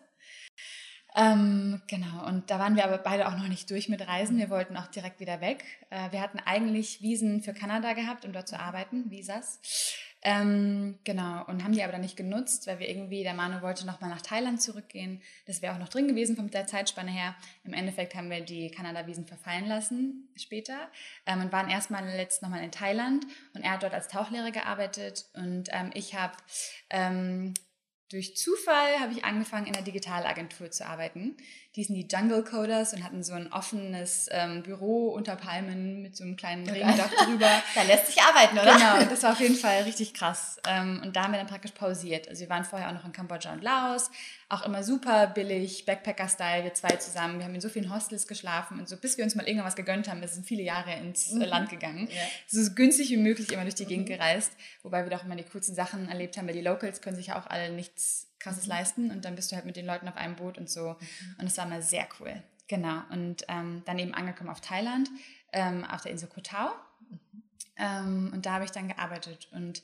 Ähm, 1.16 1.82
genau, 1.88 2.26
und 2.28 2.50
da 2.50 2.60
waren 2.60 2.76
wir 2.76 2.84
aber 2.84 2.98
beide 2.98 3.28
auch 3.28 3.38
noch 3.38 3.48
nicht 3.48 3.70
durch 3.70 3.88
mit 3.88 4.08
Reisen. 4.08 4.38
Wir 4.38 4.50
wollten 4.50 4.78
auch 4.78 4.88
direkt 4.88 5.20
wieder 5.20 5.42
weg. 5.42 5.64
Äh, 5.90 6.12
wir 6.12 6.22
hatten 6.22 6.40
eigentlich 6.40 7.02
Visen 7.02 7.42
für 7.42 7.54
Kanada 7.54 7.94
gehabt, 7.94 8.26
um 8.26 8.34
dort 8.34 8.48
zu 8.48 8.60
arbeiten, 8.60 9.10
Visas. 9.10 9.60
Ähm, 10.21 10.99
genau, 11.05 11.45
und 11.45 11.63
haben 11.63 11.71
die 11.71 11.82
aber 11.82 11.93
dann 11.93 12.01
nicht 12.01 12.17
genutzt, 12.17 12.67
weil 12.67 12.79
wir 12.79 12.89
irgendwie, 12.89 13.23
der 13.23 13.34
Manu 13.34 13.62
wollte 13.62 13.86
nochmal 13.86 14.10
nach 14.10 14.21
Thailand 14.21 14.62
zurückgehen. 14.62 15.21
Das 15.45 15.62
wäre 15.62 15.73
auch 15.73 15.79
noch 15.79 15.88
drin 15.88 16.10
gewesen 16.10 16.36
von 16.36 16.49
der 16.49 16.67
Zeitspanne 16.67 17.12
her. 17.12 17.36
Im 17.63 17.73
Endeffekt 17.73 18.15
haben 18.15 18.29
wir 18.29 18.41
die 18.41 18.69
Kanada-Wiesen 18.69 19.25
verfallen 19.25 19.67
lassen 19.67 20.29
später 20.36 20.89
ähm, 21.25 21.41
und 21.41 21.53
waren 21.53 21.69
erstmal 21.69 22.05
letzt 22.05 22.41
nochmal 22.41 22.63
in 22.63 22.71
Thailand 22.71 23.25
und 23.53 23.62
er 23.62 23.71
hat 23.71 23.84
dort 23.84 23.93
als 23.93 24.10
Tauchlehrer 24.10 24.51
gearbeitet 24.51 25.25
und 25.36 25.69
ähm, 25.71 25.91
ich 25.93 26.15
habe 26.15 26.34
ähm, 26.89 27.53
durch 28.10 28.36
Zufall 28.36 29.00
habe 29.00 29.13
ich 29.13 29.24
angefangen, 29.24 29.67
in 29.67 29.74
der 29.74 29.84
Digitalagentur 29.84 30.72
zu 30.72 30.86
arbeiten. 30.88 31.38
Die 31.76 31.84
sind 31.84 31.95
die 31.95 32.08
Jungle 32.08 32.43
Coders 32.43 32.93
und 32.93 33.04
hatten 33.04 33.24
so 33.24 33.34
ein 33.34 33.54
offenes 33.54 34.28
ähm, 34.32 34.63
Büro 34.63 35.10
unter 35.10 35.36
Palmen 35.36 36.02
mit 36.02 36.17
so 36.17 36.24
einem 36.24 36.36
kleinen 36.36 36.67
Regendach 36.67 37.12
drüber. 37.24 37.48
da 37.76 37.84
lässt 37.84 38.08
sich 38.08 38.19
arbeiten, 38.19 38.58
oder? 38.58 38.74
Genau, 38.74 39.10
das 39.10 39.22
war 39.22 39.34
auf 39.34 39.39
jeden 39.39 39.56
Fall 39.56 39.84
richtig 39.84 40.15
krass. 40.15 40.58
Ähm, 40.67 41.02
und 41.04 41.15
da 41.15 41.24
haben 41.24 41.34
wir 41.34 41.38
dann 41.38 41.48
praktisch 41.48 41.72
pausiert. 41.72 42.28
Also 42.28 42.41
wir 42.41 42.50
waren 42.50 42.65
vorher 42.65 42.89
auch 42.89 42.93
noch 42.93 43.06
in 43.06 43.12
Kambodscha 43.12 43.54
und 43.54 43.63
Laos, 43.63 44.10
auch 44.50 44.64
immer 44.64 44.84
super 44.84 45.28
billig, 45.28 45.86
Backpacker-Style, 45.86 46.64
wir 46.64 46.74
zwei 46.74 46.96
zusammen. 46.96 47.38
Wir 47.38 47.46
haben 47.46 47.54
in 47.54 47.62
so 47.62 47.70
vielen 47.70 47.94
Hostels 47.94 48.28
geschlafen 48.28 48.80
und 48.80 48.90
so, 48.90 48.98
bis 48.98 49.16
wir 49.18 49.24
uns 49.24 49.36
mal 49.36 49.48
irgendwas 49.48 49.76
gegönnt 49.76 50.10
haben. 50.10 50.22
Wir 50.22 50.28
sind 50.28 50.46
viele 50.46 50.64
Jahre 50.64 50.92
ins 50.96 51.32
mhm. 51.32 51.42
Land 51.42 51.70
gegangen. 51.70 52.10
Ja. 52.10 52.22
So 52.48 52.74
günstig 52.74 53.12
wie 53.12 53.18
möglich 53.18 53.52
immer 53.52 53.62
durch 53.62 53.76
die 53.76 53.86
Gegend 53.86 54.10
mhm. 54.10 54.14
gereist, 54.14 54.52
wobei 54.82 55.04
wir 55.04 55.16
doch 55.16 55.24
immer 55.24 55.36
die 55.36 55.44
coolsten 55.44 55.76
Sachen 55.76 56.10
erlebt 56.10 56.36
haben, 56.36 56.48
weil 56.48 56.56
die 56.56 56.62
Locals 56.62 57.02
können 57.02 57.16
sich 57.16 57.28
ja 57.28 57.40
auch 57.40 57.46
alle 57.46 57.72
nichts 57.72 58.32
krasses 58.40 58.66
mhm. 58.66 58.70
leisten 58.70 59.12
und 59.12 59.24
dann 59.24 59.36
bist 59.36 59.52
du 59.52 59.56
halt 59.56 59.66
mit 59.66 59.76
den 59.76 59.86
Leuten 59.86 60.08
auf 60.08 60.18
einem 60.18 60.36
Boot 60.36 60.58
und 60.58 60.68
so. 60.68 60.96
Mhm. 61.00 61.36
Und 61.38 61.46
das 61.46 61.58
war 61.58 61.68
mal 61.68 61.84
sehr 61.84 62.08
cool. 62.20 62.42
Genau. 62.68 63.02
Und 63.12 63.46
ähm, 63.50 63.84
dann 63.86 64.00
eben 64.00 64.16
angekommen 64.16 64.50
auf 64.50 64.62
Thailand, 64.62 65.10
ähm, 65.54 65.86
auf 65.86 66.02
der 66.02 66.12
Insel 66.12 66.28
Koh 66.28 66.42
Tao. 66.42 66.72
Mhm. 67.08 67.44
Ähm, 67.78 68.32
und 68.34 68.48
da 68.48 68.54
habe 68.54 68.66
ich 68.66 68.72
dann 68.72 68.88
gearbeitet. 68.88 69.48
Und 69.52 69.84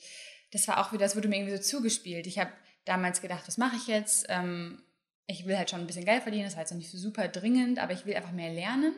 das 0.54 0.68
war 0.68 0.80
auch 0.80 0.92
wieder, 0.92 1.06
das 1.06 1.16
wurde 1.16 1.28
mir 1.28 1.38
irgendwie 1.38 1.56
so 1.56 1.62
zugespielt. 1.62 2.26
Ich 2.26 2.40
habe 2.40 2.52
damals 2.86 3.22
gedacht, 3.22 3.44
was 3.48 3.58
mache 3.58 3.76
ich 3.76 3.88
jetzt? 3.88 4.26
Ähm, 4.30 4.82
ich 5.28 5.46
will 5.46 5.58
halt 5.58 5.70
schon 5.70 5.82
ein 5.82 5.88
bisschen 5.88 6.06
Geld 6.06 6.24
verdienen, 6.24 6.46
das 6.46 6.54
war 6.54 6.62
jetzt 6.62 6.72
noch 6.72 6.78
nicht 6.78 6.92
so 6.92 6.98
super 6.98 7.28
dringend, 7.28 7.80
aber 7.80 7.94
ich 7.94 8.06
will 8.06 8.16
einfach 8.16 8.32
mehr 8.32 8.54
lernen 8.54 8.94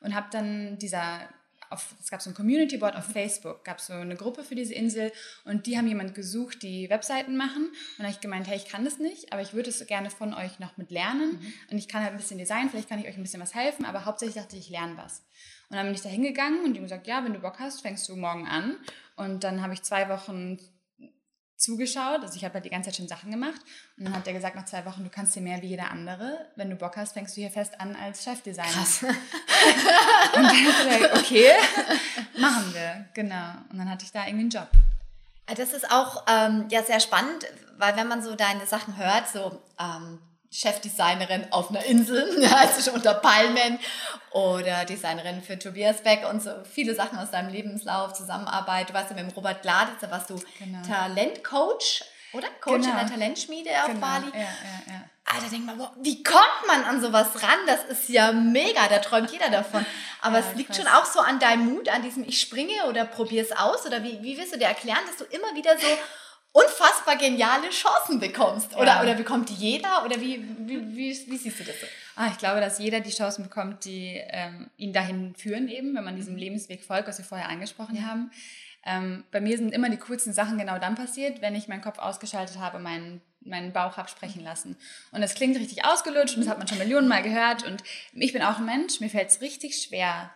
und 0.00 0.14
habe 0.14 0.28
dann 0.30 0.78
dieser 0.78 1.28
auf, 1.70 1.94
es 2.00 2.10
gab 2.10 2.20
so 2.20 2.30
ein 2.30 2.34
Community 2.34 2.76
Board 2.76 2.96
auf 2.96 3.04
Facebook, 3.04 3.64
gab 3.64 3.80
so 3.80 3.92
eine 3.92 4.16
Gruppe 4.16 4.42
für 4.42 4.56
diese 4.56 4.74
Insel 4.74 5.12
und 5.44 5.66
die 5.66 5.78
haben 5.78 5.86
jemand 5.86 6.14
gesucht, 6.14 6.62
die 6.62 6.90
Webseiten 6.90 7.36
machen 7.36 7.70
und 7.96 8.04
habe 8.04 8.12
ich 8.12 8.20
gemeint, 8.20 8.48
hey, 8.48 8.56
ich 8.56 8.66
kann 8.66 8.84
das 8.84 8.98
nicht, 8.98 9.32
aber 9.32 9.40
ich 9.40 9.54
würde 9.54 9.70
es 9.70 9.86
gerne 9.86 10.10
von 10.10 10.34
euch 10.34 10.58
noch 10.58 10.76
mit 10.76 10.90
lernen 10.90 11.38
mhm. 11.40 11.52
und 11.70 11.78
ich 11.78 11.86
kann 11.86 12.02
halt 12.02 12.12
ein 12.12 12.16
bisschen 12.16 12.38
Design, 12.38 12.68
vielleicht 12.68 12.88
kann 12.88 12.98
ich 12.98 13.06
euch 13.06 13.16
ein 13.16 13.22
bisschen 13.22 13.40
was 13.40 13.54
helfen, 13.54 13.84
aber 13.84 14.04
hauptsächlich 14.04 14.34
dachte 14.34 14.56
ich, 14.56 14.66
ich 14.66 14.70
lerne 14.70 14.96
was. 14.96 15.24
Und 15.68 15.76
dann 15.76 15.86
bin 15.86 15.94
ich 15.94 16.02
da 16.02 16.08
hingegangen 16.08 16.64
und 16.64 16.72
die 16.72 16.80
haben 16.80 16.86
gesagt, 16.86 17.06
ja, 17.06 17.24
wenn 17.24 17.32
du 17.32 17.38
Bock 17.38 17.60
hast, 17.60 17.82
fängst 17.82 18.08
du 18.08 18.16
morgen 18.16 18.48
an 18.48 18.76
und 19.14 19.44
dann 19.44 19.62
habe 19.62 19.72
ich 19.72 19.82
zwei 19.82 20.08
Wochen 20.08 20.58
zugeschaut. 21.60 22.22
Also 22.22 22.36
ich 22.36 22.44
habe 22.44 22.54
halt 22.54 22.64
die 22.64 22.70
ganze 22.70 22.90
Zeit 22.90 22.96
schon 22.96 23.08
Sachen 23.08 23.30
gemacht. 23.30 23.60
Und 23.96 24.04
dann 24.06 24.14
hat 24.14 24.26
er 24.26 24.32
gesagt, 24.32 24.56
nach 24.56 24.64
zwei 24.64 24.84
Wochen, 24.86 25.04
du 25.04 25.10
kannst 25.10 25.36
dir 25.36 25.42
mehr 25.42 25.60
wie 25.62 25.68
jeder 25.68 25.90
andere. 25.90 26.46
Wenn 26.56 26.70
du 26.70 26.76
Bock 26.76 26.96
hast, 26.96 27.12
fängst 27.12 27.36
du 27.36 27.40
hier 27.40 27.50
fest 27.50 27.80
an 27.80 27.94
als 27.96 28.24
Chefdesigner. 28.24 28.70
Krass. 28.70 29.02
und 29.02 30.42
dann 30.42 30.46
hat 30.46 30.86
er 30.86 30.98
gesagt, 30.98 31.18
okay, 31.18 31.52
machen 32.38 32.74
wir. 32.74 33.06
Genau. 33.14 33.54
Und 33.70 33.78
dann 33.78 33.90
hatte 33.90 34.04
ich 34.04 34.12
da 34.12 34.26
irgendwie 34.26 34.40
einen 34.40 34.50
Job. 34.50 34.68
Das 35.46 35.72
ist 35.72 35.90
auch 35.90 36.24
ähm, 36.28 36.66
ja 36.70 36.82
sehr 36.82 37.00
spannend, 37.00 37.46
weil 37.76 37.96
wenn 37.96 38.06
man 38.06 38.22
so 38.22 38.36
deine 38.36 38.66
Sachen 38.66 38.96
hört, 38.96 39.28
so 39.28 39.60
ähm, 39.80 40.20
Chefdesignerin 40.52 41.46
auf 41.52 41.70
einer 41.70 41.84
Insel, 41.84 42.44
also 42.54 42.82
schon 42.82 42.94
unter 42.94 43.14
Palmen 43.14 43.78
oder 44.32 44.84
Designerin 44.84 45.42
für 45.42 45.58
Tobias 45.58 46.02
Beck 46.02 46.28
und 46.28 46.42
so 46.42 46.50
viele 46.70 46.94
Sachen 46.94 47.18
aus 47.18 47.30
deinem 47.30 47.50
Lebenslauf, 47.50 48.14
Zusammenarbeit. 48.14 48.90
Du 48.90 48.94
warst 48.94 49.10
ja 49.10 49.16
mit 49.16 49.24
dem 49.24 49.34
Robert 49.34 49.62
Gladitz, 49.62 50.00
da 50.00 50.10
warst 50.10 50.30
du 50.30 50.40
genau. 50.58 50.82
Talentcoach, 50.86 52.02
oder? 52.32 52.48
Coach 52.60 52.82
genau. 52.82 52.90
in 52.90 53.06
der 53.06 53.06
Talentschmiede 53.06 53.70
auf 53.80 53.86
genau. 53.86 54.00
Bali. 54.00 54.26
Ja, 54.34 54.40
ja, 54.40 54.92
ja. 54.92 55.04
Alter, 55.32 55.48
denk 55.48 55.64
mal, 55.64 55.78
wow, 55.78 55.90
wie 56.00 56.22
kommt 56.24 56.66
man 56.66 56.82
an 56.82 57.00
sowas 57.00 57.28
ran? 57.42 57.58
Das 57.66 57.84
ist 57.84 58.08
ja 58.08 58.32
mega, 58.32 58.88
da 58.88 58.98
träumt 58.98 59.30
jeder 59.30 59.50
davon. 59.50 59.86
Aber 60.20 60.40
ja, 60.40 60.44
es 60.48 60.56
liegt 60.56 60.74
schon 60.74 60.88
auch 60.88 61.04
so 61.04 61.20
an 61.20 61.38
deinem 61.38 61.72
Mut, 61.72 61.88
an 61.88 62.02
diesem 62.02 62.24
Ich 62.24 62.40
springe 62.40 62.86
oder 62.88 63.04
probier's 63.04 63.52
aus. 63.52 63.86
Oder 63.86 64.02
wie, 64.02 64.20
wie 64.22 64.36
willst 64.36 64.52
du 64.52 64.58
dir 64.58 64.66
erklären, 64.66 64.98
dass 65.06 65.16
du 65.16 65.24
immer 65.24 65.54
wieder 65.54 65.78
so 65.78 65.86
unfassbar 66.52 67.16
geniale 67.16 67.70
Chancen 67.70 68.18
bekommst. 68.18 68.74
Oder, 68.74 68.86
ja. 68.86 69.02
oder 69.02 69.14
bekommt 69.14 69.50
jeder? 69.50 70.04
Oder 70.04 70.20
wie, 70.20 70.44
wie, 70.58 70.96
wie, 70.96 71.26
wie 71.30 71.36
siehst 71.36 71.60
du 71.60 71.64
das 71.64 71.80
so? 71.80 71.86
Ah, 72.16 72.28
ich 72.30 72.38
glaube, 72.38 72.60
dass 72.60 72.78
jeder 72.78 73.00
die 73.00 73.10
Chancen 73.10 73.44
bekommt, 73.44 73.84
die 73.84 74.20
ähm, 74.28 74.70
ihn 74.76 74.92
dahin 74.92 75.34
führen, 75.36 75.68
eben, 75.68 75.94
wenn 75.94 76.04
man 76.04 76.16
diesem 76.16 76.34
mhm. 76.34 76.40
Lebensweg 76.40 76.82
folgt, 76.82 77.08
was 77.08 77.18
wir 77.18 77.24
vorher 77.24 77.48
angesprochen 77.48 77.96
ja. 77.96 78.02
haben. 78.02 78.30
Ähm, 78.84 79.24
bei 79.30 79.40
mir 79.40 79.56
sind 79.56 79.72
immer 79.72 79.90
die 79.90 79.98
coolsten 79.98 80.32
Sachen 80.32 80.58
genau 80.58 80.78
dann 80.78 80.94
passiert, 80.94 81.42
wenn 81.42 81.54
ich 81.54 81.68
meinen 81.68 81.82
Kopf 81.82 81.98
ausgeschaltet 81.98 82.58
habe, 82.58 82.78
meinen 82.78 83.20
meinen 83.42 83.72
Bauch 83.72 83.96
habe 83.96 84.08
sprechen 84.08 84.44
lassen. 84.44 84.76
Und 85.12 85.22
das 85.22 85.34
klingt 85.34 85.56
richtig 85.56 85.84
ausgelutscht 85.84 86.34
und 86.34 86.42
das 86.42 86.50
hat 86.50 86.58
man 86.58 86.68
schon 86.68 86.76
Millionen 86.76 87.08
Mal 87.08 87.22
gehört. 87.22 87.66
Und 87.66 87.82
ich 88.12 88.32
bin 88.34 88.42
auch 88.42 88.58
ein 88.58 88.66
Mensch, 88.66 89.00
mir 89.00 89.08
fällt 89.08 89.30
es 89.30 89.40
richtig 89.40 89.80
schwer, 89.82 90.30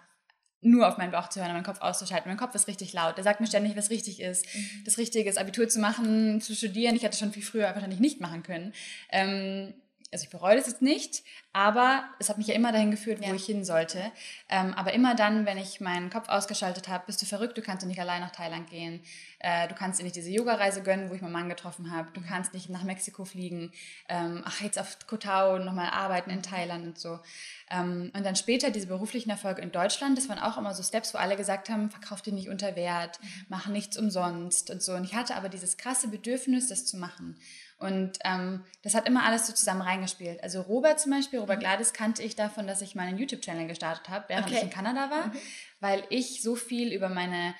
nur 0.64 0.88
auf 0.88 0.98
meinen 0.98 1.12
Bauch 1.12 1.28
zu 1.28 1.40
hören 1.40 1.50
und 1.50 1.56
meinen 1.56 1.64
Kopf 1.64 1.80
auszuschalten. 1.80 2.28
Mein 2.30 2.38
Kopf 2.38 2.54
ist 2.54 2.66
richtig 2.68 2.92
laut. 2.92 3.16
Der 3.16 3.24
sagt 3.24 3.40
mir 3.40 3.46
ständig, 3.46 3.76
was 3.76 3.90
richtig 3.90 4.20
ist. 4.20 4.46
Mhm. 4.54 4.82
Das 4.84 4.98
Richtige 4.98 5.28
ist, 5.28 5.38
Abitur 5.38 5.68
zu 5.68 5.78
machen, 5.78 6.40
zu 6.40 6.54
studieren. 6.54 6.96
Ich 6.96 7.02
hätte 7.02 7.16
schon 7.16 7.32
viel 7.32 7.42
früher 7.42 7.66
wahrscheinlich 7.74 8.00
nicht 8.00 8.20
machen 8.20 8.42
können. 8.42 8.72
Ähm, 9.10 9.74
also 10.14 10.24
ich 10.24 10.30
bereue 10.30 10.56
das 10.56 10.68
jetzt 10.68 10.80
nicht, 10.80 11.24
aber 11.52 12.04
es 12.20 12.28
hat 12.28 12.38
mich 12.38 12.46
ja 12.46 12.54
immer 12.54 12.70
dahin 12.70 12.92
geführt, 12.92 13.18
wo 13.20 13.26
ja. 13.26 13.34
ich 13.34 13.44
hin 13.44 13.64
sollte. 13.64 14.12
Ähm, 14.48 14.72
aber 14.74 14.92
immer 14.92 15.16
dann, 15.16 15.44
wenn 15.44 15.58
ich 15.58 15.80
meinen 15.80 16.08
Kopf 16.08 16.28
ausgeschaltet 16.28 16.86
habe, 16.86 17.02
bist 17.06 17.20
du 17.20 17.26
verrückt, 17.26 17.58
du 17.58 17.62
kannst 17.62 17.84
nicht 17.84 17.98
allein 17.98 18.20
nach 18.20 18.30
Thailand 18.30 18.70
gehen, 18.70 19.02
äh, 19.40 19.66
du 19.66 19.74
kannst 19.74 19.98
dir 19.98 20.04
nicht 20.04 20.14
diese 20.14 20.30
Yoga-Reise 20.30 20.84
gönnen, 20.84 21.10
wo 21.10 21.14
ich 21.14 21.20
meinen 21.20 21.32
Mann 21.32 21.48
getroffen 21.48 21.90
habe, 21.90 22.10
du 22.12 22.20
kannst 22.22 22.54
nicht 22.54 22.70
nach 22.70 22.84
Mexiko 22.84 23.24
fliegen, 23.24 23.72
ähm, 24.08 24.42
ach, 24.44 24.60
jetzt 24.60 24.78
auf 24.78 24.98
Koh 25.08 25.16
Tao 25.16 25.58
nochmal 25.58 25.90
arbeiten 25.90 26.30
in 26.30 26.44
Thailand 26.44 26.86
und 26.86 26.98
so. 26.98 27.18
Ähm, 27.68 28.12
und 28.14 28.24
dann 28.24 28.36
später 28.36 28.70
diese 28.70 28.86
beruflichen 28.86 29.30
Erfolge 29.30 29.62
in 29.62 29.72
Deutschland, 29.72 30.16
das 30.16 30.28
waren 30.28 30.38
auch 30.38 30.56
immer 30.56 30.74
so 30.74 30.84
Steps, 30.84 31.12
wo 31.12 31.18
alle 31.18 31.36
gesagt 31.36 31.68
haben, 31.70 31.90
verkauf 31.90 32.22
dir 32.22 32.32
nicht 32.32 32.48
unter 32.48 32.76
Wert, 32.76 33.18
mhm. 33.20 33.28
mach 33.48 33.66
nichts 33.66 33.98
umsonst 33.98 34.70
und 34.70 34.80
so. 34.80 34.92
Und 34.92 35.02
ich 35.02 35.16
hatte 35.16 35.34
aber 35.34 35.48
dieses 35.48 35.76
krasse 35.76 36.06
Bedürfnis, 36.06 36.68
das 36.68 36.86
zu 36.86 36.98
machen. 36.98 37.36
Und 37.78 38.18
ähm, 38.24 38.64
das 38.82 38.94
hat 38.94 39.06
immer 39.06 39.24
alles 39.24 39.46
so 39.46 39.52
zusammen 39.52 39.82
reingespielt. 39.82 40.42
Also 40.42 40.60
Robert 40.62 41.00
zum 41.00 41.12
Beispiel, 41.12 41.40
Robert 41.40 41.58
mhm. 41.58 41.62
Gladys 41.62 41.92
kannte 41.92 42.22
ich 42.22 42.36
davon, 42.36 42.66
dass 42.66 42.82
ich 42.82 42.94
meinen 42.94 43.18
YouTube-Channel 43.18 43.66
gestartet 43.66 44.08
habe, 44.08 44.26
während 44.28 44.46
okay. 44.46 44.56
ich 44.56 44.62
in 44.62 44.70
Kanada 44.70 45.10
war, 45.10 45.26
mhm. 45.26 45.32
weil 45.80 46.04
ich 46.10 46.42
so 46.42 46.54
viel 46.54 46.92
über 46.92 47.08
meine, 47.08 47.54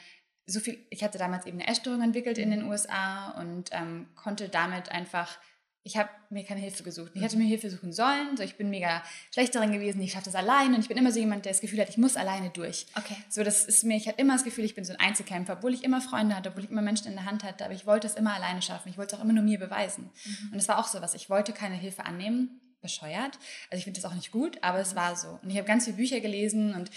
so 0.46 0.60
viel, 0.60 0.86
ich 0.90 1.02
hatte 1.02 1.18
damals 1.18 1.46
eben 1.46 1.58
eine 1.58 1.68
Essstörung 1.68 2.02
entwickelt 2.02 2.38
in 2.38 2.50
den 2.50 2.64
USA 2.64 3.30
und 3.40 3.70
ähm, 3.72 4.08
konnte 4.14 4.48
damit 4.48 4.90
einfach 4.90 5.38
ich 5.86 5.98
habe 5.98 6.08
mir 6.30 6.44
keine 6.44 6.60
Hilfe 6.60 6.82
gesucht. 6.82 7.12
Ich 7.14 7.20
hätte 7.20 7.36
mir 7.36 7.44
Hilfe 7.44 7.68
suchen 7.68 7.92
sollen. 7.92 8.38
So, 8.38 8.42
ich 8.42 8.56
bin 8.56 8.70
mega 8.70 9.02
schlecht 9.30 9.54
darin 9.54 9.70
gewesen. 9.70 10.00
Ich 10.00 10.12
schaffe 10.12 10.24
das 10.24 10.34
alleine. 10.34 10.74
Und 10.74 10.80
ich 10.80 10.88
bin 10.88 10.96
immer 10.96 11.12
so 11.12 11.20
jemand, 11.20 11.44
der 11.44 11.52
das 11.52 11.60
Gefühl 11.60 11.78
hat, 11.78 11.90
ich 11.90 11.98
muss 11.98 12.16
alleine 12.16 12.48
durch. 12.48 12.86
Okay. 12.96 13.16
So, 13.28 13.44
das 13.44 13.66
ist 13.66 13.84
mir, 13.84 13.98
ich 13.98 14.08
hatte 14.08 14.18
immer 14.18 14.32
das 14.32 14.44
Gefühl, 14.44 14.64
ich 14.64 14.74
bin 14.74 14.86
so 14.86 14.94
ein 14.94 14.98
Einzelkämpfer, 14.98 15.52
obwohl 15.58 15.74
ich 15.74 15.84
immer 15.84 16.00
Freunde 16.00 16.34
hatte, 16.34 16.48
obwohl 16.48 16.64
ich 16.64 16.70
immer 16.70 16.80
Menschen 16.80 17.08
in 17.08 17.12
der 17.12 17.26
Hand 17.26 17.44
hatte. 17.44 17.66
Aber 17.66 17.74
ich 17.74 17.84
wollte 17.84 18.06
es 18.06 18.14
immer 18.14 18.32
alleine 18.32 18.62
schaffen. 18.62 18.88
Ich 18.88 18.96
wollte 18.96 19.14
es 19.14 19.20
auch 19.20 19.24
immer 19.24 19.34
nur 19.34 19.44
mir 19.44 19.58
beweisen. 19.58 20.10
Mhm. 20.24 20.52
Und 20.52 20.58
es 20.58 20.68
war 20.68 20.78
auch 20.78 20.88
so 20.88 21.02
was. 21.02 21.14
Ich 21.14 21.28
wollte 21.28 21.52
keine 21.52 21.76
Hilfe 21.76 22.06
annehmen. 22.06 22.60
Bescheuert. 22.80 23.38
Also 23.70 23.78
ich 23.78 23.84
finde 23.84 24.00
das 24.00 24.10
auch 24.10 24.14
nicht 24.14 24.30
gut, 24.30 24.58
aber 24.62 24.78
es 24.78 24.94
war 24.94 25.16
so. 25.16 25.38
Und 25.42 25.48
ich 25.48 25.56
habe 25.56 25.66
ganz 25.66 25.84
viele 25.84 25.96
Bücher 25.96 26.20
gelesen 26.20 26.74
und 26.74 26.90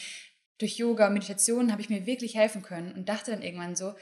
durch 0.58 0.78
Yoga 0.78 1.08
und 1.08 1.14
Meditation 1.14 1.72
habe 1.72 1.82
ich 1.82 1.90
mir 1.90 2.06
wirklich 2.06 2.36
helfen 2.36 2.62
können 2.62 2.92
und 2.92 3.08
dachte 3.08 3.32
dann 3.32 3.42
irgendwann 3.42 3.78
so, 3.78 3.94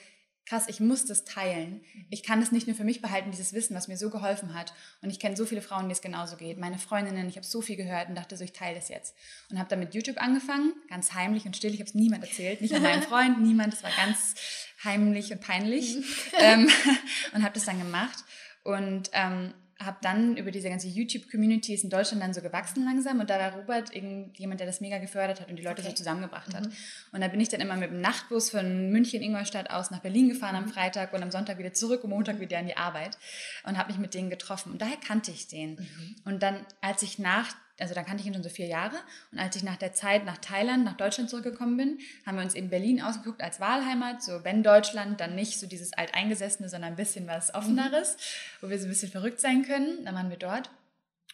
krass, 0.45 0.65
ich 0.67 0.79
muss 0.79 1.05
das 1.05 1.25
teilen. 1.25 1.81
Ich 2.09 2.23
kann 2.23 2.39
das 2.39 2.51
nicht 2.51 2.67
nur 2.67 2.75
für 2.75 2.83
mich 2.83 3.01
behalten, 3.01 3.31
dieses 3.31 3.53
Wissen, 3.53 3.75
was 3.75 3.87
mir 3.87 3.97
so 3.97 4.09
geholfen 4.09 4.53
hat. 4.53 4.73
Und 5.01 5.09
ich 5.09 5.19
kenne 5.19 5.35
so 5.35 5.45
viele 5.45 5.61
Frauen, 5.61 5.81
denen 5.81 5.91
es 5.91 6.01
genauso 6.01 6.37
geht. 6.37 6.57
Meine 6.59 6.77
Freundinnen, 6.77 7.27
ich 7.27 7.35
habe 7.35 7.45
so 7.45 7.61
viel 7.61 7.75
gehört 7.75 8.09
und 8.09 8.15
dachte 8.15 8.37
so, 8.37 8.43
ich 8.43 8.53
teile 8.53 8.75
das 8.75 8.89
jetzt. 8.89 9.15
Und 9.49 9.57
habe 9.57 9.69
dann 9.69 9.79
mit 9.79 9.95
YouTube 9.95 10.21
angefangen, 10.21 10.73
ganz 10.89 11.13
heimlich 11.13 11.45
und 11.45 11.57
still. 11.57 11.73
Ich 11.73 11.79
habe 11.79 11.89
es 11.89 11.95
niemand 11.95 12.23
erzählt, 12.23 12.61
nicht 12.61 12.73
an 12.75 12.83
meinem 12.83 13.01
Freund, 13.03 13.41
niemand. 13.41 13.73
Es 13.73 13.83
war 13.83 13.91
ganz 13.91 14.35
heimlich 14.83 15.31
und 15.31 15.41
peinlich. 15.41 15.97
ähm, 16.37 16.69
und 17.33 17.43
habe 17.43 17.53
das 17.53 17.65
dann 17.65 17.79
gemacht. 17.79 18.23
Und 18.63 19.09
ähm, 19.13 19.53
habe 19.77 19.97
dann 20.01 20.37
über 20.37 20.51
diese 20.51 20.69
ganze 20.69 20.87
YouTube-Community 20.87 21.73
ist 21.73 21.83
in 21.83 21.89
Deutschland 21.89 22.23
dann 22.23 22.33
so 22.33 22.41
gewachsen 22.41 22.85
langsam 22.85 23.19
und 23.19 23.29
da 23.29 23.37
war 23.37 23.53
Robert 23.53 23.93
irgendjemand, 23.93 24.61
der 24.61 24.67
das 24.67 24.79
mega 24.79 24.99
gefördert 24.99 25.41
hat 25.41 25.49
und 25.49 25.57
die 25.57 25.63
Leute 25.63 25.81
okay. 25.81 25.89
so 25.89 25.95
zusammengebracht 25.95 26.53
hat. 26.55 26.65
Mhm. 26.65 26.71
Und 27.11 27.21
da 27.21 27.27
bin 27.27 27.41
ich 27.41 27.49
dann 27.49 27.59
immer 27.59 27.75
mit 27.75 27.91
dem 27.91 27.99
Nachtbus 27.99 28.51
von 28.51 28.89
München, 28.89 29.21
Ingolstadt 29.21 29.69
aus 29.69 29.91
nach 29.91 29.99
Berlin 29.99 30.29
gefahren 30.29 30.55
am 30.55 30.65
mhm. 30.65 30.69
Freitag 30.69 31.11
und 31.11 31.21
am 31.21 31.31
Sonntag 31.31 31.57
wieder 31.57 31.73
zurück 31.73 32.05
und 32.05 32.11
Montag 32.11 32.39
wieder 32.39 32.57
in 32.57 32.67
die 32.67 32.77
Arbeit 32.77 33.17
und 33.65 33.77
habe 33.77 33.91
mich 33.91 33.99
mit 33.99 34.13
denen 34.13 34.29
getroffen. 34.29 34.71
Und 34.71 34.81
daher 34.81 34.97
kannte 34.97 35.31
ich 35.31 35.47
den. 35.47 35.71
Mhm. 35.71 36.15
Und 36.23 36.41
dann, 36.41 36.65
als 36.79 37.03
ich 37.03 37.19
nach 37.19 37.53
also 37.79 37.93
dann 37.93 38.05
kannte 38.05 38.21
ich 38.21 38.27
ihn 38.27 38.33
schon 38.33 38.43
so 38.43 38.49
vier 38.49 38.67
Jahre. 38.67 38.95
Und 39.31 39.39
als 39.39 39.55
ich 39.55 39.63
nach 39.63 39.75
der 39.75 39.93
Zeit 39.93 40.25
nach 40.25 40.37
Thailand, 40.37 40.85
nach 40.85 40.97
Deutschland 40.97 41.29
zurückgekommen 41.29 41.77
bin, 41.77 41.99
haben 42.25 42.37
wir 42.37 42.43
uns 42.43 42.55
in 42.55 42.69
Berlin 42.69 43.01
ausgeguckt 43.01 43.41
als 43.41 43.59
Wahlheimat. 43.59 44.23
So, 44.23 44.43
wenn 44.43 44.63
Deutschland, 44.63 45.19
dann 45.19 45.35
nicht 45.35 45.59
so 45.59 45.67
dieses 45.67 45.93
alteingesessene, 45.93 46.69
sondern 46.69 46.91
ein 46.91 46.95
bisschen 46.95 47.27
was 47.27 47.53
Offeneres, 47.53 48.17
wo 48.61 48.69
wir 48.69 48.79
so 48.79 48.85
ein 48.85 48.89
bisschen 48.89 49.11
verrückt 49.11 49.39
sein 49.39 49.63
können. 49.63 50.05
Dann 50.05 50.15
waren 50.15 50.29
wir 50.29 50.37
dort. 50.37 50.69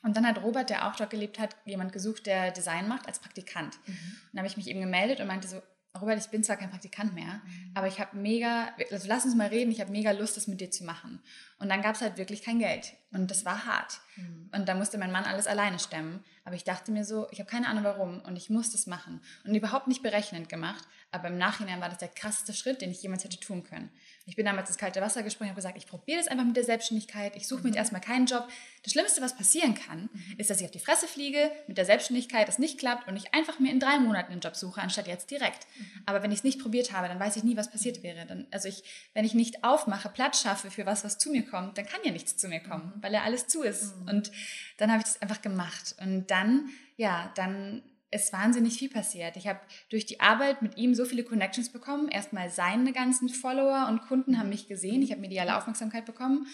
Und 0.03 0.17
dann 0.17 0.25
hat 0.25 0.41
Robert, 0.41 0.69
der 0.69 0.87
auch 0.87 0.95
dort 0.95 1.11
gelebt 1.11 1.37
hat, 1.37 1.55
jemand 1.65 1.93
gesucht, 1.93 2.25
der 2.25 2.51
Design 2.51 2.87
macht 2.87 3.07
als 3.07 3.19
Praktikant. 3.19 3.77
Mhm. 3.85 3.93
Und 3.93 4.29
dann 4.33 4.39
habe 4.39 4.47
ich 4.47 4.57
mich 4.57 4.67
eben 4.67 4.81
gemeldet 4.81 5.19
und 5.19 5.27
meinte 5.27 5.47
so, 5.47 5.61
Robert, 5.99 6.17
ich 6.17 6.31
bin 6.31 6.43
zwar 6.43 6.55
kein 6.55 6.69
Praktikant 6.69 7.13
mehr, 7.13 7.41
mhm. 7.43 7.71
aber 7.75 7.87
ich 7.87 7.99
habe 7.99 8.17
mega, 8.17 8.73
also 8.91 9.07
lass 9.07 9.25
uns 9.25 9.35
mal 9.35 9.47
reden, 9.47 9.71
ich 9.71 9.81
habe 9.81 9.91
mega 9.91 10.11
Lust, 10.11 10.37
das 10.37 10.47
mit 10.47 10.61
dir 10.61 10.71
zu 10.71 10.85
machen. 10.85 11.21
Und 11.59 11.69
dann 11.69 11.81
gab 11.81 11.95
es 11.95 12.01
halt 12.01 12.17
wirklich 12.17 12.41
kein 12.41 12.59
Geld. 12.59 12.93
Und 13.13 13.29
das 13.29 13.43
war 13.43 13.65
hart. 13.65 13.99
Mhm. 14.15 14.49
Und 14.53 14.69
da 14.69 14.73
musste 14.73 14.97
mein 14.97 15.11
Mann 15.11 15.25
alles 15.25 15.47
alleine 15.47 15.79
stemmen. 15.79 16.23
Aber 16.43 16.55
ich 16.55 16.63
dachte 16.63 16.91
mir 16.91 17.05
so, 17.05 17.27
ich 17.31 17.39
habe 17.39 17.49
keine 17.49 17.67
Ahnung 17.67 17.83
warum 17.83 18.21
und 18.21 18.35
ich 18.35 18.49
muss 18.49 18.71
das 18.71 18.87
machen. 18.87 19.21
Und 19.43 19.53
überhaupt 19.53 19.87
nicht 19.87 20.01
berechnend 20.01 20.49
gemacht. 20.49 20.87
Aber 21.11 21.27
im 21.27 21.37
Nachhinein 21.37 21.81
war 21.81 21.89
das 21.89 21.97
der 21.97 22.07
krasseste 22.07 22.53
Schritt, 22.53 22.81
den 22.81 22.89
ich 22.89 23.03
jemals 23.03 23.23
hätte 23.23 23.39
tun 23.39 23.63
können. 23.63 23.91
Ich 24.25 24.37
bin 24.37 24.45
damals 24.45 24.69
ins 24.69 24.77
kalte 24.77 25.01
Wasser 25.01 25.23
gesprungen 25.23 25.49
und 25.49 25.55
habe 25.55 25.61
gesagt, 25.61 25.77
ich 25.77 25.87
probiere 25.87 26.19
das 26.19 26.27
einfach 26.29 26.45
mit 26.45 26.55
der 26.55 26.63
Selbstständigkeit. 26.63 27.35
Ich 27.35 27.47
suche 27.47 27.63
mir 27.63 27.67
jetzt 27.67 27.75
mhm. 27.75 27.79
erstmal 27.79 28.01
keinen 28.01 28.27
Job. 28.27 28.47
Das 28.83 28.93
Schlimmste, 28.93 29.21
was 29.21 29.35
passieren 29.35 29.75
kann, 29.75 30.09
mhm. 30.13 30.35
ist, 30.37 30.49
dass 30.49 30.59
ich 30.59 30.65
auf 30.65 30.71
die 30.71 30.79
Fresse 30.79 31.07
fliege 31.07 31.51
mit 31.67 31.77
der 31.77 31.85
Selbstständigkeit, 31.85 32.47
das 32.47 32.59
nicht 32.59 32.79
klappt 32.79 33.07
und 33.09 33.17
ich 33.17 33.33
einfach 33.33 33.59
mir 33.59 33.71
in 33.71 33.79
drei 33.79 33.99
Monaten 33.99 34.31
einen 34.31 34.41
Job 34.41 34.55
suche, 34.55 34.81
anstatt 34.81 35.07
jetzt 35.07 35.29
direkt. 35.31 35.67
Mhm. 35.77 36.03
Aber 36.05 36.23
wenn 36.23 36.31
ich 36.31 36.39
es 36.39 36.43
nicht 36.43 36.61
probiert 36.61 36.93
habe, 36.93 37.09
dann 37.09 37.19
weiß 37.19 37.35
ich 37.35 37.43
nie, 37.43 37.57
was 37.57 37.69
passiert 37.69 38.03
wäre. 38.03 38.25
Dann, 38.25 38.47
also 38.51 38.69
ich, 38.69 38.83
wenn 39.13 39.25
ich 39.25 39.33
nicht 39.33 39.65
aufmache, 39.65 40.07
Platz 40.07 40.41
schaffe 40.41 40.71
für 40.71 40.85
was, 40.85 41.03
was 41.03 41.17
zu 41.17 41.29
mir 41.29 41.45
kommt, 41.45 41.77
dann 41.77 41.85
kann 41.85 41.99
ja 42.05 42.11
nichts 42.11 42.37
zu 42.37 42.47
mir 42.47 42.61
kommen, 42.61 42.93
weil 43.01 43.13
ja 43.13 43.23
alles 43.23 43.47
zu 43.47 43.63
ist. 43.63 43.97
Mhm. 43.97 44.07
Und 44.07 44.31
dann 44.77 44.91
habe 44.91 44.99
ich 44.99 45.05
das 45.05 45.21
einfach 45.21 45.41
gemacht. 45.41 45.95
Und 46.01 46.29
dann, 46.31 46.69
ja, 46.97 47.31
dann 47.35 47.83
ist 48.11 48.33
wahnsinnig 48.33 48.77
viel 48.77 48.89
passiert. 48.89 49.37
Ich 49.37 49.47
habe 49.47 49.59
durch 49.89 50.05
die 50.05 50.19
Arbeit 50.19 50.61
mit 50.61 50.77
ihm 50.77 50.93
so 50.93 51.05
viele 51.05 51.23
Connections 51.23 51.69
bekommen. 51.69 52.09
Erstmal 52.09 52.49
seine 52.49 52.91
ganzen 52.91 53.29
Follower 53.29 53.87
und 53.89 54.01
Kunden 54.01 54.37
haben 54.37 54.49
mich 54.49 54.67
gesehen. 54.67 55.01
Ich 55.01 55.11
habe 55.11 55.21
mediale 55.21 55.55
Aufmerksamkeit 55.57 56.05
bekommen. 56.05 56.47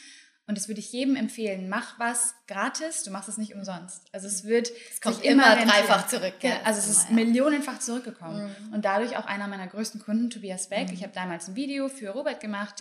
Und 0.48 0.58
das 0.58 0.70
würde 0.70 0.80
ich 0.80 0.94
jedem 0.94 1.18
empfehlen. 1.18 1.68
Mach 1.68 2.00
was 2.00 2.34
gratis, 2.48 3.04
du 3.04 3.12
machst 3.12 3.28
es 3.28 3.38
nicht 3.38 3.54
umsonst. 3.54 4.06
Also 4.14 4.28
es 4.28 4.46
wird 4.46 4.72
es 4.90 5.02
kommt 5.02 5.22
immer 5.26 5.44
dreifach 5.58 6.08
zurück. 6.08 6.36
Ja, 6.42 6.62
also 6.64 6.80
es 6.80 6.88
ist 6.88 7.12
millionenfach 7.12 7.80
zurückgekommen. 7.80 8.56
Mhm. 8.68 8.74
Und 8.74 8.86
dadurch 8.86 9.18
auch 9.18 9.26
einer 9.26 9.50
meiner 9.50 9.68
größten 9.68 10.02
Kunden, 10.02 10.30
Tobias 10.30 10.70
Beck. 10.70 10.88
Mhm. 10.88 10.94
Ich 10.94 11.04
habe 11.04 11.12
damals 11.14 11.50
ein 11.50 11.58
Video 11.58 11.90
für 11.90 12.12
Robert 12.12 12.40
gemacht, 12.40 12.76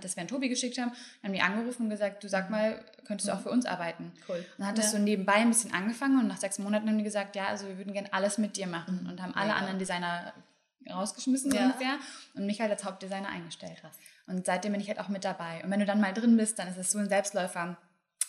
das 0.00 0.16
wir 0.16 0.22
an 0.22 0.28
Tobi 0.28 0.48
geschickt 0.48 0.78
haben. 0.78 0.92
Dann 1.22 1.30
haben 1.30 1.32
die 1.32 1.40
angerufen 1.40 1.82
und 1.82 1.90
gesagt, 1.90 2.22
du 2.22 2.28
sag 2.28 2.50
mal, 2.50 2.84
könntest 3.04 3.28
du 3.28 3.32
auch 3.32 3.40
für 3.40 3.50
uns 3.50 3.66
arbeiten? 3.66 4.12
Cool. 4.28 4.36
Und 4.36 4.44
dann 4.58 4.68
hat 4.68 4.78
das 4.78 4.92
so 4.92 4.98
nebenbei 4.98 5.34
ein 5.34 5.48
bisschen 5.48 5.74
angefangen 5.74 6.20
und 6.20 6.28
nach 6.28 6.38
sechs 6.38 6.60
Monaten 6.60 6.88
haben 6.88 6.98
die 6.98 7.04
gesagt, 7.04 7.34
ja, 7.34 7.48
also 7.48 7.66
wir 7.66 7.78
würden 7.78 7.94
gerne 7.94 8.12
alles 8.12 8.38
mit 8.38 8.56
dir 8.56 8.68
machen. 8.68 9.00
Mhm. 9.02 9.10
Und 9.10 9.22
haben 9.22 9.34
alle 9.34 9.50
ja. 9.50 9.56
anderen 9.56 9.80
Designer 9.80 10.32
rausgeschmissen 10.88 11.52
ja. 11.52 11.66
ungefähr 11.66 11.98
und 12.34 12.46
mich 12.46 12.60
halt 12.60 12.70
als 12.70 12.84
Hauptdesigner 12.84 13.28
eingestellt. 13.28 13.78
Krass. 13.80 13.96
Und 14.28 14.46
seitdem 14.46 14.72
bin 14.72 14.80
ich 14.80 14.88
halt 14.88 15.00
auch 15.00 15.08
mit 15.08 15.24
dabei. 15.24 15.62
Und 15.64 15.70
wenn 15.70 15.80
du 15.80 15.86
dann 15.86 16.00
mal 16.00 16.12
drin 16.12 16.36
bist, 16.36 16.58
dann 16.58 16.68
ist 16.68 16.76
es 16.76 16.92
so 16.92 16.98
ein 16.98 17.08
Selbstläufer, 17.08 17.76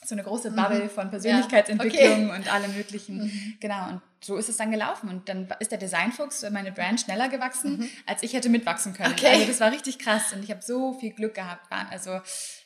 so 0.06 0.16
eine 0.16 0.24
große 0.24 0.52
Bubble 0.52 0.86
mhm. 0.86 0.90
von 0.90 1.10
Persönlichkeitsentwicklung 1.10 2.02
ja. 2.02 2.28
okay. 2.28 2.36
und 2.36 2.54
allem 2.54 2.74
Möglichen. 2.74 3.24
Mhm. 3.24 3.58
Genau, 3.60 3.90
und 3.90 4.02
so 4.22 4.38
ist 4.38 4.50
es 4.50 4.58
dann 4.58 4.72
gelaufen. 4.72 5.10
Und 5.10 5.28
dann 5.28 5.48
ist 5.60 5.72
der 5.72 5.78
Designfuchs, 5.78 6.50
meine 6.52 6.72
Brand, 6.72 7.02
schneller 7.02 7.28
gewachsen, 7.28 7.80
mhm. 7.80 7.90
als 8.06 8.24
ich 8.24 8.34
hätte 8.34 8.50
mitwachsen 8.50 8.94
können. 8.94 9.14
Okay. 9.14 9.28
Also 9.28 9.48
das 9.48 9.60
war 9.60 9.72
richtig 9.72 10.00
krass 10.00 10.34
und 10.34 10.44
ich 10.44 10.52
habe 10.52 10.62
so 10.62 10.94
viel 10.94 11.12
Glück 11.12 11.36
gehabt. 11.36 11.68
Also 11.92 12.22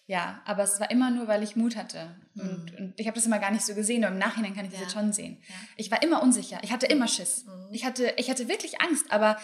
ja, 0.05 0.41
aber 0.45 0.63
es 0.63 0.79
war 0.79 0.91
immer 0.91 1.11
nur, 1.11 1.27
weil 1.27 1.43
ich 1.43 1.55
Mut 1.55 1.75
hatte. 1.75 2.15
Und, 2.35 2.71
mhm. 2.71 2.77
und 2.77 2.99
ich 2.99 3.07
habe 3.07 3.15
das 3.15 3.25
immer 3.25 3.39
gar 3.39 3.51
nicht 3.51 3.65
so 3.65 3.73
gesehen, 3.73 4.03
aber 4.03 4.13
im 4.13 4.19
Nachhinein 4.19 4.53
kann 4.53 4.65
ich 4.65 4.71
das 4.71 4.79
ja. 4.79 4.85
jetzt 4.85 4.93
schon 4.93 5.13
sehen. 5.13 5.37
Ja. 5.47 5.55
Ich 5.77 5.91
war 5.91 6.03
immer 6.03 6.21
unsicher, 6.21 6.59
ich 6.61 6.71
hatte 6.71 6.87
immer 6.87 7.07
Schiss. 7.07 7.45
Mhm. 7.45 7.69
Ich, 7.71 7.85
hatte, 7.85 8.13
ich 8.17 8.29
hatte 8.29 8.47
wirklich 8.49 8.81
Angst, 8.81 9.05
aber 9.11 9.37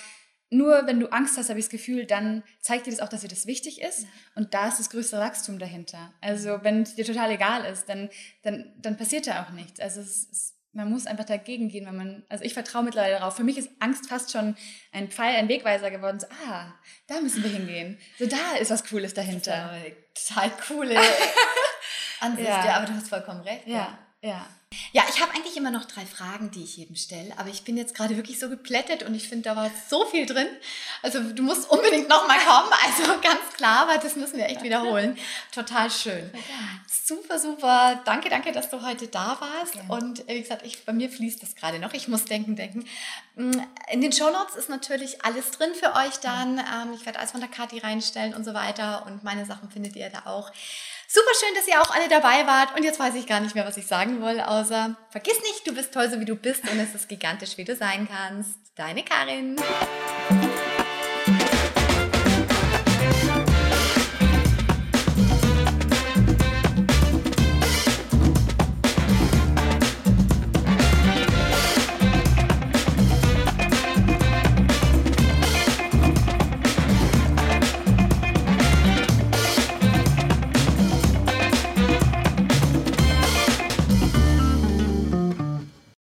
nur 0.52 0.88
wenn 0.88 1.00
du 1.00 1.08
Angst 1.12 1.38
hast, 1.38 1.50
habe 1.50 1.60
ich 1.60 1.66
das 1.66 1.72
Gefühl, 1.72 2.06
dann 2.06 2.44
zeigt 2.60 2.88
dir 2.88 2.92
das 2.92 3.02
auch, 3.02 3.10
dass 3.10 3.22
dir 3.22 3.28
das 3.28 3.46
wichtig 3.46 3.82
ist. 3.82 4.08
Und 4.36 4.54
da 4.54 4.68
ist 4.68 4.80
das 4.80 4.90
größte 4.90 5.18
Wachstum 5.20 5.60
dahinter. 5.60 6.12
Also 6.22 6.64
wenn 6.64 6.82
es 6.82 6.96
dir 6.96 7.06
total 7.06 7.32
egal 7.32 7.66
ist, 7.66 7.88
dann, 7.88 8.10
dann, 8.42 8.74
dann 8.78 8.98
passiert 8.98 9.28
da 9.28 9.44
auch 9.44 9.52
nichts. 9.52 9.80
Also 9.80 10.02
es, 10.02 10.28
es, 10.32 10.56
man 10.72 10.90
muss 10.90 11.06
einfach 11.06 11.26
dagegen 11.26 11.70
gehen, 11.70 11.86
wenn 11.86 11.96
man, 11.96 12.24
also 12.30 12.44
ich 12.44 12.54
vertraue 12.56 12.84
mittlerweile 12.84 13.20
darauf. 13.20 13.36
Für 13.36 13.44
mich 13.44 13.58
ist 13.58 13.70
Angst 13.80 14.08
fast 14.10 14.32
schon 14.32 14.56
ein 14.92 15.10
Pfeil, 15.10 15.36
ein 15.36 15.50
Wegweiser 15.50 15.92
geworden. 15.92 16.20
So, 16.20 16.28
ah, 16.48 16.74
da 17.08 17.22
müssen 17.22 17.44
wir 17.44 17.52
hingehen. 17.52 18.00
So, 18.18 18.26
da 18.26 18.56
ist 18.60 18.72
was 18.72 18.84
Cooles 18.86 19.14
dahinter. 19.14 19.72
total 20.16 20.52
coole 20.68 21.00
Ansicht, 22.20 22.48
ja. 22.48 22.66
ja. 22.66 22.78
aber 22.78 22.88
du 22.88 22.94
hast 22.94 23.10
vollkommen 23.10 23.42
recht. 23.42 23.68
Ja, 23.68 24.00
ja. 24.22 24.30
ja. 24.30 24.48
Ja, 24.92 25.04
ich 25.10 25.20
habe 25.20 25.34
eigentlich 25.34 25.58
immer 25.58 25.72
noch 25.72 25.86
drei 25.86 26.06
Fragen, 26.06 26.52
die 26.52 26.64
ich 26.64 26.78
jedem 26.78 26.96
stelle, 26.96 27.34
aber 27.38 27.50
ich 27.50 27.64
bin 27.64 27.76
jetzt 27.76 27.96
gerade 27.96 28.16
wirklich 28.18 28.40
so 28.40 28.50
geplättet 28.50 29.02
und 29.02 29.16
ich 29.16 29.28
finde, 29.28 29.50
da 29.50 29.56
war 29.56 29.72
so 29.90 30.06
viel 30.06 30.28
drin. 30.28 30.48
Also 31.02 31.22
du 31.24 31.42
musst 31.42 31.70
unbedingt 31.72 32.08
nochmal 32.08 32.38
kommen, 32.38 32.70
also 32.86 33.20
ganz 33.20 33.54
klar, 33.56 33.90
aber 33.90 33.98
das 33.98 34.16
müssen 34.16 34.38
wir 34.38 34.46
echt 34.46 34.62
wiederholen. 34.62 35.18
Total 35.52 35.90
schön. 35.90 36.30
Super, 36.88 37.40
super. 37.40 38.02
Danke, 38.06 38.30
danke, 38.30 38.52
dass 38.52 38.70
du 38.70 38.84
heute 38.84 39.08
da 39.08 39.40
warst. 39.42 39.76
Okay. 39.76 39.86
Und 39.90 40.28
wie 40.28 40.42
gesagt, 40.42 40.64
ich, 40.64 40.86
bei 40.86 40.94
mir 40.94 41.10
fließt 41.10 41.42
das 41.42 41.56
gerade 41.56 41.80
noch. 41.80 41.94
Ich 41.94 42.08
muss 42.08 42.26
denken, 42.26 42.56
denken. 42.56 42.86
Mm, 43.36 43.52
in 43.92 44.02
den 44.02 44.12
Shownotes 44.12 44.56
ist 44.56 44.70
natürlich 44.70 45.26
alles 45.26 45.50
drin 45.50 45.72
für 45.74 45.96
euch 45.96 46.18
dann. 46.22 46.60
Ähm, 46.60 46.94
ich 46.94 47.06
werde 47.08 47.18
alles 47.18 47.32
von 47.32 47.42
der 47.42 47.50
Kati 47.50 47.80
reinstellen 47.80 48.36
und 48.36 48.44
so 48.44 48.54
weiter 48.54 49.06
und 49.08 49.24
meine 49.24 49.46
Sachen 49.48 49.72
findet 49.72 49.96
ihr 49.96 50.10
da 50.10 50.26
auch. 50.26 50.52
Super 51.12 51.32
schön, 51.40 51.56
dass 51.56 51.68
ihr 51.68 51.82
auch 51.82 51.90
alle 51.90 52.08
dabei 52.08 52.46
wart. 52.46 52.78
Und 52.78 52.84
jetzt 52.84 53.00
weiß 53.00 53.16
ich 53.16 53.26
gar 53.26 53.40
nicht 53.40 53.56
mehr, 53.56 53.66
was 53.66 53.78
ich 53.78 53.88
sagen 53.88 54.22
will, 54.22 54.40
außer 54.42 54.96
vergiss 55.10 55.42
nicht, 55.42 55.66
du 55.66 55.74
bist 55.74 55.92
toll, 55.92 56.08
so 56.08 56.20
wie 56.20 56.26
du 56.26 56.36
bist 56.36 56.70
und 56.70 56.80
es 56.80 56.94
ist 56.94 57.10
gigantisch, 57.10 57.58
wie 57.58 57.64
du 57.64 57.76
sein 57.76 58.08
kannst. 58.08 58.60
Deine 58.76 59.04
Karin. 59.04 59.56